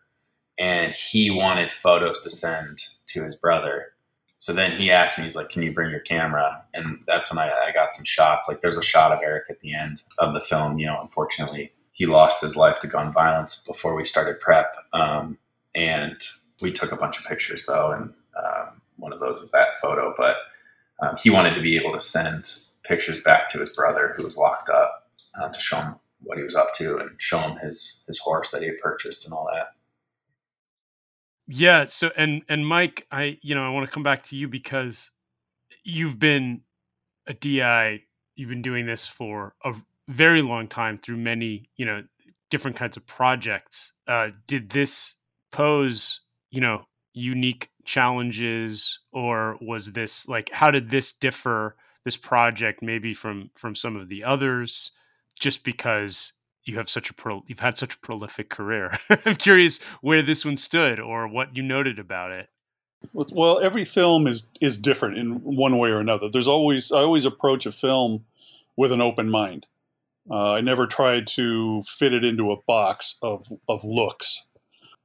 and 0.60 0.94
he 0.94 1.32
wanted 1.32 1.72
photos 1.72 2.22
to 2.22 2.30
send 2.30 2.80
to 3.08 3.24
his 3.24 3.36
brother. 3.36 3.94
So 4.40 4.54
then 4.54 4.72
he 4.72 4.92
asked 4.92 5.18
me, 5.18 5.24
he's 5.24 5.36
like, 5.36 5.50
"Can 5.50 5.64
you 5.64 5.74
bring 5.74 5.90
your 5.90 6.00
camera?" 6.00 6.64
And 6.74 7.00
that's 7.08 7.32
when 7.32 7.40
I, 7.40 7.50
I 7.50 7.72
got 7.74 7.94
some 7.94 8.06
shots. 8.06 8.48
Like, 8.48 8.62
there's 8.62 8.78
a 8.78 8.84
shot 8.84 9.12
of 9.12 9.20
Eric 9.24 9.46
at 9.50 9.60
the 9.62 9.74
end 9.74 10.04
of 10.20 10.34
the 10.34 10.40
film. 10.40 10.78
You 10.78 10.88
know, 10.88 11.00
unfortunately, 11.02 11.72
he 11.92 12.06
lost 12.06 12.42
his 12.42 12.56
life 12.56 12.80
to 12.82 12.88
gun 12.88 13.12
violence 13.12 13.64
before 13.66 13.96
we 13.96 14.06
started 14.06 14.40
prep. 14.40 14.76
Um, 14.94 15.38
and 15.74 16.22
we 16.62 16.72
took 16.72 16.92
a 16.92 16.96
bunch 16.96 17.18
of 17.18 17.26
pictures 17.26 17.66
though, 17.66 17.92
and 17.92 18.14
um, 18.38 18.82
one 18.98 19.14
of 19.14 19.20
those 19.20 19.40
is 19.40 19.52
that 19.52 19.80
photo. 19.82 20.14
But 20.18 20.38
um, 21.02 21.16
he 21.18 21.30
wanted 21.30 21.56
to 21.56 21.62
be 21.62 21.76
able 21.78 21.94
to 21.94 22.00
send 22.00 22.50
pictures 22.84 23.20
back 23.20 23.50
to 23.50 23.60
his 23.60 23.70
brother 23.70 24.14
who 24.18 24.24
was 24.24 24.38
locked 24.38 24.70
up 24.70 25.10
uh, 25.40 25.50
to 25.50 25.60
show 25.60 25.78
him 25.78 25.96
what 26.22 26.38
he 26.38 26.44
was 26.44 26.56
up 26.56 26.74
to 26.74 26.98
and 26.98 27.12
show 27.20 27.40
him 27.40 27.58
his 27.58 28.04
his 28.08 28.20
horse 28.20 28.52
that 28.52 28.62
he 28.62 28.68
had 28.68 28.80
purchased 28.80 29.26
and 29.26 29.34
all 29.34 29.50
that. 29.54 29.74
Yeah. 31.48 31.86
So 31.86 32.12
and 32.18 32.44
and 32.50 32.68
Mike, 32.68 33.08
I 33.12 33.38
you 33.42 33.56
know 33.56 33.66
I 33.66 33.70
want 33.70 33.88
to 33.88 33.94
come 33.94 34.04
back 34.04 34.24
to 34.28 34.36
you 34.36 34.48
because 34.48 35.12
you've 35.84 36.20
been 36.20 36.62
a 37.28 37.34
DI. 37.34 38.04
You've 38.36 38.50
been 38.50 38.62
doing 38.62 38.86
this 38.86 39.08
for 39.08 39.56
a 39.66 39.74
very 40.10 40.42
long 40.42 40.68
time 40.68 40.98
through 40.98 41.18
many 41.18 41.70
you 41.78 41.86
know 41.86 42.04
different 42.50 42.78
kinds 42.78 42.98
of 42.98 43.06
projects. 43.08 43.94
Uh, 44.08 44.30
did 44.48 44.70
this 44.70 45.16
pose, 45.52 46.22
you 46.52 46.62
know, 46.62 46.86
unique 47.14 47.70
challenges 47.86 49.00
or 49.14 49.58
was 49.62 49.94
this 49.94 50.28
like 50.28 50.50
how 50.52 50.70
did 50.70 50.90
this 50.92 51.14
differ 51.14 51.76
this 52.06 52.18
project 52.18 52.84
maybe 52.84 53.14
from 53.14 53.50
from 53.56 53.74
some 53.76 53.96
of 53.96 54.10
the 54.10 54.24
others 54.24 54.92
just 55.40 55.64
because 55.64 56.34
you 56.68 56.78
have 56.78 56.90
such 56.90 57.10
a 57.10 57.14
pro 57.14 57.44
you've 57.48 57.60
had 57.60 57.78
such 57.78 57.96
a 57.96 58.00
prolific 58.00 58.50
career. 58.50 58.98
I'm 59.26 59.36
curious 59.36 59.80
where 60.02 60.22
this 60.22 60.46
one 60.46 60.58
stood 60.58 61.00
or 61.00 61.28
what 61.28 61.56
you 61.56 61.64
noted 61.64 62.00
about 62.00 62.32
it. 62.32 62.50
Well 63.14 63.60
every 63.60 63.86
film 63.86 64.28
is 64.28 64.48
is 64.62 64.78
different 64.78 65.18
in 65.18 65.36
one 65.36 65.78
way 65.78 65.90
or 65.90 66.00
another. 66.00 66.30
There's 66.30 66.48
always 66.48 66.92
i 66.92 67.00
always 67.00 67.26
approach 67.26 67.66
a 67.66 67.72
film 67.72 68.26
with 68.76 68.92
an 68.92 69.02
open 69.02 69.30
mind. 69.30 69.66
Uh, 70.30 70.54
i 70.54 70.62
never 70.62 70.88
tried 70.88 71.26
to 71.28 71.82
fit 71.84 72.14
it 72.14 72.24
into 72.24 72.52
a 72.52 72.62
box 72.68 73.16
of 73.22 73.52
of 73.68 73.84
looks. 73.84 74.46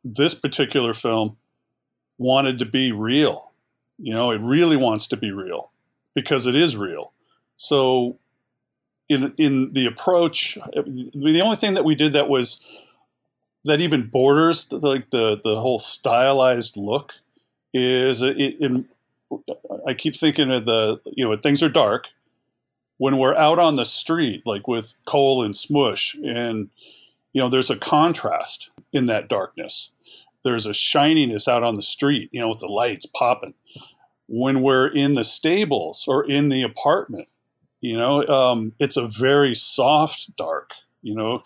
This 0.04 0.34
particular 0.34 0.92
film 0.92 1.36
wanted 2.18 2.58
to 2.58 2.64
be 2.64 2.92
real. 2.92 3.50
You 3.98 4.14
know, 4.14 4.30
it 4.30 4.40
really 4.40 4.76
wants 4.76 5.06
to 5.08 5.16
be 5.16 5.30
real 5.30 5.70
because 6.14 6.46
it 6.46 6.56
is 6.56 6.76
real. 6.76 7.12
So, 7.56 8.18
in 9.12 9.34
in 9.38 9.72
the 9.72 9.86
approach, 9.86 10.58
the 10.74 11.40
only 11.42 11.56
thing 11.56 11.74
that 11.74 11.84
we 11.84 11.94
did 11.94 12.12
that 12.14 12.28
was 12.28 12.60
that 13.64 13.80
even 13.80 14.08
borders 14.08 14.72
like 14.72 15.10
the 15.10 15.40
the 15.42 15.60
whole 15.60 15.78
stylized 15.78 16.76
look 16.76 17.14
is 17.72 18.22
uh, 18.22 18.32
it, 18.36 18.56
in. 18.60 18.88
I 19.86 19.94
keep 19.94 20.14
thinking 20.14 20.50
of 20.50 20.66
the 20.66 21.00
you 21.06 21.24
know 21.24 21.30
when 21.30 21.40
things 21.40 21.62
are 21.62 21.70
dark 21.70 22.08
when 22.98 23.16
we're 23.16 23.34
out 23.34 23.58
on 23.58 23.76
the 23.76 23.84
street 23.84 24.42
like 24.44 24.68
with 24.68 24.94
Cole 25.06 25.42
and 25.42 25.56
Smush 25.56 26.14
and 26.16 26.68
you 27.32 27.40
know 27.40 27.48
there's 27.48 27.70
a 27.70 27.76
contrast 27.76 28.70
in 28.92 29.06
that 29.06 29.28
darkness 29.28 29.90
there's 30.44 30.66
a 30.66 30.74
shininess 30.74 31.48
out 31.48 31.62
on 31.62 31.74
the 31.74 31.82
street, 31.82 32.28
you 32.32 32.40
know, 32.40 32.48
with 32.48 32.58
the 32.58 32.66
lights 32.66 33.06
popping. 33.06 33.54
When 34.28 34.62
we're 34.62 34.88
in 34.88 35.14
the 35.14 35.24
stables 35.24 36.04
or 36.08 36.24
in 36.24 36.48
the 36.48 36.62
apartment, 36.62 37.28
you 37.82 37.96
know, 37.96 38.24
um, 38.28 38.72
it's 38.78 38.96
a 38.96 39.04
very 39.04 39.54
soft 39.54 40.34
dark, 40.36 40.70
you 41.02 41.14
know, 41.14 41.42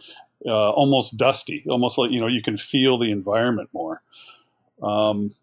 uh, 0.46 0.70
almost 0.70 1.16
dusty, 1.16 1.64
almost 1.68 1.96
like, 1.96 2.10
you 2.10 2.20
know, 2.20 2.26
you 2.26 2.42
can 2.42 2.58
feel 2.58 2.98
the 2.98 3.10
environment 3.10 3.70
more. 3.72 4.02
Um, 4.82 5.34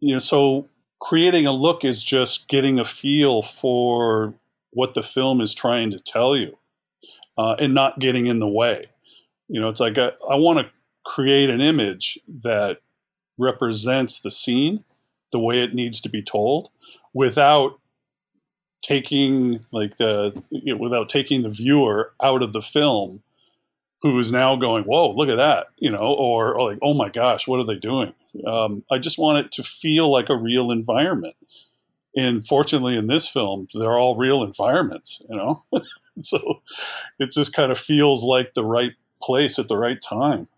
you 0.00 0.12
know, 0.12 0.18
so 0.18 0.68
creating 0.98 1.46
a 1.46 1.52
look 1.52 1.84
is 1.84 2.02
just 2.02 2.48
getting 2.48 2.80
a 2.80 2.84
feel 2.84 3.40
for 3.40 4.34
what 4.70 4.94
the 4.94 5.02
film 5.02 5.40
is 5.40 5.54
trying 5.54 5.92
to 5.92 6.00
tell 6.00 6.36
you 6.36 6.58
uh, 7.38 7.54
and 7.60 7.72
not 7.72 8.00
getting 8.00 8.26
in 8.26 8.40
the 8.40 8.48
way. 8.48 8.88
You 9.48 9.60
know, 9.60 9.68
it's 9.68 9.80
like 9.80 9.96
I, 9.96 10.08
I 10.28 10.34
want 10.34 10.58
to 10.58 10.72
create 11.04 11.50
an 11.50 11.60
image 11.60 12.18
that 12.26 12.78
represents 13.38 14.18
the 14.18 14.30
scene 14.30 14.82
the 15.30 15.38
way 15.38 15.62
it 15.62 15.72
needs 15.72 16.00
to 16.00 16.08
be 16.08 16.22
told 16.22 16.70
without 17.12 17.78
taking 18.82 19.60
like 19.72 19.96
the 19.96 20.40
you 20.50 20.74
know, 20.74 20.80
without 20.80 21.08
taking 21.08 21.42
the 21.42 21.50
viewer 21.50 22.12
out 22.22 22.42
of 22.42 22.52
the 22.52 22.62
film 22.62 23.22
who 24.02 24.18
is 24.18 24.30
now 24.30 24.56
going 24.56 24.84
whoa 24.84 25.10
look 25.10 25.28
at 25.28 25.36
that 25.36 25.66
you 25.78 25.90
know 25.90 25.98
or, 25.98 26.54
or 26.54 26.70
like 26.70 26.78
oh 26.82 26.94
my 26.94 27.08
gosh 27.08 27.48
what 27.48 27.58
are 27.58 27.66
they 27.66 27.76
doing? 27.76 28.12
Um, 28.46 28.84
i 28.90 28.98
just 28.98 29.18
want 29.18 29.44
it 29.44 29.52
to 29.52 29.62
feel 29.62 30.10
like 30.10 30.28
a 30.28 30.36
real 30.36 30.70
environment. 30.70 31.34
And 32.16 32.46
fortunately 32.46 32.96
in 32.96 33.06
this 33.06 33.28
film 33.28 33.68
they're 33.74 33.98
all 33.98 34.16
real 34.16 34.42
environments 34.42 35.20
you 35.28 35.36
know? 35.36 35.64
So 36.18 36.62
it 37.18 37.30
just 37.30 37.52
kind 37.52 37.70
of 37.70 37.78
feels 37.78 38.24
like 38.24 38.54
the 38.54 38.64
right 38.64 38.92
place 39.22 39.58
at 39.58 39.68
the 39.68 39.76
right 39.76 40.00
time. 40.00 40.48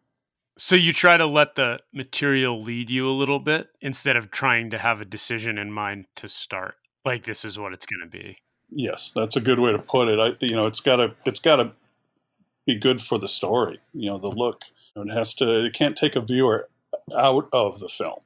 So 0.56 0.74
you 0.74 0.92
try 0.92 1.16
to 1.16 1.26
let 1.26 1.54
the 1.54 1.80
material 1.92 2.60
lead 2.60 2.90
you 2.90 3.08
a 3.08 3.14
little 3.14 3.38
bit 3.38 3.68
instead 3.80 4.16
of 4.16 4.30
trying 4.30 4.70
to 4.70 4.78
have 4.78 5.00
a 5.00 5.04
decision 5.04 5.56
in 5.56 5.70
mind 5.70 6.06
to 6.16 6.28
start. 6.28 6.76
Like 7.04 7.24
this 7.24 7.44
is 7.44 7.58
what 7.58 7.72
it's 7.72 7.86
going 7.86 8.00
to 8.02 8.08
be. 8.08 8.38
Yes, 8.70 9.12
that's 9.14 9.36
a 9.36 9.40
good 9.40 9.58
way 9.58 9.72
to 9.72 9.78
put 9.78 10.08
it. 10.08 10.18
I, 10.18 10.44
you 10.44 10.54
know, 10.54 10.66
it's 10.66 10.80
got 10.80 10.96
to 10.96 11.14
it's 11.24 11.40
got 11.40 11.56
to 11.56 11.72
be 12.66 12.76
good 12.76 13.00
for 13.00 13.18
the 13.18 13.28
story. 13.28 13.80
You 13.92 14.10
know, 14.10 14.18
the 14.18 14.28
look. 14.28 14.62
It 14.96 15.10
has 15.12 15.32
to. 15.34 15.66
It 15.66 15.74
can't 15.74 15.96
take 15.96 16.16
a 16.16 16.20
viewer 16.20 16.68
out 17.16 17.48
of 17.52 17.78
the 17.78 17.88
film. 17.88 18.20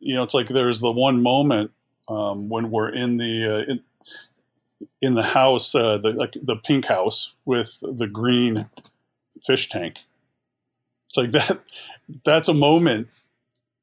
You 0.00 0.16
know, 0.16 0.24
it's 0.24 0.34
like 0.34 0.48
there's 0.48 0.80
the 0.80 0.90
one 0.90 1.22
moment 1.22 1.70
um, 2.08 2.48
when 2.48 2.70
we're 2.70 2.92
in 2.92 3.16
the 3.18 3.44
uh, 3.46 3.72
in, 3.72 3.80
in 5.00 5.14
the 5.14 5.22
house, 5.22 5.74
uh, 5.74 5.98
the 5.98 6.10
like 6.10 6.36
the 6.42 6.56
pink 6.56 6.86
house 6.86 7.34
with 7.44 7.78
the 7.82 8.08
green 8.08 8.68
fish 9.46 9.68
tank 9.68 10.00
it's 11.14 11.16
like 11.16 11.46
that. 11.46 11.60
That's 12.24 12.48
a 12.48 12.54
moment 12.54 13.08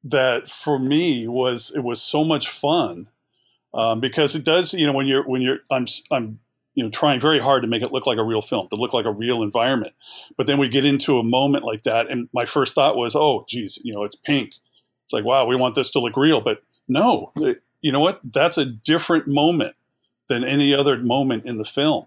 that 0.04 0.50
for 0.50 0.78
me 0.78 1.28
was 1.28 1.72
it 1.76 1.84
was 1.84 2.02
so 2.02 2.24
much 2.24 2.50
fun 2.50 3.08
um, 3.74 4.00
because 4.00 4.36
it 4.36 4.44
does. 4.44 4.74
You 4.74 4.88
know, 4.88 4.94
when 4.94 5.08
you're 5.08 5.28
when 5.28 5.42
you're 5.42 5.60
I'm 5.70 5.86
I'm 6.12 6.40
you 6.76 6.84
know 6.84 6.90
trying 6.90 7.20
very 7.20 7.40
hard 7.40 7.62
to 7.64 7.68
make 7.68 7.82
it 7.82 7.92
look 7.92 8.06
like 8.06 8.18
a 8.18 8.24
real 8.24 8.42
film, 8.42 8.68
to 8.70 8.76
look 8.76 8.94
like 8.94 9.06
a 9.06 9.12
real 9.12 9.44
environment. 9.44 9.94
But 10.38 10.48
then 10.48 10.58
we 10.58 10.70
get 10.70 10.86
into 10.86 11.18
a 11.20 11.24
moment 11.24 11.64
like 11.64 11.84
that, 11.84 12.10
and 12.10 12.30
my 12.34 12.46
first 12.46 12.76
thought 12.76 12.96
was, 12.96 13.16
oh, 13.16 13.46
geez, 13.48 13.80
you 13.84 13.94
know, 13.94 14.04
it's 14.04 14.16
pink. 14.16 14.54
It's 15.06 15.14
like, 15.14 15.26
wow, 15.26 15.46
we 15.46 15.56
want 15.56 15.76
this 15.76 15.90
to 15.92 16.00
look 16.00 16.16
real, 16.16 16.42
but 16.42 16.64
no, 16.88 17.32
you 17.82 17.92
know 17.92 18.00
what? 18.00 18.22
That's 18.24 18.58
a 18.58 18.66
different 18.66 19.28
moment 19.28 19.76
than 20.28 20.44
any 20.44 20.74
other 20.74 20.98
moment 20.98 21.46
in 21.46 21.58
the 21.58 21.64
film. 21.64 22.06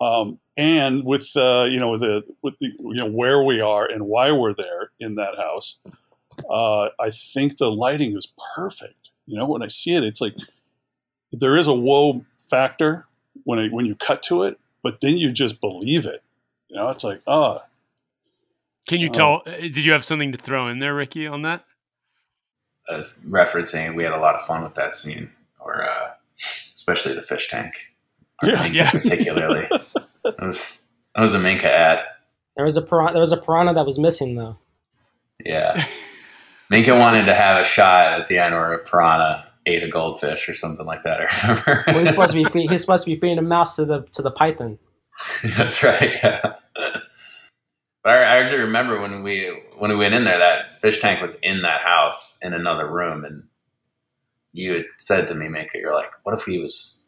Um, 0.00 0.40
and 0.56 1.04
with 1.04 1.36
uh, 1.36 1.66
you 1.70 1.78
know 1.78 1.98
the 1.98 2.24
with 2.42 2.58
the 2.58 2.66
you 2.66 2.94
know 2.94 3.10
where 3.10 3.42
we 3.42 3.60
are 3.60 3.86
and 3.86 4.06
why 4.06 4.32
we're 4.32 4.54
there 4.54 4.90
in 4.98 5.14
that 5.16 5.36
house, 5.36 5.78
uh, 6.50 6.88
I 6.98 7.10
think 7.10 7.58
the 7.58 7.70
lighting 7.70 8.16
is 8.16 8.32
perfect. 8.54 9.10
You 9.26 9.38
know, 9.38 9.46
when 9.46 9.62
I 9.62 9.68
see 9.68 9.94
it, 9.94 10.04
it's 10.04 10.20
like 10.20 10.34
there 11.32 11.56
is 11.56 11.66
a 11.66 11.72
whoa 11.74 12.24
factor 12.38 13.06
when 13.44 13.58
it, 13.58 13.72
when 13.72 13.86
you 13.86 13.94
cut 13.94 14.22
to 14.24 14.42
it, 14.44 14.58
but 14.82 15.00
then 15.00 15.16
you 15.18 15.32
just 15.32 15.60
believe 15.60 16.06
it. 16.06 16.22
You 16.68 16.76
know, 16.76 16.88
it's 16.88 17.04
like 17.04 17.20
ah. 17.26 17.60
Can 18.88 19.00
you 19.00 19.08
Oh. 19.08 19.12
tell? 19.12 19.42
uh, 19.46 19.56
Did 19.60 19.78
you 19.78 19.92
have 19.92 20.04
something 20.04 20.30
to 20.32 20.38
throw 20.38 20.68
in 20.68 20.78
there, 20.78 20.94
Ricky, 20.94 21.26
on 21.26 21.42
that? 21.42 21.64
uh, 22.88 23.02
referencing 23.28 23.96
we 23.96 24.04
had 24.04 24.12
a 24.12 24.18
lot 24.20 24.36
of 24.36 24.42
fun 24.42 24.62
with 24.62 24.74
that 24.76 24.94
scene, 24.94 25.28
or 25.58 25.82
uh, 25.82 26.10
especially 26.74 27.14
the 27.14 27.22
fish 27.22 27.48
tank. 27.50 27.74
Yeah. 28.44 28.64
Yeah. 28.66 28.90
particularly. 28.92 29.66
that 30.22 30.40
was 30.40 30.78
that 31.16 31.22
was 31.22 31.34
a 31.34 31.38
Minka 31.40 31.68
add. 31.70 32.04
There 32.54 32.64
was 32.64 32.76
a 32.76 32.82
piranha, 32.82 33.12
there 33.12 33.20
was 33.20 33.32
a 33.32 33.36
piranha 33.38 33.74
that 33.74 33.84
was 33.86 33.98
missing 33.98 34.36
though. 34.36 34.56
Yeah, 35.44 35.84
Minka 36.70 36.96
wanted 36.96 37.24
to 37.26 37.34
have 37.34 37.60
a 37.60 37.64
shot 37.64 38.20
at 38.20 38.28
the 38.28 38.38
end 38.38 38.54
where 38.54 38.72
a 38.74 38.78
piranha 38.84 39.46
ate 39.66 39.82
a 39.82 39.88
goldfish 39.88 40.48
or 40.48 40.54
something 40.54 40.86
like 40.86 41.02
that. 41.02 41.20
I 41.20 41.48
remember. 41.48 41.84
Well, 41.88 42.00
he's 42.00 42.10
supposed 42.10 42.32
to 42.32 42.44
be 42.52 42.66
he's 42.68 42.80
supposed 42.80 43.04
to 43.04 43.10
be 43.10 43.20
feeding 43.20 43.38
a 43.38 43.42
mouse 43.42 43.76
to 43.76 43.84
the 43.84 44.02
to 44.12 44.22
the 44.22 44.30
python. 44.30 44.78
That's 45.56 45.82
right. 45.82 46.14
Yeah. 46.22 46.54
But 48.06 48.12
I, 48.12 48.22
I 48.22 48.36
actually 48.36 48.60
remember 48.60 49.00
when 49.00 49.22
we 49.22 49.52
when 49.78 49.90
we 49.90 49.96
went 49.96 50.14
in 50.14 50.24
there, 50.24 50.38
that 50.38 50.76
fish 50.76 51.00
tank 51.00 51.20
was 51.20 51.38
in 51.42 51.62
that 51.62 51.80
house 51.80 52.38
in 52.42 52.54
another 52.54 52.88
room, 52.88 53.24
and 53.24 53.42
you 54.52 54.74
had 54.74 54.84
said 54.98 55.26
to 55.28 55.34
me, 55.34 55.48
Minka, 55.48 55.78
you're 55.78 55.94
like, 55.94 56.10
"What 56.22 56.38
if 56.38 56.44
he 56.44 56.58
was 56.58 57.04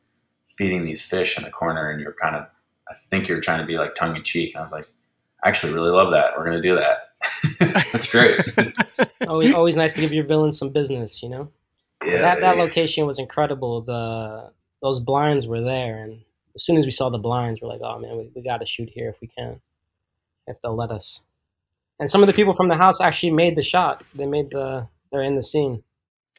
feeding 0.57 0.85
these 0.85 1.03
fish 1.03 1.39
in 1.39 1.45
a 1.45 1.51
corner?" 1.51 1.91
And 1.91 2.01
you're 2.01 2.17
kind 2.21 2.35
of, 2.35 2.47
I 2.91 2.95
think 3.11 3.29
you're 3.29 3.41
trying 3.41 3.61
to 3.61 3.67
be 3.67 3.79
like 3.79 3.95
tongue 3.95 4.17
in 4.17 4.25
cheek. 4.25 4.55
And 4.55 4.59
I 4.59 4.63
was 4.63 4.73
like, 4.73 4.87
"I 5.45 5.49
actually 5.49 5.73
really 5.73 5.91
love 5.91 6.11
that. 6.11 6.37
We're 6.37 6.45
gonna 6.45 6.63
do 6.63 6.75
that. 6.77 7.11
That's 7.93 8.11
great." 8.11 8.41
Always, 9.27 9.55
always 9.55 9.77
nice 9.77 9.95
to 9.95 10.01
give 10.01 10.13
your 10.13 10.25
villains 10.25 10.59
some 10.59 10.71
business, 10.71 11.23
you 11.23 11.29
know. 11.29 11.53
Yeah, 12.05 12.23
that 12.23 12.41
that 12.41 12.55
they- 12.55 12.61
location 12.61 13.07
was 13.07 13.19
incredible. 13.19 13.83
The 13.83 14.51
those 14.83 15.01
blinds 15.01 15.47
were 15.47 15.61
there, 15.61 16.03
and 16.03 16.21
as 16.55 16.65
soon 16.65 16.77
as 16.77 16.85
we 16.85 16.91
saw 16.91 17.09
the 17.11 17.19
blinds, 17.19 17.61
we're 17.61 17.69
like, 17.69 17.81
oh 17.83 17.99
man, 17.99 18.17
we, 18.17 18.31
we 18.35 18.43
got 18.43 18.59
to 18.59 18.67
shoot 18.67 18.89
here 18.89 19.09
if 19.09 19.21
we 19.21 19.29
can, 19.29 19.61
if 20.47 20.61
they'll 20.63 20.77
let 20.77 20.91
us. 20.91 21.23
And 22.01 22.09
some 22.09 22.23
of 22.23 22.27
the 22.29 22.33
people 22.33 22.55
from 22.55 22.69
the 22.69 22.77
house 22.77 23.01
actually 23.01 23.33
made 23.33 23.57
the 23.57 23.63
shot. 23.63 24.05
They 24.15 24.27
made 24.27 24.51
the 24.51 24.87
they're 25.11 25.23
in 25.23 25.35
the 25.35 25.43
scene. 25.43 25.83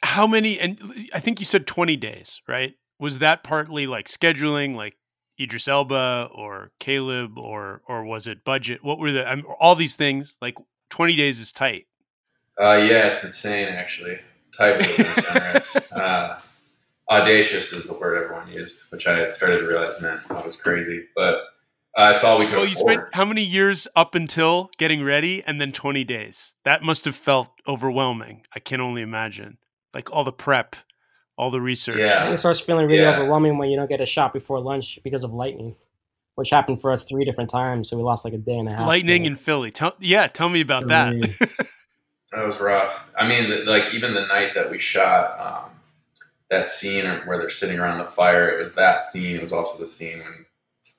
How 0.04 0.26
many? 0.26 0.60
And 0.60 1.10
I 1.14 1.20
think 1.20 1.40
you 1.40 1.46
said 1.46 1.68
twenty 1.68 1.98
days, 1.98 2.42
right? 2.48 2.76
Was 3.00 3.20
that 3.20 3.44
partly 3.44 3.86
like 3.86 4.08
scheduling, 4.08 4.76
like 4.76 4.96
Idris 5.40 5.68
Elba 5.68 6.30
or 6.34 6.72
Caleb, 6.80 7.38
or 7.38 7.82
or 7.88 8.06
was 8.06 8.26
it 8.28 8.46
budget? 8.46 8.84
What 8.84 9.00
were 9.00 9.12
the? 9.12 9.28
I 9.28 9.42
all 9.60 9.76
these 9.76 9.96
things. 9.96 10.38
Like 10.42 10.58
twenty 10.90 11.16
days 11.16 11.42
is 11.42 11.52
tight. 11.52 11.88
Uh, 12.60 12.76
yeah, 12.76 13.08
it's 13.08 13.24
insane 13.24 13.68
actually. 13.68 14.20
Type 14.60 14.82
is 14.82 15.16
generous. 15.34 15.76
uh, 15.94 16.40
audacious 17.10 17.74
is 17.74 17.86
the 17.88 17.94
word 17.94 18.24
everyone 18.24 18.48
used, 18.50 18.92
which 18.92 19.08
I 19.08 19.30
started 19.30 19.60
to 19.60 19.68
realize 19.68 20.00
meant 20.02 20.22
I 20.30 20.46
was 20.46 20.56
crazy. 20.62 21.06
But 21.16 21.36
uh, 21.98 22.12
it's 22.14 22.24
all 22.24 22.38
we 22.40 22.46
could 22.46 22.56
Well, 22.56 22.66
you 22.66 22.76
spent 22.76 23.04
how 23.14 23.26
many 23.26 23.44
years 23.44 23.88
up 23.96 24.14
until 24.16 24.70
getting 24.78 25.04
ready, 25.04 25.44
and 25.46 25.60
then 25.60 25.72
twenty 25.72 26.04
days? 26.04 26.54
That 26.66 26.84
must 26.84 27.06
have 27.06 27.16
felt 27.16 27.50
overwhelming. 27.68 28.46
I 28.54 28.60
can 28.60 28.80
only 28.82 29.02
imagine. 29.02 29.58
Like 29.94 30.12
all 30.12 30.24
the 30.24 30.32
prep, 30.32 30.76
all 31.38 31.50
the 31.50 31.62
research. 31.62 31.98
Yeah. 31.98 32.30
it 32.32 32.38
starts 32.38 32.60
feeling 32.60 32.86
really 32.86 33.02
Yeah. 33.02 33.16
overwhelming 33.18 33.58
when 33.58 33.70
you 33.70 33.78
don't 33.78 33.90
get 33.90 34.02
a 34.02 34.06
shot 34.06 34.34
before 34.34 34.60
lunch 34.60 35.00
because 35.04 35.24
of 35.24 35.34
lightning, 35.34 35.76
which 36.36 36.52
happened 36.52 36.80
for 36.80 36.92
us 36.92 37.06
three 37.06 37.26
different 37.26 37.50
times. 37.50 37.90
So 37.90 37.98
we 37.98 38.04
lost 38.04 38.24
like 38.24 38.36
a 38.36 38.38
day 38.38 38.58
and 38.60 38.70
a 38.70 38.74
half. 38.76 38.86
Lightning 38.88 39.24
there. 39.24 39.32
in 39.32 39.36
Philly. 39.36 39.72
Tell 39.72 39.96
yeah, 40.00 40.28
tell 40.28 40.50
me 40.50 40.62
about 40.62 40.88
that. 40.90 41.14
That 42.32 42.46
was 42.46 42.60
rough. 42.60 43.08
I 43.18 43.28
mean, 43.28 43.66
like 43.66 43.94
even 43.94 44.14
the 44.14 44.28
night 44.28 44.54
that 44.54 44.70
we 44.70 44.78
shot 44.78 45.40
um, 45.40 45.72
that 46.50 46.70
scene 46.70 47.06
where 47.26 47.38
they're 47.38 47.50
sitting 47.50 47.80
around 47.80 47.98
the 48.00 48.12
fire, 48.12 48.50
it 48.50 48.60
was 48.60 48.76
that 48.76 49.04
scene. 49.04 49.36
It 49.36 49.42
was 49.42 49.54
also 49.54 49.80
the 49.80 49.88
scene 49.88 50.20
when 50.20 50.46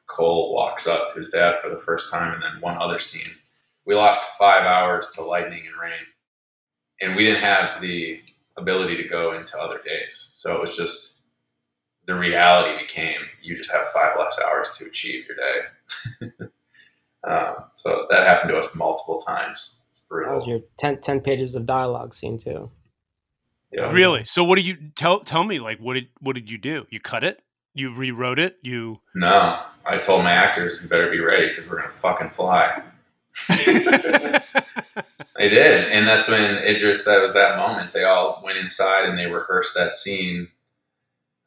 Cole 0.09 0.53
walks 0.53 0.87
up 0.87 1.13
to 1.13 1.19
his 1.19 1.31
dad 1.31 1.61
for 1.61 1.71
the 1.71 1.79
first 1.79 2.11
time, 2.11 2.35
and 2.35 2.43
then 2.43 2.61
one 2.61 2.79
other 2.81 2.99
scene. 2.99 3.33
We 3.85 3.95
lost 3.95 4.39
five 4.39 4.65
hours 4.65 5.11
to 5.17 5.23
lightning 5.23 5.65
and 5.67 5.81
rain, 5.81 6.07
and 7.01 7.17
we 7.17 7.25
didn't 7.25 7.43
have 7.43 7.81
the 7.81 8.21
ability 8.57 8.97
to 8.97 9.09
go 9.09 9.33
into 9.37 9.59
other 9.59 9.81
days. 9.85 10.33
So 10.35 10.55
it 10.55 10.61
was 10.61 10.77
just 10.77 11.23
the 12.07 12.15
reality 12.15 12.83
became 12.83 13.21
you 13.41 13.57
just 13.57 13.71
have 13.71 13.89
five 13.89 14.17
less 14.19 14.41
hours 14.45 14.77
to 14.79 14.87
achieve 14.87 15.27
your 15.29 15.37
day. 15.37 16.47
um, 17.29 17.65
so 17.75 18.07
that 18.11 18.27
happened 18.27 18.51
to 18.51 18.59
us 18.59 18.75
multiple 18.75 19.19
times. 19.19 19.77
It's 20.11 20.17
brutal. 20.17 20.31
That 20.33 20.37
was 20.37 20.47
your 20.47 20.61
10, 20.79 21.01
10 21.01 21.21
pages 21.21 21.55
of 21.55 21.67
dialogue 21.67 22.15
scene 22.15 22.39
too. 22.39 22.71
Yeah. 23.73 23.91
Really? 23.93 24.25
So 24.25 24.43
what 24.43 24.57
do 24.57 24.63
you 24.63 24.77
tell 24.97 25.21
tell 25.21 25.45
me 25.45 25.61
like 25.61 25.79
what 25.79 25.95
did 25.95 26.09
what 26.21 26.35
did 26.35 26.51
you 26.51 26.59
do? 26.59 26.87
You 26.91 26.99
cut 26.99 27.23
it? 27.23 27.41
You 27.73 27.95
rewrote 27.95 28.41
it? 28.41 28.57
You 28.63 29.01
No, 29.15 29.63
I 29.87 29.99
told 29.99 30.25
my 30.25 30.33
actors, 30.33 30.81
you 30.83 30.89
better 30.89 31.09
be 31.09 31.21
ready 31.21 31.49
because 31.49 31.69
we're 31.69 31.77
gonna 31.77 31.91
fucking 31.91 32.31
fly. 32.31 32.83
They 35.41 35.49
did, 35.49 35.89
and 35.89 36.07
that's 36.07 36.29
when 36.29 36.59
Idris. 36.59 37.07
That 37.07 37.23
was 37.23 37.33
that 37.33 37.57
moment. 37.57 37.95
They 37.95 38.05
all 38.05 38.43
went 38.45 38.59
inside 38.59 39.09
and 39.09 39.19
they 39.19 39.25
rehearsed 39.25 39.75
that 39.75 39.95
scene. 39.95 40.49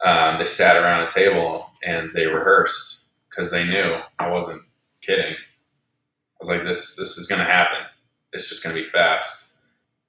Um, 0.03 0.39
they 0.39 0.47
sat 0.47 0.77
around 0.77 1.03
a 1.03 1.09
table 1.11 1.69
and 1.83 2.09
they 2.15 2.25
rehearsed 2.25 3.09
because 3.29 3.51
they 3.51 3.63
knew 3.63 3.99
I 4.17 4.31
wasn't 4.31 4.63
kidding. 5.01 5.33
I 5.33 6.39
was 6.39 6.49
like, 6.49 6.63
"This, 6.63 6.95
this 6.95 7.19
is 7.19 7.27
gonna 7.27 7.43
happen. 7.43 7.85
It's 8.33 8.49
just 8.49 8.63
gonna 8.63 8.75
be 8.75 8.85
fast." 8.85 9.57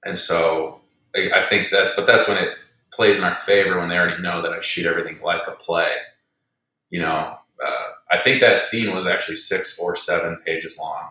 And 0.03 0.17
so 0.17 0.81
I, 1.15 1.29
I 1.39 1.45
think 1.47 1.71
that, 1.71 1.93
but 1.95 2.05
that's 2.05 2.27
when 2.27 2.37
it 2.37 2.49
plays 2.91 3.17
in 3.17 3.23
our 3.23 3.35
favor 3.35 3.79
when 3.79 3.89
they 3.89 3.97
already 3.97 4.21
know 4.21 4.41
that 4.41 4.51
I 4.51 4.59
shoot 4.61 4.85
everything 4.85 5.19
like 5.23 5.41
a 5.47 5.51
play. 5.51 5.91
You 6.89 7.01
know, 7.01 7.37
uh, 7.65 7.87
I 8.11 8.21
think 8.23 8.41
that 8.41 8.61
scene 8.61 8.93
was 8.95 9.07
actually 9.07 9.35
six 9.37 9.79
or 9.79 9.95
seven 9.95 10.37
pages 10.45 10.77
long. 10.79 11.09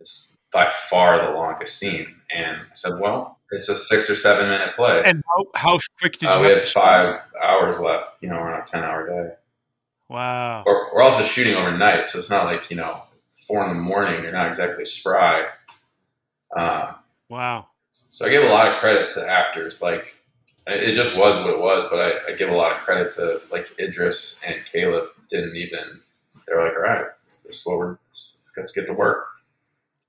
It's 0.00 0.36
by 0.52 0.70
far 0.70 1.26
the 1.26 1.36
longest 1.36 1.78
scene. 1.78 2.14
And 2.34 2.56
I 2.56 2.74
said, 2.74 2.92
well, 3.00 3.38
it's 3.50 3.68
a 3.68 3.76
six 3.76 4.08
or 4.08 4.14
seven 4.14 4.48
minute 4.48 4.74
play. 4.76 5.02
and 5.04 5.22
how, 5.26 5.44
how 5.54 5.78
quick 5.98 6.18
did 6.18 6.28
Uh, 6.28 6.36
you 6.36 6.40
we 6.42 6.46
have 6.48 6.58
had 6.58 6.66
to 6.66 6.72
five 6.72 7.20
hours 7.42 7.80
left. 7.80 8.22
You 8.22 8.28
know, 8.28 8.36
we're 8.36 8.54
on 8.54 8.60
a 8.60 8.64
10 8.64 8.84
hour 8.84 9.06
day. 9.08 9.34
Wow. 10.08 10.62
We're, 10.64 10.94
we're 10.94 11.02
also 11.02 11.22
shooting 11.22 11.54
overnight. 11.54 12.06
So 12.08 12.18
it's 12.18 12.30
not 12.30 12.44
like, 12.44 12.70
you 12.70 12.76
know, 12.76 13.02
four 13.46 13.62
in 13.64 13.70
the 13.70 13.82
morning, 13.82 14.22
you're 14.22 14.32
not 14.32 14.48
exactly 14.48 14.84
spry. 14.84 15.46
Uh, 16.56 16.92
Wow. 17.28 17.68
so 18.08 18.24
I 18.26 18.30
give 18.30 18.42
a 18.42 18.48
lot 18.48 18.66
of 18.72 18.78
credit 18.78 19.08
to 19.10 19.28
actors. 19.28 19.82
Like, 19.82 20.16
it 20.66 20.92
just 20.92 21.16
was 21.16 21.38
what 21.40 21.50
it 21.50 21.60
was, 21.60 21.84
but 21.90 21.98
I, 22.00 22.32
I 22.32 22.36
give 22.36 22.48
a 22.50 22.56
lot 22.56 22.72
of 22.72 22.78
credit 22.78 23.12
to, 23.12 23.40
like, 23.52 23.68
Idris 23.78 24.42
and 24.46 24.56
Caleb 24.70 25.08
didn't 25.28 25.56
even, 25.56 26.00
They're 26.46 26.62
like, 26.64 26.72
all 26.74 26.82
right, 26.82 27.06
this 27.44 27.60
is 27.60 27.66
what 27.66 27.78
we're, 27.78 27.98
let's 28.56 28.72
get 28.72 28.86
to 28.86 28.92
work. 28.94 29.26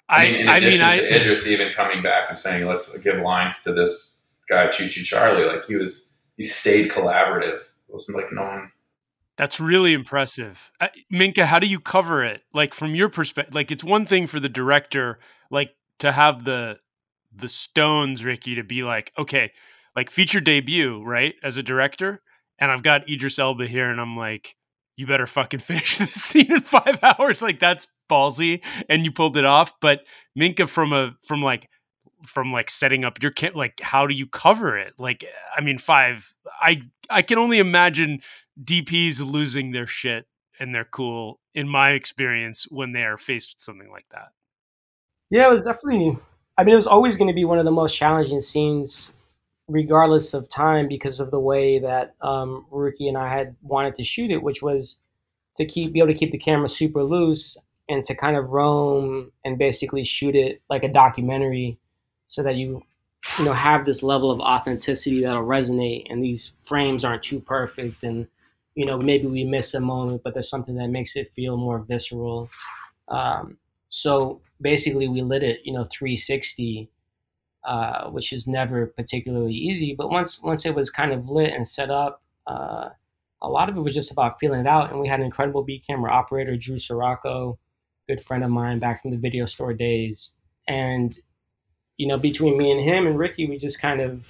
I 0.07 0.25
I 0.25 0.31
mean, 0.31 0.41
in 0.41 0.49
I 0.49 0.53
mean 0.59 0.67
addition 0.67 0.85
I 0.85 0.97
to 0.97 1.15
Idris 1.17 1.47
even 1.47 1.73
coming 1.73 2.01
back 2.01 2.29
and 2.29 2.37
saying, 2.37 2.65
"Let's 2.65 2.97
give 2.97 3.17
lines 3.17 3.61
to 3.63 3.73
this 3.73 4.23
guy, 4.49 4.67
Choo 4.69 4.87
Choo 4.89 5.03
Charlie," 5.03 5.45
like 5.45 5.65
he 5.65 5.75
was, 5.75 6.17
he 6.35 6.41
stayed 6.41 6.89
collaborative. 6.91 7.59
It 7.59 7.73
wasn't 7.89 8.17
like 8.17 8.31
no 8.31 8.41
one. 8.43 8.71
That's 9.37 9.59
really 9.59 9.93
impressive. 9.93 10.71
Uh, 10.81 10.87
Minka, 11.11 11.45
how 11.45 11.59
do 11.59 11.67
you 11.67 11.79
cover 11.79 12.23
it? 12.23 12.41
Like 12.53 12.73
from 12.73 12.95
your 12.95 13.09
perspective, 13.09 13.53
like 13.53 13.69
it's 13.71 13.83
one 13.83 14.07
thing 14.07 14.25
for 14.25 14.39
the 14.39 14.49
director, 14.49 15.19
like 15.51 15.75
to 15.99 16.11
have 16.11 16.43
the 16.45 16.79
the 17.35 17.49
stones, 17.49 18.23
Ricky, 18.23 18.55
to 18.55 18.63
be 18.63 18.83
like, 18.83 19.11
okay, 19.17 19.51
like 19.95 20.11
feature 20.11 20.41
debut, 20.41 21.03
right, 21.03 21.35
as 21.43 21.57
a 21.57 21.63
director, 21.63 22.21
and 22.57 22.71
I've 22.71 22.83
got 22.83 23.09
Idris 23.09 23.39
Elba 23.39 23.67
here, 23.67 23.89
and 23.89 24.01
I'm 24.01 24.17
like, 24.17 24.55
you 24.97 25.07
better 25.07 25.27
fucking 25.27 25.59
finish 25.61 25.97
this 25.97 26.13
scene 26.13 26.51
in 26.51 26.61
five 26.61 26.99
hours. 27.03 27.41
Like 27.41 27.59
that's 27.59 27.87
ballsy, 28.09 28.61
and 28.87 29.05
you 29.05 29.11
pulled 29.11 29.37
it 29.37 29.45
off. 29.45 29.73
But 29.79 30.01
Minka, 30.35 30.67
from 30.67 30.93
a 30.93 31.15
from 31.23 31.41
like 31.41 31.69
from 32.25 32.51
like 32.51 32.69
setting 32.69 33.05
up 33.05 33.21
your 33.21 33.31
kit, 33.31 33.55
like 33.55 33.79
how 33.79 34.07
do 34.07 34.13
you 34.13 34.27
cover 34.27 34.77
it? 34.77 34.93
Like, 34.97 35.23
eh, 35.23 35.27
I 35.55 35.61
mean, 35.61 35.77
five. 35.77 36.33
I 36.61 36.81
I 37.09 37.21
can 37.21 37.37
only 37.37 37.59
imagine 37.59 38.21
DPs 38.61 39.25
losing 39.25 39.71
their 39.71 39.87
shit 39.87 40.25
and 40.59 40.75
their 40.75 40.85
cool 40.85 41.39
in 41.55 41.67
my 41.67 41.91
experience 41.91 42.67
when 42.69 42.91
they 42.91 43.03
are 43.03 43.17
faced 43.17 43.55
with 43.55 43.61
something 43.63 43.89
like 43.89 44.05
that. 44.11 44.29
Yeah, 45.30 45.47
it 45.49 45.53
was 45.53 45.65
definitely. 45.65 46.17
I 46.57 46.63
mean, 46.63 46.73
it 46.73 46.75
was 46.75 46.88
always 46.88 47.17
going 47.17 47.27
to 47.27 47.34
be 47.34 47.45
one 47.45 47.59
of 47.59 47.65
the 47.65 47.71
most 47.71 47.95
challenging 47.95 48.41
scenes, 48.41 49.13
regardless 49.67 50.34
of 50.34 50.49
time, 50.49 50.88
because 50.88 51.19
of 51.19 51.32
the 51.32 51.39
way 51.39 51.80
that 51.80 52.15
um, 52.21 52.65
Ricky 52.71 53.07
and 53.07 53.17
I 53.17 53.30
had 53.34 53.55
wanted 53.61 53.95
to 53.97 54.03
shoot 54.03 54.32
it, 54.32 54.43
which 54.43 54.61
was 54.61 54.99
to 55.57 55.65
keep 55.65 55.93
be 55.93 55.99
able 55.99 56.13
to 56.13 56.19
keep 56.19 56.32
the 56.32 56.38
camera 56.39 56.69
super 56.69 57.03
loose 57.03 57.57
and 57.89 58.03
to 58.05 58.15
kind 58.15 58.38
of 58.38 58.51
roam 58.51 59.32
and 59.45 59.57
basically 59.59 60.03
shoot 60.05 60.36
it 60.36 60.61
like 60.69 60.84
a 60.84 60.89
documentary, 60.93 61.80
so 62.27 62.43
that 62.43 62.55
you 62.55 62.84
you 63.39 63.45
know 63.45 63.53
have 63.53 63.86
this 63.86 64.03
level 64.03 64.32
of 64.32 64.39
authenticity 64.41 65.21
that'll 65.23 65.43
resonate, 65.43 66.07
and 66.11 66.23
these 66.23 66.53
frames 66.63 67.05
aren't 67.05 67.23
too 67.23 67.39
perfect, 67.39 68.03
and 68.03 68.27
you 68.75 68.86
know, 68.86 68.97
maybe 68.97 69.27
we 69.27 69.43
miss 69.43 69.73
a 69.73 69.80
moment, 69.82 70.21
but 70.23 70.34
there's 70.34 70.49
something 70.49 70.75
that 70.75 70.89
makes 70.89 71.15
it 71.17 71.34
feel 71.34 71.57
more 71.57 71.80
visceral. 71.80 72.49
Um, 73.09 73.57
so 73.89 74.41
basically, 74.62 75.07
we 75.07 75.22
lit 75.22 75.43
it, 75.43 75.62
you 75.64 75.74
know, 75.74 75.88
360, 75.91 76.89
uh, 77.66 78.10
which 78.10 78.34
is 78.34 78.47
never 78.47 78.88
particularly 78.88 79.53
easy. 79.53 79.95
But 79.95 80.10
once 80.10 80.41
once 80.41 80.66
it 80.66 80.76
was 80.76 80.89
kind 80.89 81.12
of 81.12 81.30
lit 81.30 81.53
and 81.53 81.68
set 81.68 81.89
up, 81.91 82.22
uh, 82.47 82.89
a 83.41 83.49
lot 83.49 83.70
of 83.70 83.78
it 83.78 83.82
was 83.82 83.93
just 83.93 84.12
about 84.12 84.39
feeling 84.39 84.62
it 84.62 84.68
out. 84.68 84.91
And 84.91 84.99
we 84.99 85.07
had 85.07 85.20
an 85.20 85.26
incredible 85.26 85.64
B 85.64 85.84
camera 85.86 86.12
operator, 86.12 86.57
Drew 86.57 86.78
Sirocco, 86.78 87.57
good 88.07 88.22
friend 88.22 88.43
of 88.43 88.49
mine 88.49 88.80
back 88.80 89.01
from 89.01 89.12
the 89.12 89.18
video 89.18 89.45
store 89.45 89.74
days. 89.74 90.34
And 90.68 91.18
you 91.97 92.07
know, 92.07 92.18
between 92.18 92.57
me 92.57 92.72
and 92.72 92.82
him 92.82 93.05
and 93.05 93.20
Ricky, 93.20 93.45
we 93.45 93.57
just 93.57 93.82
kind 93.82 94.01
of 94.01 94.28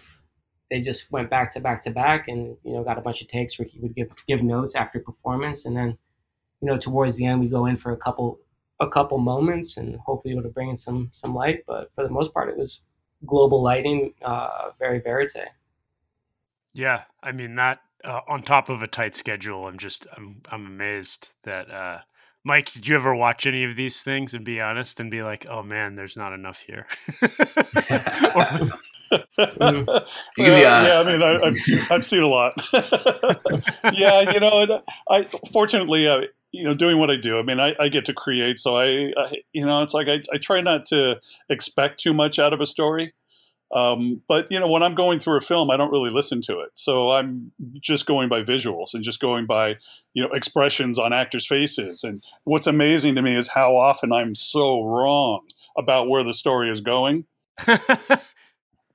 they 0.72 0.82
just 0.82 1.12
went 1.12 1.30
back 1.30 1.52
to 1.52 1.60
back 1.60 1.82
to 1.82 1.92
back 1.92 2.28
and 2.28 2.58
you 2.64 2.74
know 2.74 2.84
got 2.84 2.98
a 2.98 3.02
bunch 3.02 3.22
of 3.22 3.28
takes. 3.28 3.60
Ricky 3.60 3.80
would 3.80 3.96
give 3.96 4.10
give 4.28 4.44
notes 4.44 4.76
after 4.76 5.00
performance, 5.00 5.66
and 5.66 5.78
then 5.78 5.98
you 6.62 6.68
know 6.68 6.78
towards 6.78 7.18
the 7.18 7.26
end 7.26 7.40
we 7.40 7.48
go 7.48 7.66
in 7.66 7.78
for 7.78 7.92
a 7.92 7.98
couple 7.98 8.40
a 8.80 8.90
couple 8.90 9.18
moments 9.18 9.78
and 9.78 9.98
hopefully 9.98 10.34
able 10.34 10.44
to 10.44 10.50
bring 10.50 10.70
in 10.70 10.76
some 10.76 11.10
some 11.12 11.34
light. 11.34 11.64
But 11.68 11.92
for 11.96 12.04
the 12.04 12.10
most 12.10 12.34
part, 12.34 12.50
it 12.50 12.58
was 12.58 12.82
global 13.26 13.62
lighting, 13.62 14.14
uh, 14.22 14.72
very 14.80 15.00
verite. 15.02 15.48
Yeah, 16.74 17.04
I 17.22 17.32
mean 17.32 17.56
that 17.56 17.80
uh, 18.04 18.22
on 18.28 18.44
top 18.44 18.70
of 18.70 18.82
a 18.82 18.88
tight 18.88 19.16
schedule. 19.16 19.68
I'm 19.68 19.78
just 19.78 20.08
I'm 20.16 20.42
I'm 20.52 20.66
amazed 20.66 21.30
that. 21.44 21.70
Uh, 21.72 22.00
Mike, 22.46 22.72
did 22.72 22.88
you 22.88 22.96
ever 22.96 23.14
watch 23.14 23.46
any 23.46 23.66
of 23.66 23.76
these 23.76 24.02
things 24.02 24.34
and 24.34 24.46
be 24.46 24.62
honest 24.62 25.02
and 25.02 25.12
be 25.12 25.22
like, 25.22 25.46
"Oh 25.50 25.62
man, 25.62 25.96
there's 25.96 26.16
not 26.16 26.34
enough 26.34 26.60
here"? 26.60 26.88
or, 28.34 28.48
Mm-hmm. 29.62 29.90
you 30.38 30.46
can 30.46 30.54
be 30.54 30.66
honest. 30.66 30.92
yeah, 30.92 31.00
I 31.00 31.04
mean, 31.06 31.24
I, 31.24 31.46
have 31.46 31.58
seen, 31.58 31.88
I've 31.90 32.06
seen 32.06 32.24
a 32.24 32.28
lot. 32.28 32.54
yeah, 33.94 34.32
you 34.32 34.40
know, 34.40 34.84
I 35.10 35.24
fortunately, 35.52 36.08
uh, 36.08 36.22
you 36.52 36.64
know, 36.64 36.74
doing 36.74 36.98
what 37.00 37.12
I 37.12 37.16
do, 37.16 37.38
I 37.38 37.44
mean, 37.44 37.60
I, 37.60 37.74
I 37.80 37.90
get 37.90 38.06
to 38.06 38.14
create, 38.14 38.60
so 38.60 38.76
I, 38.76 39.12
I, 39.18 39.34
you 39.54 39.66
know, 39.66 39.84
it's 39.84 39.94
like 39.94 40.08
I, 40.08 40.22
I 40.34 40.38
try 40.38 40.62
not 40.62 40.86
to 40.88 41.20
expect 41.50 42.00
too 42.00 42.14
much 42.14 42.40
out 42.40 42.54
of 42.54 42.62
a 42.62 42.66
story. 42.66 43.14
Um, 43.72 44.24
but 44.28 44.48
you 44.50 44.60
know, 44.60 44.68
when 44.68 44.82
I'm 44.82 44.96
going 44.96 45.20
through 45.20 45.38
a 45.38 45.42
film, 45.42 45.70
I 45.70 45.78
don't 45.78 45.92
really 45.92 46.10
listen 46.10 46.42
to 46.42 46.60
it, 46.62 46.72
so 46.74 47.12
I'm 47.12 47.52
just 47.80 48.08
going 48.08 48.28
by 48.28 48.42
visuals 48.42 48.96
and 48.96 49.04
just 49.04 49.20
going 49.20 49.46
by 49.46 49.76
you 50.16 50.24
know 50.24 50.30
expressions 50.34 50.98
on 50.98 51.14
actors' 51.14 51.46
faces. 51.46 52.04
And 52.04 52.24
what's 52.46 52.66
amazing 52.66 53.14
to 53.16 53.22
me 53.22 53.36
is 53.36 53.50
how 53.50 53.78
often 53.78 54.12
I'm 54.12 54.34
so 54.34 54.84
wrong 54.84 55.42
about 55.78 56.10
where 56.10 56.24
the 56.24 56.34
story 56.34 56.72
is 56.72 56.82
going. 56.82 57.26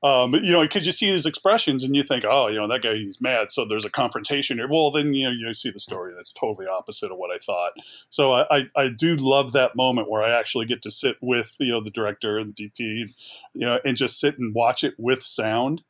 Um, 0.04 0.34
you 0.34 0.52
know, 0.52 0.60
because 0.60 0.84
you 0.84 0.92
see 0.92 1.10
these 1.10 1.24
expressions 1.24 1.82
and 1.82 1.96
you 1.96 2.02
think, 2.02 2.26
oh, 2.26 2.48
you 2.48 2.56
know, 2.56 2.68
that 2.68 2.82
guy 2.82 2.94
he's 2.94 3.22
mad, 3.22 3.50
so 3.50 3.64
there's 3.64 3.86
a 3.86 3.90
confrontation 3.90 4.58
here. 4.58 4.68
Well, 4.68 4.90
then 4.90 5.14
you 5.14 5.24
know 5.24 5.30
you 5.30 5.54
see 5.54 5.70
the 5.70 5.80
story 5.80 6.12
that's 6.14 6.30
totally 6.30 6.66
opposite 6.66 7.10
of 7.10 7.16
what 7.16 7.34
I 7.34 7.38
thought. 7.38 7.72
So 8.10 8.34
I, 8.34 8.64
I, 8.76 8.90
do 8.90 9.16
love 9.16 9.52
that 9.52 9.74
moment 9.74 10.10
where 10.10 10.22
I 10.22 10.38
actually 10.38 10.66
get 10.66 10.82
to 10.82 10.90
sit 10.90 11.16
with 11.22 11.56
you 11.58 11.72
know 11.72 11.82
the 11.82 11.88
director 11.88 12.36
and 12.36 12.54
the 12.54 12.68
DP, 12.68 13.14
you 13.54 13.64
know, 13.64 13.78
and 13.82 13.96
just 13.96 14.20
sit 14.20 14.38
and 14.38 14.54
watch 14.54 14.84
it 14.84 14.92
with 14.98 15.22
sound. 15.22 15.82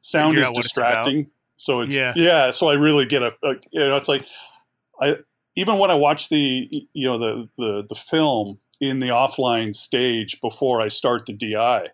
Sound 0.00 0.36
is 0.36 0.50
distracting, 0.50 1.30
so 1.54 1.78
it's 1.78 1.94
yeah. 1.94 2.12
yeah. 2.16 2.50
So 2.50 2.70
I 2.70 2.74
really 2.74 3.06
get 3.06 3.22
a, 3.22 3.30
a 3.44 3.52
you 3.70 3.86
know, 3.86 3.94
it's 3.94 4.08
like 4.08 4.26
I 5.00 5.18
even 5.54 5.78
when 5.78 5.92
I 5.92 5.94
watch 5.94 6.28
the 6.28 6.68
you 6.92 7.08
know 7.08 7.18
the 7.18 7.48
the 7.56 7.86
the 7.88 7.94
film 7.94 8.58
in 8.80 8.98
the 8.98 9.10
offline 9.10 9.72
stage 9.76 10.40
before 10.40 10.80
I 10.80 10.88
start 10.88 11.26
the 11.26 11.34
DI 11.34 11.90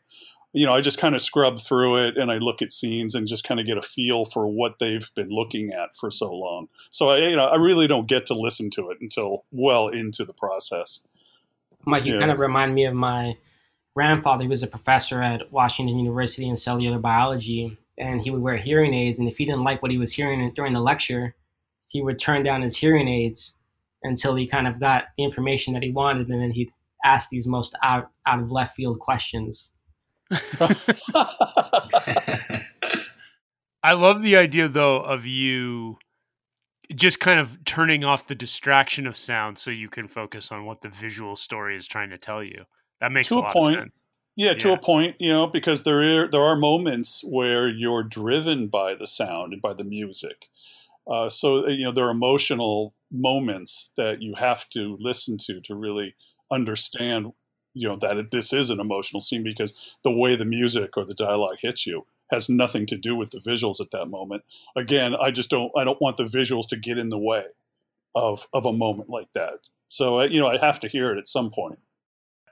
you 0.57 0.65
know, 0.65 0.73
I 0.73 0.81
just 0.81 0.97
kind 0.97 1.15
of 1.15 1.21
scrub 1.21 1.61
through 1.61 1.99
it 1.99 2.17
and 2.17 2.33
I 2.33 2.39
look 2.39 2.63
at 2.63 2.73
scenes 2.73 3.15
and 3.15 3.29
just 3.29 3.45
kind 3.45 3.61
of 3.61 3.67
get 3.67 3.77
a 3.77 3.83
feel 3.83 4.25
for 4.25 4.47
what 4.47 4.79
they've 4.79 5.09
been 5.15 5.29
looking 5.29 5.71
at 5.71 5.95
for 5.95 6.11
so 6.11 6.33
long. 6.33 6.69
So 6.89 7.11
I, 7.11 7.19
you 7.19 7.37
know, 7.37 7.45
I 7.45 7.57
really 7.57 7.87
don't 7.87 8.09
get 8.09 8.25
to 8.27 8.35
listen 8.35 8.71
to 8.71 8.89
it 8.89 8.97
until 9.03 9.45
well 9.53 9.89
into 9.89 10.25
the 10.25 10.33
process. 10.33 11.03
Mike, 11.85 12.07
you 12.07 12.15
yeah. 12.15 12.21
kind 12.21 12.31
of 12.31 12.39
remind 12.39 12.75
me 12.75 12.87
of 12.87 12.95
my 12.95 13.37
grandfather. 13.95 14.45
He 14.45 14.49
was 14.49 14.63
a 14.63 14.67
professor 14.67 15.21
at 15.21 15.53
Washington 15.53 15.99
University 15.99 16.49
in 16.49 16.57
cellular 16.57 16.99
biology, 16.99 17.77
and 17.99 18.23
he 18.23 18.31
would 18.31 18.41
wear 18.41 18.57
hearing 18.57 18.95
aids. 18.95 19.19
And 19.19 19.29
if 19.29 19.37
he 19.37 19.45
didn't 19.45 19.63
like 19.63 19.83
what 19.83 19.91
he 19.91 19.99
was 19.99 20.15
hearing 20.15 20.51
during 20.57 20.73
the 20.73 20.81
lecture, 20.81 21.35
he 21.89 22.01
would 22.01 22.19
turn 22.19 22.43
down 22.43 22.63
his 22.63 22.77
hearing 22.77 23.09
aids 23.09 23.53
until 24.03 24.35
he 24.35 24.47
kind 24.47 24.67
of 24.67 24.81
got 24.81 25.05
the 25.19 25.25
information 25.25 25.75
that 25.75 25.83
he 25.83 25.91
wanted, 25.91 26.31
and 26.31 26.41
then 26.41 26.51
he'd 26.51 26.73
ask 27.05 27.29
these 27.29 27.47
most 27.47 27.77
out, 27.83 28.11
out 28.27 28.41
of 28.41 28.51
left 28.51 28.75
field 28.75 28.99
questions. 29.01 29.71
I 33.83 33.93
love 33.93 34.23
the 34.23 34.37
idea 34.37 34.69
though 34.69 34.99
of 34.99 35.27
you 35.27 35.99
just 36.95 37.21
kind 37.21 37.41
of 37.41 37.65
turning 37.65 38.05
off 38.05 38.27
the 38.27 38.35
distraction 38.35 39.07
of 39.07 39.17
sound 39.17 39.59
so 39.59 39.71
you 39.71 39.89
can 39.89 40.09
focus 40.09 40.53
on 40.53 40.65
what 40.65 40.83
the 40.83 40.89
visual 40.89 41.37
story 41.37 41.77
is 41.77 41.87
trying 41.87 42.11
to 42.11 42.19
tell 42.19 42.43
you. 42.43 42.65
That 43.01 43.13
makes 43.13 43.29
to 43.29 43.37
a, 43.37 43.43
a 43.43 43.53
point. 43.53 43.75
sense. 43.75 44.03
Yeah, 44.37 44.55
to 44.55 44.69
yeah. 44.69 44.75
a 44.75 44.79
point, 44.79 45.17
you 45.19 45.33
know, 45.33 45.47
because 45.47 45.85
there 45.85 46.25
are, 46.25 46.29
there 46.29 46.43
are 46.43 46.57
moments 46.57 47.23
where 47.25 47.69
you're 47.69 48.03
driven 48.03 48.69
by 48.69 48.95
the 48.95 49.07
sound 49.07 49.55
and 49.55 49.63
by 49.63 49.73
the 49.73 49.85
music. 49.85 50.47
Uh, 51.11 51.29
so 51.29 51.69
you 51.69 51.85
know 51.85 51.93
there 51.93 52.07
are 52.07 52.11
emotional 52.11 52.95
moments 53.13 53.93
that 53.97 54.21
you 54.21 54.35
have 54.35 54.69
to 54.71 54.97
listen 55.01 55.39
to 55.39 55.61
to 55.61 55.75
really 55.75 56.15
understand 56.51 57.33
you 57.77 57.87
know 57.87 57.97
that 57.97 58.31
this 58.33 58.53
is 58.53 58.71
an 58.71 58.81
emotional 58.81 59.21
scene 59.21 59.45
because 59.45 59.75
the 60.03 60.11
way 60.11 60.35
the 60.35 60.45
music 60.45 60.97
or 60.97 61.05
the 61.05 61.15
dialogue 61.15 61.59
hits 61.61 61.87
you 61.87 62.07
has 62.31 62.49
nothing 62.49 62.87
to 62.87 62.97
do 62.97 63.15
with 63.15 63.31
the 63.31 63.39
visuals 63.39 63.81
at 63.81 63.91
that 63.93 64.07
moment. 64.07 64.43
Again, 64.77 65.15
I 65.15 65.31
just 65.31 65.51
don't 65.51 65.71
I 65.77 65.85
don't 65.85 66.01
want 66.01 66.17
the 66.17 66.25
visuals 66.25 66.67
to 66.69 66.77
get 66.77 66.99
in 66.99 67.11
the 67.11 67.19
way 67.19 67.45
of 68.15 68.47
of 68.53 68.65
a 68.65 68.73
moment 68.73 69.11
like 69.11 69.33
that. 69.35 69.69
So 69.89 70.23
you 70.23 70.41
know 70.41 70.49
I 70.49 70.59
have 70.59 70.81
to 70.81 70.89
hear 70.89 71.13
it 71.13 71.19
at 71.19 71.29
some 71.29 71.51
point. 71.51 71.79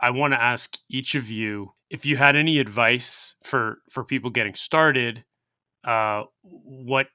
I 0.01 0.11
want 0.11 0.35
to 0.35 0.43
ask 0.43 0.77
each 0.91 1.15
of 1.15 1.31
you 1.31 1.73
if 1.89 2.05
you 2.05 2.17
had 2.17 2.37
any 2.37 2.59
advice 2.59 3.35
for 3.43 3.79
for 3.91 4.05
people 4.05 4.31
getting 4.31 4.55
started. 4.55 5.25
Uh, 5.85 6.25
what 6.43 7.09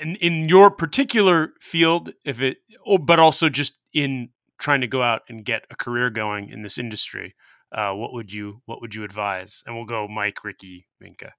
in, 0.00 0.16
in 0.16 0.48
your 0.48 0.70
particular 0.70 1.52
field, 1.60 2.12
if 2.24 2.40
it, 2.40 2.58
oh, 2.86 2.98
but 2.98 3.18
also 3.18 3.48
just 3.48 3.78
in 3.92 4.30
trying 4.62 4.80
to 4.80 4.86
go 4.86 5.02
out 5.02 5.22
and 5.28 5.44
get 5.44 5.64
a 5.70 5.76
career 5.76 6.08
going 6.08 6.48
in 6.48 6.62
this 6.62 6.78
industry, 6.78 7.34
uh, 7.72 7.92
what 7.92 8.12
would 8.12 8.32
you 8.32 8.62
what 8.64 8.80
would 8.80 8.94
you 8.94 9.04
advise? 9.04 9.62
And 9.66 9.74
we'll 9.74 9.84
go 9.84 10.08
Mike, 10.08 10.44
Ricky, 10.44 10.86
Minka. 11.00 11.34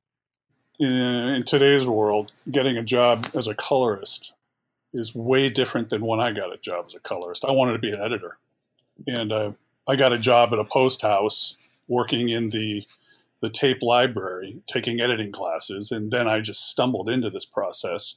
In, 0.80 0.92
in 0.92 1.44
today's 1.44 1.88
world, 1.88 2.32
getting 2.52 2.78
a 2.78 2.84
job 2.84 3.30
as 3.36 3.48
a 3.48 3.56
colorist 3.56 4.34
is 4.94 5.16
way 5.16 5.50
different 5.50 5.90
than 5.90 6.06
when 6.06 6.20
I 6.20 6.32
got 6.32 6.54
a 6.54 6.58
job 6.58 6.86
as 6.88 6.96
a 6.96 7.00
colorist. 7.00 7.46
I 7.46 7.52
wanted 7.52 7.74
to 7.74 7.80
be 7.80 7.92
an 7.92 8.02
editor, 8.02 8.38
and 9.08 9.32
uh, 9.32 9.52
I 9.88 9.96
got 9.96 10.14
a 10.14 10.20
job 10.20 10.52
at 10.54 10.60
a 10.60 10.66
post 10.66 11.02
house 11.02 11.58
working 11.88 12.30
in 12.30 12.50
the 12.50 12.86
the 13.42 13.50
tape 13.50 13.82
library, 13.82 14.62
taking 14.68 15.02
editing 15.02 15.32
classes, 15.32 15.92
and 15.92 16.12
then 16.12 16.28
I 16.28 16.40
just 16.40 16.70
stumbled 16.70 17.10
into 17.10 17.30
this 17.30 17.46
process. 17.46 18.16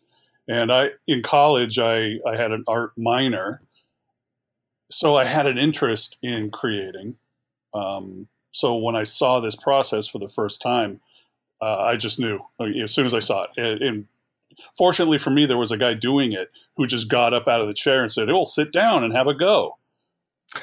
And 0.48 0.70
I, 0.70 0.90
in 1.08 1.22
college, 1.22 1.80
I, 1.80 2.20
I 2.24 2.36
had 2.36 2.52
an 2.52 2.62
art 2.68 2.92
minor, 2.96 3.60
so 4.90 5.16
I 5.16 5.24
had 5.24 5.46
an 5.46 5.58
interest 5.58 6.16
in 6.22 6.50
creating. 6.50 7.16
Um, 7.74 8.28
so 8.52 8.76
when 8.76 8.96
I 8.96 9.02
saw 9.02 9.40
this 9.40 9.56
process 9.56 10.06
for 10.06 10.18
the 10.18 10.28
first 10.28 10.62
time, 10.62 11.00
uh, 11.60 11.78
I 11.78 11.96
just 11.96 12.18
knew 12.18 12.40
as 12.82 12.92
soon 12.92 13.06
as 13.06 13.14
I 13.14 13.20
saw 13.20 13.44
it. 13.44 13.50
And, 13.56 13.82
and, 13.82 14.06
fortunately 14.76 15.18
for 15.18 15.30
me, 15.30 15.44
there 15.44 15.58
was 15.58 15.70
a 15.70 15.76
guy 15.76 15.92
doing 15.92 16.32
it 16.32 16.50
who 16.76 16.86
just 16.86 17.08
got 17.08 17.34
up 17.34 17.46
out 17.46 17.60
of 17.60 17.66
the 17.66 17.74
chair 17.74 18.02
and 18.02 18.10
said, 18.10 18.30
"Oh, 18.30 18.44
sit 18.44 18.72
down 18.72 19.04
and 19.04 19.12
have 19.12 19.26
a 19.26 19.34
go." 19.34 19.76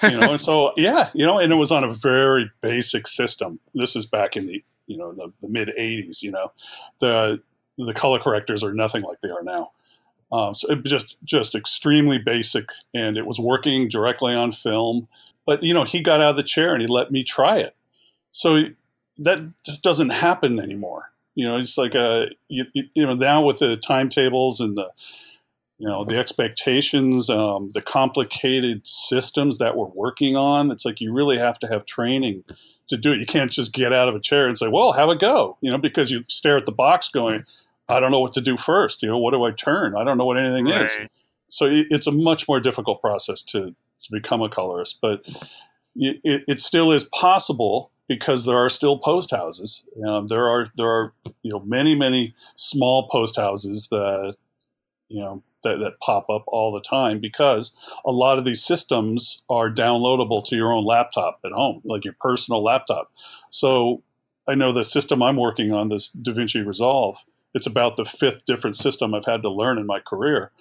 You 0.01 0.19
know, 0.19 0.31
and 0.31 0.41
so 0.41 0.73
yeah, 0.77 1.09
you 1.13 1.25
know, 1.25 1.39
and 1.39 1.51
it 1.51 1.57
was 1.57 1.71
on 1.71 1.83
a 1.83 1.93
very 1.93 2.49
basic 2.61 3.07
system. 3.07 3.59
This 3.75 3.95
is 3.95 4.05
back 4.05 4.35
in 4.35 4.47
the 4.47 4.63
you 4.87 4.97
know 4.97 5.13
the, 5.13 5.31
the 5.41 5.47
mid 5.47 5.69
'80s. 5.79 6.21
You 6.21 6.31
know, 6.31 6.51
the 6.99 7.41
the 7.77 7.93
color 7.93 8.19
correctors 8.19 8.63
are 8.63 8.73
nothing 8.73 9.03
like 9.03 9.21
they 9.21 9.29
are 9.29 9.43
now. 9.43 9.71
Um, 10.31 10.53
so 10.53 10.71
it 10.71 10.83
just 10.83 11.17
just 11.23 11.55
extremely 11.55 12.17
basic, 12.17 12.69
and 12.93 13.17
it 13.17 13.25
was 13.25 13.39
working 13.39 13.87
directly 13.87 14.33
on 14.33 14.51
film. 14.51 15.07
But 15.45 15.63
you 15.63 15.73
know, 15.73 15.83
he 15.83 16.01
got 16.01 16.21
out 16.21 16.31
of 16.31 16.35
the 16.37 16.43
chair 16.43 16.73
and 16.73 16.81
he 16.81 16.87
let 16.87 17.11
me 17.11 17.23
try 17.23 17.57
it. 17.57 17.75
So 18.31 18.63
that 19.17 19.39
just 19.63 19.83
doesn't 19.83 20.09
happen 20.09 20.59
anymore. 20.59 21.11
You 21.35 21.47
know, 21.47 21.57
it's 21.57 21.77
like 21.77 21.95
a 21.95 22.27
you, 22.47 22.65
you 22.73 23.05
know 23.05 23.13
now 23.13 23.43
with 23.43 23.59
the 23.59 23.77
timetables 23.77 24.59
and 24.59 24.77
the 24.77 24.89
you 25.79 25.87
know 25.87 26.03
the 26.03 26.17
expectations, 26.17 27.29
um, 27.29 27.71
the 27.73 27.81
complicated 27.81 28.85
systems 28.85 29.57
that 29.57 29.75
we're 29.75 29.87
working 29.87 30.35
on. 30.35 30.71
It's 30.71 30.85
like 30.85 31.01
you 31.01 31.11
really 31.11 31.37
have 31.37 31.59
to 31.59 31.67
have 31.67 31.85
training 31.85 32.43
to 32.87 32.97
do 32.97 33.11
it. 33.13 33.19
You 33.19 33.25
can't 33.25 33.51
just 33.51 33.73
get 33.73 33.93
out 33.93 34.07
of 34.07 34.15
a 34.15 34.19
chair 34.19 34.47
and 34.47 34.57
say, 34.57 34.67
"Well, 34.67 34.93
have 34.93 35.09
a 35.09 35.15
go," 35.15 35.57
you 35.61 35.71
know, 35.71 35.77
because 35.77 36.11
you 36.11 36.23
stare 36.27 36.57
at 36.57 36.65
the 36.65 36.71
box 36.71 37.09
going, 37.09 37.43
I 37.89 37.99
don't 37.99 38.11
know 38.11 38.19
what 38.19 38.33
to 38.33 38.41
do 38.41 38.57
first. 38.57 39.03
You 39.03 39.09
know, 39.09 39.17
what 39.17 39.31
do 39.31 39.43
I 39.43 39.51
turn? 39.51 39.95
I 39.95 40.03
don't 40.03 40.17
know 40.17 40.25
what 40.25 40.37
anything 40.37 40.65
right. 40.65 40.85
is. 40.85 40.91
So 41.47 41.67
it's 41.69 42.07
a 42.07 42.11
much 42.11 42.47
more 42.47 42.59
difficult 42.59 43.01
process 43.01 43.43
to, 43.43 43.67
to 43.67 44.11
become 44.11 44.41
a 44.41 44.49
colorist, 44.49 44.99
but 45.01 45.25
it, 45.95 46.43
it 46.47 46.59
still 46.59 46.91
is 46.91 47.03
possible 47.05 47.91
because 48.07 48.45
there 48.45 48.57
are 48.57 48.69
still 48.69 48.97
post 48.97 49.31
houses. 49.31 49.83
Um, 50.07 50.27
there 50.27 50.47
are 50.47 50.67
there 50.75 50.89
are 50.89 51.13
you 51.43 51.51
know 51.51 51.59
many 51.59 51.95
many 51.95 52.33
small 52.55 53.07
post 53.07 53.35
houses 53.35 53.89
that 53.89 54.35
you 55.13 55.21
know, 55.21 55.43
that, 55.63 55.77
that 55.77 55.99
pop 56.01 56.29
up 56.29 56.43
all 56.47 56.71
the 56.71 56.81
time 56.81 57.19
because 57.19 57.75
a 58.03 58.11
lot 58.11 58.39
of 58.39 58.45
these 58.45 58.63
systems 58.63 59.43
are 59.47 59.69
downloadable 59.69 60.43
to 60.45 60.55
your 60.55 60.73
own 60.73 60.85
laptop 60.85 61.39
at 61.45 61.51
home, 61.51 61.81
like 61.85 62.03
your 62.03 62.15
personal 62.19 62.63
laptop. 62.63 63.11
So 63.51 64.01
I 64.47 64.55
know 64.55 64.71
the 64.71 64.83
system 64.83 65.21
I'm 65.21 65.37
working 65.37 65.71
on, 65.71 65.89
this 65.89 66.09
DaVinci 66.09 66.65
Resolve, 66.65 67.15
it's 67.53 67.67
about 67.67 67.97
the 67.97 68.05
fifth 68.05 68.45
different 68.45 68.75
system 68.75 69.13
I've 69.13 69.25
had 69.25 69.41
to 69.43 69.51
learn 69.51 69.77
in 69.77 69.85
my 69.85 69.99
career, 69.99 70.51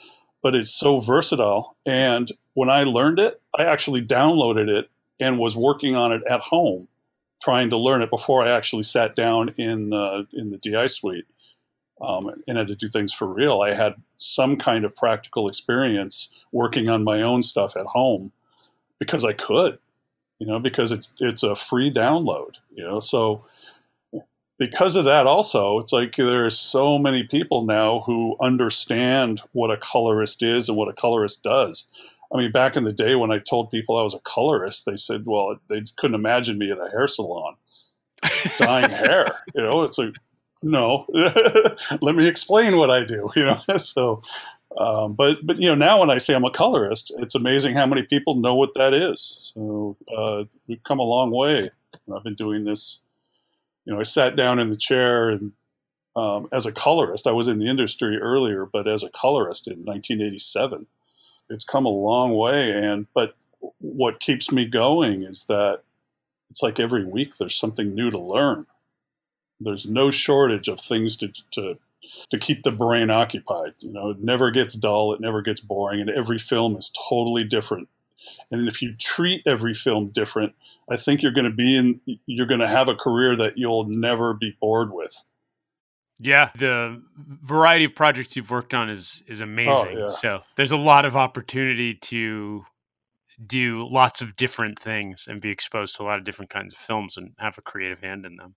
but 0.42 0.54
it's 0.54 0.70
so 0.70 0.98
versatile. 0.98 1.76
And 1.86 2.30
when 2.54 2.68
I 2.68 2.84
learned 2.84 3.18
it, 3.18 3.40
I 3.58 3.64
actually 3.64 4.02
downloaded 4.02 4.68
it 4.68 4.90
and 5.18 5.38
was 5.38 5.56
working 5.56 5.94
on 5.94 6.12
it 6.12 6.22
at 6.28 6.40
home, 6.40 6.88
trying 7.42 7.70
to 7.70 7.76
learn 7.76 8.02
it 8.02 8.10
before 8.10 8.44
I 8.44 8.50
actually 8.50 8.82
sat 8.82 9.16
down 9.16 9.50
in 9.56 9.92
uh, 9.92 10.24
in 10.32 10.50
the 10.50 10.58
DI 10.58 10.86
suite 10.86 11.26
um, 12.00 12.30
and 12.46 12.58
had 12.58 12.66
to 12.68 12.74
do 12.74 12.88
things 12.88 13.12
for 13.12 13.26
real. 13.26 13.60
I 13.60 13.74
had 13.74 13.94
some 14.16 14.56
kind 14.56 14.84
of 14.84 14.94
practical 14.94 15.48
experience 15.48 16.28
working 16.50 16.88
on 16.88 17.04
my 17.04 17.22
own 17.22 17.42
stuff 17.42 17.76
at 17.76 17.86
home 17.86 18.32
because 18.98 19.24
I 19.24 19.32
could, 19.32 19.78
you 20.38 20.46
know, 20.46 20.58
because 20.58 20.92
it's 20.92 21.14
it's 21.20 21.42
a 21.42 21.54
free 21.54 21.90
download, 21.90 22.56
you 22.74 22.84
know. 22.84 23.00
So 23.00 23.44
because 24.58 24.96
of 24.96 25.04
that, 25.04 25.26
also, 25.26 25.78
it's 25.78 25.92
like 25.92 26.16
there 26.16 26.44
are 26.44 26.50
so 26.50 26.98
many 26.98 27.24
people 27.24 27.64
now 27.64 28.00
who 28.00 28.36
understand 28.40 29.40
what 29.52 29.70
a 29.70 29.76
colorist 29.76 30.42
is 30.42 30.68
and 30.68 30.76
what 30.76 30.88
a 30.88 30.92
colorist 30.92 31.42
does. 31.42 31.86
I 32.32 32.38
mean, 32.38 32.52
back 32.52 32.76
in 32.76 32.84
the 32.84 32.92
day 32.92 33.14
when 33.14 33.30
I 33.30 33.38
told 33.38 33.70
people 33.70 33.98
I 33.98 34.02
was 34.02 34.14
a 34.14 34.20
colorist, 34.20 34.86
they 34.86 34.96
said, 34.96 35.24
well, 35.26 35.56
they 35.68 35.82
couldn't 35.96 36.14
imagine 36.14 36.58
me 36.58 36.70
at 36.70 36.78
a 36.78 36.90
hair 36.90 37.06
salon 37.06 37.54
dyeing 38.58 38.90
hair. 38.90 39.26
You 39.54 39.62
know, 39.62 39.82
it's 39.82 39.98
like, 39.98 40.14
no, 40.62 41.06
let 42.00 42.14
me 42.14 42.26
explain 42.26 42.76
what 42.76 42.90
I 42.90 43.04
do. 43.04 43.30
You 43.36 43.44
know, 43.44 43.76
so, 43.78 44.22
um, 44.78 45.14
but 45.14 45.44
but 45.44 45.58
you 45.58 45.68
know, 45.68 45.74
now 45.74 46.00
when 46.00 46.10
I 46.10 46.18
say 46.18 46.34
I'm 46.34 46.44
a 46.44 46.50
colorist, 46.50 47.12
it's 47.18 47.34
amazing 47.34 47.74
how 47.74 47.86
many 47.86 48.02
people 48.02 48.36
know 48.36 48.54
what 48.54 48.74
that 48.74 48.94
is. 48.94 49.52
So 49.54 49.96
uh, 50.16 50.44
we've 50.66 50.82
come 50.84 50.98
a 50.98 51.04
long 51.04 51.30
way. 51.30 51.70
I've 52.14 52.24
been 52.24 52.34
doing 52.34 52.64
this. 52.64 53.00
You 53.84 53.94
know, 53.94 54.00
I 54.00 54.04
sat 54.04 54.36
down 54.36 54.58
in 54.58 54.68
the 54.68 54.76
chair 54.76 55.28
and 55.30 55.52
um, 56.14 56.48
as 56.52 56.66
a 56.66 56.72
colorist, 56.72 57.26
I 57.26 57.32
was 57.32 57.48
in 57.48 57.58
the 57.58 57.68
industry 57.68 58.18
earlier, 58.18 58.66
but 58.66 58.86
as 58.86 59.02
a 59.02 59.10
colorist 59.10 59.66
in 59.66 59.78
1987 59.84 60.86
it's 61.52 61.64
come 61.64 61.84
a 61.84 61.90
long 61.90 62.34
way. 62.34 62.70
And 62.72 63.06
but 63.14 63.34
what 63.78 64.20
keeps 64.20 64.50
me 64.50 64.64
going 64.64 65.22
is 65.22 65.44
that 65.44 65.80
it's 66.50 66.62
like 66.62 66.80
every 66.80 67.04
week 67.04 67.36
there's 67.36 67.56
something 67.56 67.94
new 67.94 68.10
to 68.10 68.18
learn. 68.18 68.66
There's 69.60 69.86
no 69.86 70.10
shortage 70.10 70.68
of 70.68 70.80
things 70.80 71.16
to 71.18 71.28
to 71.52 71.78
to 72.30 72.38
keep 72.38 72.62
the 72.62 72.72
brain 72.72 73.10
occupied. 73.10 73.74
You 73.78 73.92
know, 73.92 74.10
it 74.10 74.20
never 74.20 74.50
gets 74.50 74.74
dull, 74.74 75.12
it 75.12 75.20
never 75.20 75.40
gets 75.40 75.60
boring, 75.60 76.00
and 76.00 76.10
every 76.10 76.38
film 76.38 76.76
is 76.76 76.92
totally 77.08 77.44
different. 77.44 77.88
And 78.50 78.68
if 78.68 78.82
you 78.82 78.94
treat 78.96 79.42
every 79.46 79.74
film 79.74 80.08
different, 80.08 80.54
I 80.90 80.96
think 80.96 81.22
you're 81.22 81.32
going 81.32 81.44
to 81.44 81.50
be 81.50 81.76
in 81.76 82.00
you're 82.26 82.46
going 82.46 82.60
to 82.60 82.68
have 82.68 82.88
a 82.88 82.94
career 82.94 83.36
that 83.36 83.56
you'll 83.56 83.84
never 83.84 84.34
be 84.34 84.56
bored 84.60 84.92
with. 84.92 85.24
Yeah, 86.18 86.50
the 86.56 87.02
variety 87.16 87.84
of 87.86 87.96
projects 87.96 88.36
you've 88.36 88.50
worked 88.50 88.74
on 88.74 88.90
is 88.90 89.22
is 89.26 89.40
oh, 89.40 89.44
amazing. 89.44 89.96
Oh, 89.96 90.00
yeah. 90.00 90.06
So 90.06 90.42
there's 90.56 90.72
a 90.72 90.76
lot 90.76 91.04
of 91.04 91.16
opportunity 91.16 91.94
to 91.94 92.64
do 93.44 93.88
lots 93.90 94.22
of 94.22 94.36
different 94.36 94.78
things 94.78 95.26
and 95.28 95.40
be 95.40 95.50
exposed 95.50 95.96
to 95.96 96.02
a 96.02 96.04
lot 96.04 96.18
of 96.18 96.24
different 96.24 96.50
kinds 96.50 96.74
of 96.74 96.78
films 96.78 97.16
and 97.16 97.32
have 97.38 97.58
a 97.58 97.62
creative 97.62 98.00
hand 98.00 98.24
in 98.24 98.36
them. 98.36 98.54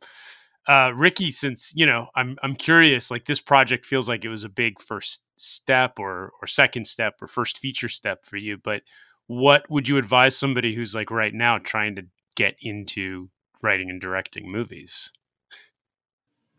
Uh, 0.68 0.92
Ricky, 0.96 1.32
since 1.32 1.72
you 1.76 1.86
know, 1.86 2.08
I'm 2.16 2.38
I'm 2.42 2.56
curious. 2.56 3.12
Like 3.12 3.26
this 3.26 3.42
project 3.42 3.86
feels 3.86 4.10
like 4.10 4.26
it 4.26 4.30
was 4.30 4.44
a 4.44 4.50
big 4.50 4.82
first 4.82 5.22
step, 5.36 6.00
or 6.00 6.34
or 6.42 6.48
second 6.48 6.86
step, 6.86 7.16
or 7.22 7.28
first 7.28 7.60
feature 7.60 7.90
step 7.90 8.26
for 8.26 8.38
you. 8.38 8.58
But 8.58 8.82
what 9.28 9.70
would 9.70 9.88
you 9.88 9.98
advise 9.98 10.38
somebody 10.38 10.74
who's 10.76 10.96
like 10.96 11.12
right 11.12 11.34
now 11.34 11.58
trying 11.58 11.96
to 11.96 12.06
get 12.36 12.56
into 12.62 13.30
writing 13.62 13.90
and 13.90 14.00
directing 14.00 14.52
movies? 14.52 15.12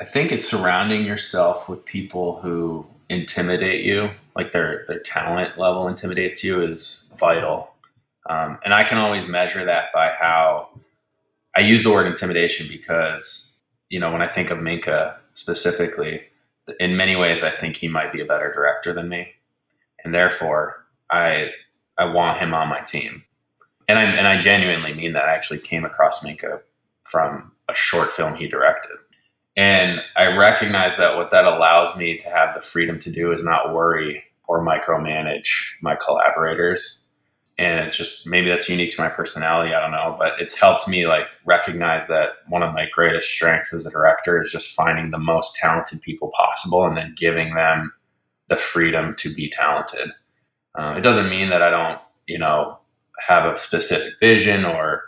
I 0.00 0.04
think 0.04 0.32
it's 0.32 0.48
surrounding 0.48 1.04
yourself 1.04 1.68
with 1.68 1.84
people 1.84 2.40
who 2.40 2.86
intimidate 3.08 3.84
you, 3.84 4.10
like 4.34 4.52
their 4.52 4.84
their 4.88 4.98
talent 4.98 5.58
level 5.58 5.88
intimidates 5.88 6.44
you, 6.44 6.62
is 6.62 7.12
vital. 7.18 7.70
Um, 8.28 8.58
and 8.64 8.74
I 8.74 8.84
can 8.84 8.98
always 8.98 9.26
measure 9.26 9.64
that 9.64 9.86
by 9.94 10.08
how 10.08 10.68
I 11.56 11.60
use 11.60 11.84
the 11.84 11.90
word 11.90 12.06
intimidation 12.06 12.66
because 12.68 13.54
you 13.88 14.00
know 14.00 14.12
when 14.12 14.22
I 14.22 14.28
think 14.28 14.50
of 14.50 14.60
Minka 14.60 15.18
specifically, 15.34 16.22
in 16.80 16.96
many 16.96 17.16
ways 17.16 17.42
I 17.42 17.50
think 17.50 17.76
he 17.76 17.88
might 17.88 18.12
be 18.12 18.20
a 18.20 18.26
better 18.26 18.52
director 18.52 18.92
than 18.92 19.08
me, 19.08 19.28
and 20.04 20.12
therefore 20.12 20.84
I 21.10 21.50
I 21.98 22.04
want 22.04 22.38
him 22.38 22.54
on 22.54 22.68
my 22.68 22.80
team. 22.80 23.24
And 23.88 23.98
I 23.98 24.04
and 24.04 24.26
I 24.26 24.38
genuinely 24.38 24.94
mean 24.94 25.12
that. 25.12 25.24
I 25.24 25.34
actually 25.34 25.58
came 25.58 25.84
across 25.84 26.24
Minka 26.24 26.60
from 27.04 27.52
a 27.68 27.74
short 27.74 28.12
film 28.12 28.34
he 28.34 28.48
directed 28.48 28.96
and 29.56 30.00
I 30.16 30.26
recognize 30.26 30.98
that 30.98 31.16
what 31.16 31.30
that 31.30 31.46
allows 31.46 31.96
me 31.96 32.18
to 32.18 32.28
have 32.28 32.54
the 32.54 32.60
freedom 32.60 32.98
to 33.00 33.10
do 33.10 33.32
is 33.32 33.42
not 33.42 33.72
worry 33.72 34.22
or 34.46 34.64
micromanage 34.64 35.48
my 35.80 35.96
collaborators. 35.96 37.04
And 37.58 37.86
it's 37.86 37.96
just 37.96 38.28
maybe 38.28 38.50
that's 38.50 38.68
unique 38.68 38.90
to 38.92 39.00
my 39.00 39.08
personality. 39.08 39.72
I 39.72 39.80
don't 39.80 39.92
know, 39.92 40.14
but 40.18 40.38
it's 40.38 40.58
helped 40.58 40.86
me 40.86 41.06
like 41.06 41.24
recognize 41.46 42.06
that 42.08 42.32
one 42.48 42.62
of 42.62 42.74
my 42.74 42.86
greatest 42.92 43.30
strengths 43.30 43.72
as 43.72 43.86
a 43.86 43.90
director 43.90 44.42
is 44.42 44.52
just 44.52 44.74
finding 44.74 45.10
the 45.10 45.18
most 45.18 45.56
talented 45.56 46.02
people 46.02 46.30
possible 46.36 46.84
and 46.84 46.98
then 46.98 47.14
giving 47.16 47.54
them 47.54 47.94
the 48.50 48.56
freedom 48.56 49.14
to 49.16 49.32
be 49.32 49.48
talented. 49.48 50.10
Uh, 50.76 50.94
it 50.96 51.02
doesn't 51.02 51.30
mean 51.30 51.50
that 51.50 51.62
I 51.62 51.70
don't, 51.70 51.98
you 52.26 52.38
know, 52.38 52.78
have 53.26 53.50
a 53.50 53.56
specific 53.56 54.14
vision 54.20 54.64
or, 54.64 55.02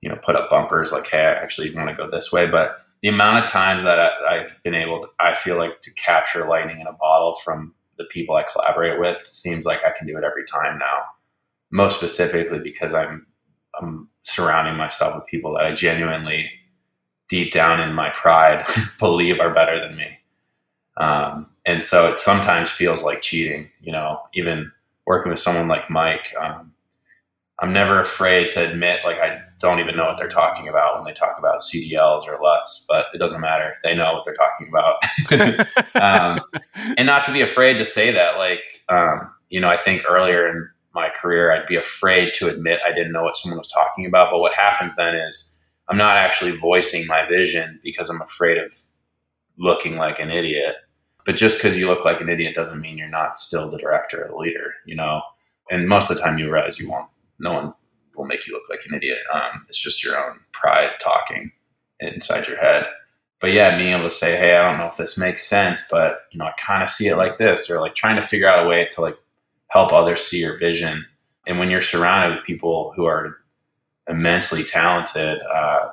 you 0.00 0.08
know, 0.08 0.16
put 0.16 0.36
up 0.36 0.50
bumpers 0.50 0.92
like, 0.92 1.06
hey, 1.06 1.18
I 1.18 1.34
actually 1.34 1.74
want 1.74 1.88
to 1.90 1.94
go 1.94 2.10
this 2.10 2.32
way. 2.32 2.46
But 2.46 2.78
the 3.02 3.08
amount 3.08 3.44
of 3.44 3.50
times 3.50 3.84
that 3.84 3.98
I, 3.98 4.38
have 4.38 4.56
been 4.62 4.74
able 4.74 5.02
to, 5.02 5.08
I 5.20 5.34
feel 5.34 5.56
like 5.56 5.80
to 5.82 5.92
capture 5.94 6.48
lightning 6.48 6.80
in 6.80 6.86
a 6.86 6.92
bottle 6.92 7.36
from 7.44 7.74
the 7.98 8.04
people 8.04 8.36
I 8.36 8.44
collaborate 8.50 8.98
with 8.98 9.18
seems 9.20 9.64
like 9.64 9.80
I 9.86 9.96
can 9.96 10.06
do 10.06 10.16
it 10.16 10.24
every 10.24 10.44
time 10.44 10.78
now. 10.78 11.02
Most 11.70 11.96
specifically 11.96 12.60
because 12.60 12.94
I'm, 12.94 13.26
I'm 13.80 14.08
surrounding 14.22 14.76
myself 14.76 15.14
with 15.14 15.26
people 15.26 15.54
that 15.54 15.64
I 15.64 15.74
genuinely, 15.74 16.50
deep 17.28 17.52
down 17.52 17.80
in 17.80 17.94
my 17.94 18.10
pride, 18.10 18.66
believe 18.98 19.38
are 19.38 19.52
better 19.52 19.86
than 19.86 19.96
me. 19.96 20.08
Um, 20.96 21.46
and 21.66 21.82
so 21.82 22.10
it 22.10 22.18
sometimes 22.18 22.70
feels 22.70 23.02
like 23.02 23.22
cheating, 23.22 23.70
you 23.80 23.92
know, 23.92 24.20
even 24.34 24.72
working 25.08 25.30
with 25.30 25.38
someone 25.38 25.68
like 25.68 25.88
Mike. 25.88 26.34
Um, 26.38 26.72
I'm 27.60 27.72
never 27.72 27.98
afraid 27.98 28.50
to 28.50 28.70
admit, 28.70 29.00
like, 29.04 29.16
I 29.16 29.40
don't 29.58 29.80
even 29.80 29.96
know 29.96 30.04
what 30.04 30.18
they're 30.18 30.28
talking 30.28 30.68
about 30.68 30.96
when 30.96 31.04
they 31.04 31.14
talk 31.14 31.36
about 31.38 31.60
CDLs 31.60 32.28
or 32.28 32.38
LUTs, 32.40 32.84
but 32.86 33.06
it 33.14 33.18
doesn't 33.18 33.40
matter. 33.40 33.72
They 33.82 33.96
know 33.96 34.12
what 34.12 34.24
they're 34.26 34.36
talking 34.36 34.68
about. 34.68 35.96
um, 35.96 36.40
and 36.96 37.06
not 37.06 37.24
to 37.24 37.32
be 37.32 37.40
afraid 37.40 37.78
to 37.78 37.84
say 37.86 38.12
that. 38.12 38.36
Like, 38.36 38.60
um, 38.90 39.32
you 39.48 39.60
know, 39.60 39.68
I 39.68 39.78
think 39.78 40.02
earlier 40.06 40.46
in 40.46 40.68
my 40.94 41.08
career, 41.08 41.50
I'd 41.50 41.66
be 41.66 41.76
afraid 41.76 42.34
to 42.34 42.48
admit 42.48 42.80
I 42.86 42.92
didn't 42.94 43.12
know 43.12 43.24
what 43.24 43.36
someone 43.36 43.58
was 43.58 43.72
talking 43.72 44.04
about. 44.04 44.30
But 44.30 44.40
what 44.40 44.54
happens 44.54 44.94
then 44.94 45.14
is 45.14 45.58
I'm 45.88 45.96
not 45.96 46.18
actually 46.18 46.54
voicing 46.54 47.06
my 47.08 47.26
vision 47.26 47.80
because 47.82 48.10
I'm 48.10 48.20
afraid 48.20 48.58
of 48.58 48.74
looking 49.56 49.96
like 49.96 50.20
an 50.20 50.30
idiot. 50.30 50.76
But 51.28 51.36
just 51.36 51.58
because 51.58 51.78
you 51.78 51.88
look 51.88 52.06
like 52.06 52.22
an 52.22 52.30
idiot 52.30 52.54
doesn't 52.54 52.80
mean 52.80 52.96
you're 52.96 53.06
not 53.06 53.38
still 53.38 53.68
the 53.68 53.76
director 53.76 54.24
or 54.24 54.28
the 54.28 54.36
leader, 54.36 54.72
you 54.86 54.96
know? 54.96 55.20
And 55.70 55.86
most 55.86 56.10
of 56.10 56.16
the 56.16 56.22
time 56.22 56.38
you 56.38 56.50
realize 56.50 56.80
you 56.80 56.88
won't, 56.88 57.10
no 57.38 57.52
one 57.52 57.74
will 58.16 58.24
make 58.24 58.46
you 58.46 58.54
look 58.54 58.62
like 58.70 58.80
an 58.88 58.94
idiot. 58.94 59.18
Um, 59.34 59.60
it's 59.68 59.78
just 59.78 60.02
your 60.02 60.16
own 60.16 60.40
pride 60.52 60.92
talking 61.02 61.52
inside 62.00 62.48
your 62.48 62.56
head. 62.56 62.86
But 63.40 63.52
yeah, 63.52 63.76
being 63.76 63.92
able 63.92 64.04
to 64.04 64.10
say, 64.10 64.38
"Hey, 64.38 64.56
I 64.56 64.66
don't 64.66 64.78
know 64.78 64.86
if 64.86 64.96
this 64.96 65.18
makes 65.18 65.46
sense, 65.46 65.86
but 65.90 66.20
you 66.32 66.38
know, 66.38 66.46
I 66.46 66.52
kind 66.52 66.82
of 66.82 66.88
see 66.88 67.08
it 67.08 67.16
like 67.16 67.36
this," 67.36 67.68
or 67.68 67.78
like 67.78 67.94
trying 67.94 68.16
to 68.16 68.26
figure 68.26 68.48
out 68.48 68.64
a 68.64 68.68
way 68.68 68.88
to 68.92 69.02
like 69.02 69.18
help 69.66 69.92
others 69.92 70.22
see 70.22 70.40
your 70.40 70.56
vision. 70.56 71.04
And 71.46 71.58
when 71.58 71.68
you're 71.68 71.82
surrounded 71.82 72.36
with 72.36 72.46
people 72.46 72.94
who 72.96 73.04
are 73.04 73.36
immensely 74.08 74.64
talented, 74.64 75.40
uh, 75.42 75.90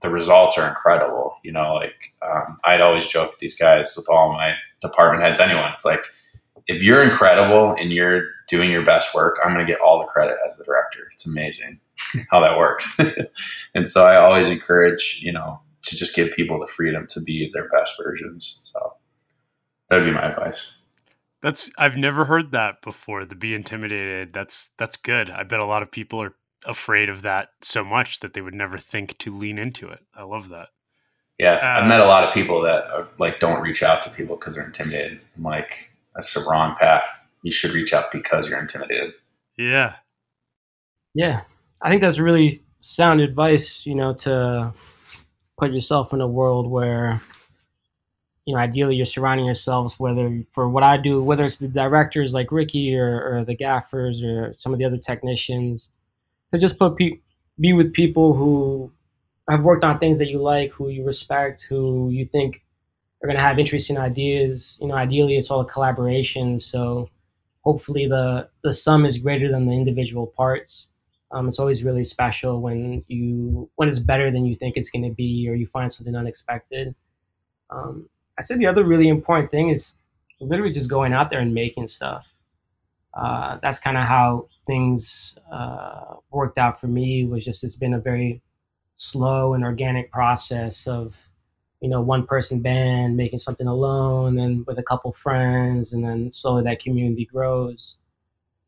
the 0.00 0.10
results 0.10 0.58
are 0.58 0.68
incredible. 0.68 1.36
You 1.44 1.52
know, 1.52 1.74
like 1.74 2.14
um, 2.20 2.58
I'd 2.64 2.80
always 2.80 3.06
joke 3.06 3.30
with 3.30 3.38
these 3.38 3.54
guys, 3.54 3.94
with 3.96 4.08
all 4.08 4.32
my 4.32 4.54
department 4.82 5.24
heads, 5.24 5.40
anyone. 5.40 5.72
It's 5.72 5.84
like 5.84 6.04
if 6.66 6.82
you're 6.82 7.02
incredible 7.02 7.74
and 7.78 7.92
you're 7.92 8.22
doing 8.48 8.70
your 8.70 8.84
best 8.84 9.14
work, 9.14 9.38
I'm 9.44 9.54
going 9.54 9.66
to 9.66 9.72
get 9.72 9.80
all 9.80 9.98
the 9.98 10.06
credit 10.06 10.36
as 10.46 10.58
the 10.58 10.64
director. 10.64 11.08
It's 11.12 11.26
amazing 11.26 11.80
how 12.30 12.40
that 12.40 12.58
works. 12.58 13.00
and 13.74 13.88
so 13.88 14.06
I 14.06 14.16
always 14.16 14.46
encourage, 14.46 15.20
you 15.22 15.32
know, 15.32 15.60
to 15.82 15.96
just 15.96 16.14
give 16.14 16.32
people 16.34 16.60
the 16.60 16.66
freedom 16.66 17.06
to 17.08 17.20
be 17.20 17.50
their 17.52 17.68
best 17.70 17.94
versions. 18.02 18.60
So 18.62 18.94
that 19.88 19.98
would 19.98 20.04
be 20.04 20.12
my 20.12 20.30
advice. 20.30 20.78
That's 21.42 21.70
I've 21.76 21.96
never 21.96 22.24
heard 22.24 22.52
that 22.52 22.82
before. 22.82 23.24
The 23.24 23.34
be 23.34 23.54
intimidated. 23.54 24.32
That's 24.32 24.70
that's 24.78 24.96
good. 24.96 25.28
I 25.28 25.42
bet 25.42 25.58
a 25.58 25.64
lot 25.64 25.82
of 25.82 25.90
people 25.90 26.22
are 26.22 26.36
afraid 26.64 27.08
of 27.08 27.22
that 27.22 27.48
so 27.62 27.84
much 27.84 28.20
that 28.20 28.34
they 28.34 28.40
would 28.40 28.54
never 28.54 28.78
think 28.78 29.18
to 29.18 29.36
lean 29.36 29.58
into 29.58 29.88
it. 29.88 30.00
I 30.14 30.22
love 30.22 30.50
that. 30.50 30.68
Yeah, 31.42 31.54
uh, 31.54 31.80
I've 31.80 31.88
met 31.88 31.98
a 31.98 32.06
lot 32.06 32.22
of 32.22 32.32
people 32.32 32.62
that 32.62 32.84
are, 32.92 33.08
like 33.18 33.40
don't 33.40 33.60
reach 33.60 33.82
out 33.82 34.00
to 34.02 34.10
people 34.10 34.36
because 34.36 34.54
they're 34.54 34.64
intimidated. 34.64 35.20
I'm 35.36 35.42
like, 35.42 35.90
that's 36.14 36.32
the 36.34 36.46
wrong 36.48 36.76
path. 36.78 37.08
You 37.42 37.50
should 37.50 37.72
reach 37.72 37.92
out 37.92 38.12
because 38.12 38.48
you're 38.48 38.60
intimidated. 38.60 39.14
Yeah. 39.58 39.96
Yeah. 41.14 41.40
I 41.82 41.90
think 41.90 42.00
that's 42.00 42.20
really 42.20 42.60
sound 42.78 43.20
advice, 43.20 43.84
you 43.84 43.96
know, 43.96 44.14
to 44.14 44.72
put 45.58 45.72
yourself 45.72 46.12
in 46.12 46.20
a 46.20 46.28
world 46.28 46.70
where, 46.70 47.20
you 48.46 48.54
know, 48.54 48.60
ideally 48.60 48.94
you're 48.94 49.04
surrounding 49.04 49.46
yourselves, 49.46 49.98
whether 49.98 50.44
for 50.52 50.68
what 50.68 50.84
I 50.84 50.96
do, 50.96 51.24
whether 51.24 51.44
it's 51.44 51.58
the 51.58 51.66
directors 51.66 52.34
like 52.34 52.52
Ricky 52.52 52.96
or, 52.96 53.38
or 53.38 53.44
the 53.44 53.56
gaffers 53.56 54.22
or 54.22 54.54
some 54.58 54.72
of 54.72 54.78
the 54.78 54.84
other 54.84 54.96
technicians, 54.96 55.90
to 56.52 56.58
just 56.60 56.78
put 56.78 56.96
pe- 56.96 57.18
be 57.58 57.72
with 57.72 57.92
people 57.92 58.34
who 58.34 58.92
have 59.48 59.62
worked 59.62 59.84
on 59.84 59.98
things 59.98 60.18
that 60.18 60.28
you 60.28 60.40
like, 60.40 60.72
who 60.72 60.88
you 60.88 61.04
respect, 61.04 61.64
who 61.68 62.10
you 62.10 62.26
think 62.26 62.62
are 63.22 63.26
going 63.26 63.36
to 63.36 63.42
have 63.42 63.58
interesting 63.58 63.98
ideas. 63.98 64.78
You 64.80 64.88
know, 64.88 64.94
ideally 64.94 65.36
it's 65.36 65.50
all 65.50 65.60
a 65.60 65.66
collaboration. 65.66 66.58
So 66.58 67.08
hopefully 67.62 68.06
the 68.06 68.48
the 68.62 68.72
sum 68.72 69.04
is 69.06 69.18
greater 69.18 69.50
than 69.50 69.66
the 69.66 69.72
individual 69.74 70.26
parts. 70.26 70.88
Um, 71.30 71.48
it's 71.48 71.58
always 71.58 71.82
really 71.82 72.04
special 72.04 72.60
when 72.60 73.04
you 73.08 73.70
when 73.76 73.88
it's 73.88 73.98
better 73.98 74.30
than 74.30 74.44
you 74.44 74.54
think 74.54 74.76
it's 74.76 74.90
going 74.90 75.04
to 75.08 75.14
be, 75.14 75.46
or 75.48 75.54
you 75.54 75.66
find 75.66 75.90
something 75.90 76.14
unexpected. 76.14 76.94
Um, 77.70 78.08
I 78.38 78.42
say 78.42 78.56
the 78.56 78.66
other 78.66 78.84
really 78.84 79.08
important 79.08 79.50
thing 79.50 79.70
is 79.70 79.94
literally 80.40 80.72
just 80.72 80.90
going 80.90 81.12
out 81.12 81.30
there 81.30 81.40
and 81.40 81.54
making 81.54 81.88
stuff. 81.88 82.26
Uh, 83.14 83.58
that's 83.62 83.78
kind 83.78 83.96
of 83.96 84.04
how 84.04 84.48
things 84.66 85.36
uh, 85.52 86.14
worked 86.30 86.58
out 86.58 86.80
for 86.80 86.86
me. 86.86 87.24
Was 87.24 87.44
just 87.44 87.64
it's 87.64 87.76
been 87.76 87.94
a 87.94 88.00
very 88.00 88.42
slow 88.96 89.54
and 89.54 89.64
organic 89.64 90.10
process 90.12 90.86
of 90.86 91.16
you 91.80 91.88
know 91.88 92.00
one 92.00 92.26
person 92.26 92.60
band 92.60 93.16
making 93.16 93.38
something 93.40 93.66
alone, 93.66 94.38
and 94.38 94.66
with 94.66 94.78
a 94.78 94.82
couple 94.82 95.12
friends, 95.12 95.92
and 95.92 96.04
then 96.04 96.30
slowly 96.32 96.62
that 96.64 96.80
community 96.82 97.24
grows 97.26 97.96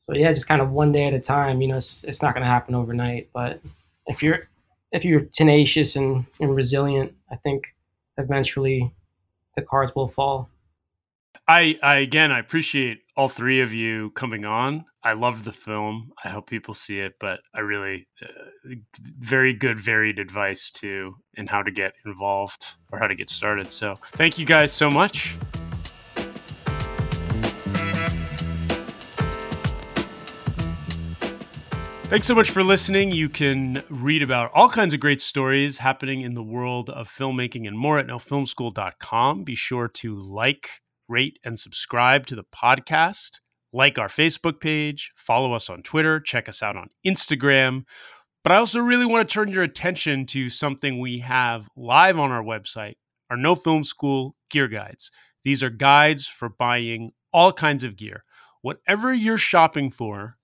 so 0.04 0.14
yeah, 0.14 0.30
just 0.32 0.48
kind 0.48 0.60
of 0.60 0.70
one 0.70 0.92
day 0.92 1.06
at 1.06 1.14
a 1.14 1.20
time. 1.20 1.62
You 1.62 1.68
know, 1.68 1.78
it's, 1.78 2.04
it's 2.04 2.20
not 2.20 2.34
going 2.34 2.42
to 2.42 2.50
happen 2.50 2.74
overnight, 2.74 3.30
but 3.32 3.60
if 4.06 4.22
you're 4.22 4.48
if 4.92 5.02
you're 5.02 5.22
tenacious 5.32 5.96
and, 5.96 6.26
and 6.40 6.54
resilient, 6.54 7.14
I 7.30 7.36
think 7.36 7.74
eventually 8.18 8.92
the 9.56 9.62
cards 9.62 9.92
will 9.94 10.08
fall. 10.08 10.50
I, 11.46 11.78
I 11.82 11.96
again, 11.96 12.32
I 12.32 12.38
appreciate 12.38 13.00
all 13.16 13.28
three 13.28 13.60
of 13.60 13.72
you 13.72 14.10
coming 14.10 14.44
on. 14.44 14.86
I 15.02 15.12
love 15.12 15.44
the 15.44 15.52
film. 15.52 16.12
I 16.24 16.30
hope 16.30 16.48
people 16.48 16.72
see 16.72 17.00
it, 17.00 17.12
but 17.20 17.40
I 17.54 17.60
really 17.60 18.08
uh, 18.22 18.74
very 19.18 19.52
good, 19.52 19.78
varied 19.78 20.18
advice 20.18 20.70
too 20.70 21.16
in 21.34 21.46
how 21.46 21.62
to 21.62 21.70
get 21.70 21.92
involved 22.06 22.64
or 22.90 22.98
how 22.98 23.06
to 23.06 23.14
get 23.14 23.28
started. 23.28 23.70
So 23.70 23.94
thank 24.14 24.38
you 24.38 24.46
guys 24.46 24.72
so 24.72 24.90
much. 24.90 25.36
Thanks 32.14 32.28
so 32.28 32.34
much 32.34 32.50
for 32.50 32.62
listening. 32.62 33.10
You 33.10 33.28
can 33.28 33.82
read 33.90 34.22
about 34.22 34.52
all 34.54 34.68
kinds 34.68 34.94
of 34.94 35.00
great 35.00 35.20
stories 35.20 35.78
happening 35.78 36.20
in 36.20 36.34
the 36.34 36.42
world 36.42 36.88
of 36.88 37.08
filmmaking 37.08 37.66
and 37.66 37.76
more 37.76 37.98
at 37.98 38.06
nofilmschool.com. 38.06 39.42
Be 39.42 39.54
sure 39.56 39.88
to 39.88 40.14
like, 40.14 40.82
rate, 41.08 41.38
and 41.44 41.58
subscribe 41.58 42.26
to 42.26 42.34
the 42.34 42.44
podcast. 42.44 43.40
Like 43.72 43.98
our 43.98 44.08
Facebook 44.08 44.60
page, 44.60 45.12
follow 45.16 45.52
us 45.52 45.68
on 45.68 45.82
Twitter, 45.82 46.20
check 46.20 46.48
us 46.48 46.62
out 46.62 46.76
on 46.76 46.90
Instagram. 47.04 47.84
But 48.44 48.52
I 48.52 48.56
also 48.56 48.78
really 48.78 49.06
want 49.06 49.28
to 49.28 49.32
turn 49.32 49.48
your 49.48 49.62
attention 49.62 50.26
to 50.26 50.48
something 50.48 51.00
we 51.00 51.20
have 51.20 51.68
live 51.76 52.18
on 52.18 52.30
our 52.30 52.42
website 52.42 52.94
our 53.30 53.36
No 53.36 53.54
Film 53.54 53.84
School 53.84 54.36
gear 54.50 54.68
guides. 54.68 55.10
These 55.44 55.62
are 55.62 55.70
guides 55.70 56.26
for 56.26 56.48
buying 56.48 57.12
all 57.32 57.52
kinds 57.52 57.82
of 57.82 57.96
gear. 57.96 58.22
Whatever 58.62 59.12
you're 59.12 59.38
shopping 59.38 59.90
for, 59.90 60.36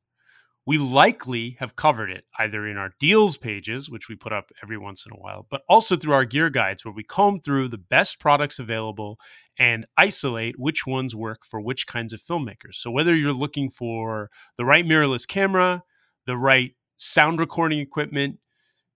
we 0.66 0.78
likely 0.78 1.56
have 1.58 1.76
covered 1.76 2.10
it 2.10 2.24
either 2.38 2.66
in 2.66 2.76
our 2.76 2.92
deals 3.00 3.36
pages, 3.36 3.90
which 3.90 4.08
we 4.08 4.14
put 4.14 4.32
up 4.32 4.50
every 4.62 4.76
once 4.76 5.06
in 5.06 5.12
a 5.12 5.20
while, 5.20 5.46
but 5.50 5.62
also 5.68 5.96
through 5.96 6.12
our 6.12 6.24
gear 6.24 6.50
guides, 6.50 6.84
where 6.84 6.94
we 6.94 7.02
comb 7.02 7.38
through 7.38 7.68
the 7.68 7.78
best 7.78 8.18
products 8.18 8.58
available 8.58 9.18
and 9.60 9.86
isolate 9.98 10.58
which 10.58 10.86
ones 10.86 11.14
work 11.14 11.44
for 11.44 11.60
which 11.60 11.86
kinds 11.86 12.14
of 12.14 12.20
filmmakers. 12.20 12.76
So, 12.76 12.90
whether 12.90 13.14
you're 13.14 13.32
looking 13.32 13.70
for 13.70 14.30
the 14.56 14.64
right 14.64 14.84
mirrorless 14.84 15.28
camera, 15.28 15.84
the 16.26 16.36
right 16.36 16.72
sound 16.96 17.38
recording 17.38 17.78
equipment, 17.78 18.38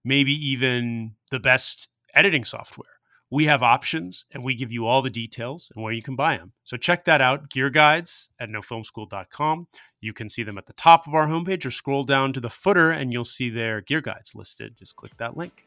maybe 0.05 0.33
even 0.33 1.12
the 1.31 1.39
best 1.39 1.89
editing 2.15 2.47
software, 2.47 2.89
we 3.31 3.45
have 3.45 3.62
options 3.62 4.25
and 4.33 4.43
we 4.43 4.55
give 4.55 4.73
you 4.73 4.87
all 4.87 5.03
the 5.03 5.11
details 5.11 5.71
and 5.75 5.85
where 5.85 5.93
you 5.93 6.03
can 6.03 6.17
buy 6.17 6.39
them. 6.39 6.53
So 6.65 6.77
check 6.79 7.05
that 7.05 7.21
out, 7.21 7.51
gear 7.51 7.69
guides 7.69 8.31
at 8.41 8.49
nofilmschool.com. 8.49 9.69
You 10.01 10.12
can 10.12 10.29
see 10.29 10.45
them 10.45 10.57
at 10.57 10.67
the 10.67 10.73
top 10.75 11.07
of 11.07 11.15
our 11.15 11.27
homepage 11.27 11.67
or 11.67 11.71
scroll 11.71 12.05
down 12.05 12.33
to 12.33 12.41
the 12.41 12.51
footer 12.51 12.91
and 12.91 13.12
you'll 13.12 13.25
see 13.25 13.51
their 13.51 13.81
gear 13.81 14.01
guides 14.01 14.35
listed. 14.35 14.79
Just 14.79 14.97
click 14.97 15.17
that 15.19 15.37
link. 15.37 15.67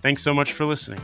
Thanks 0.00 0.22
so 0.22 0.34
much 0.34 0.52
for 0.52 0.64
listening. 0.64 1.00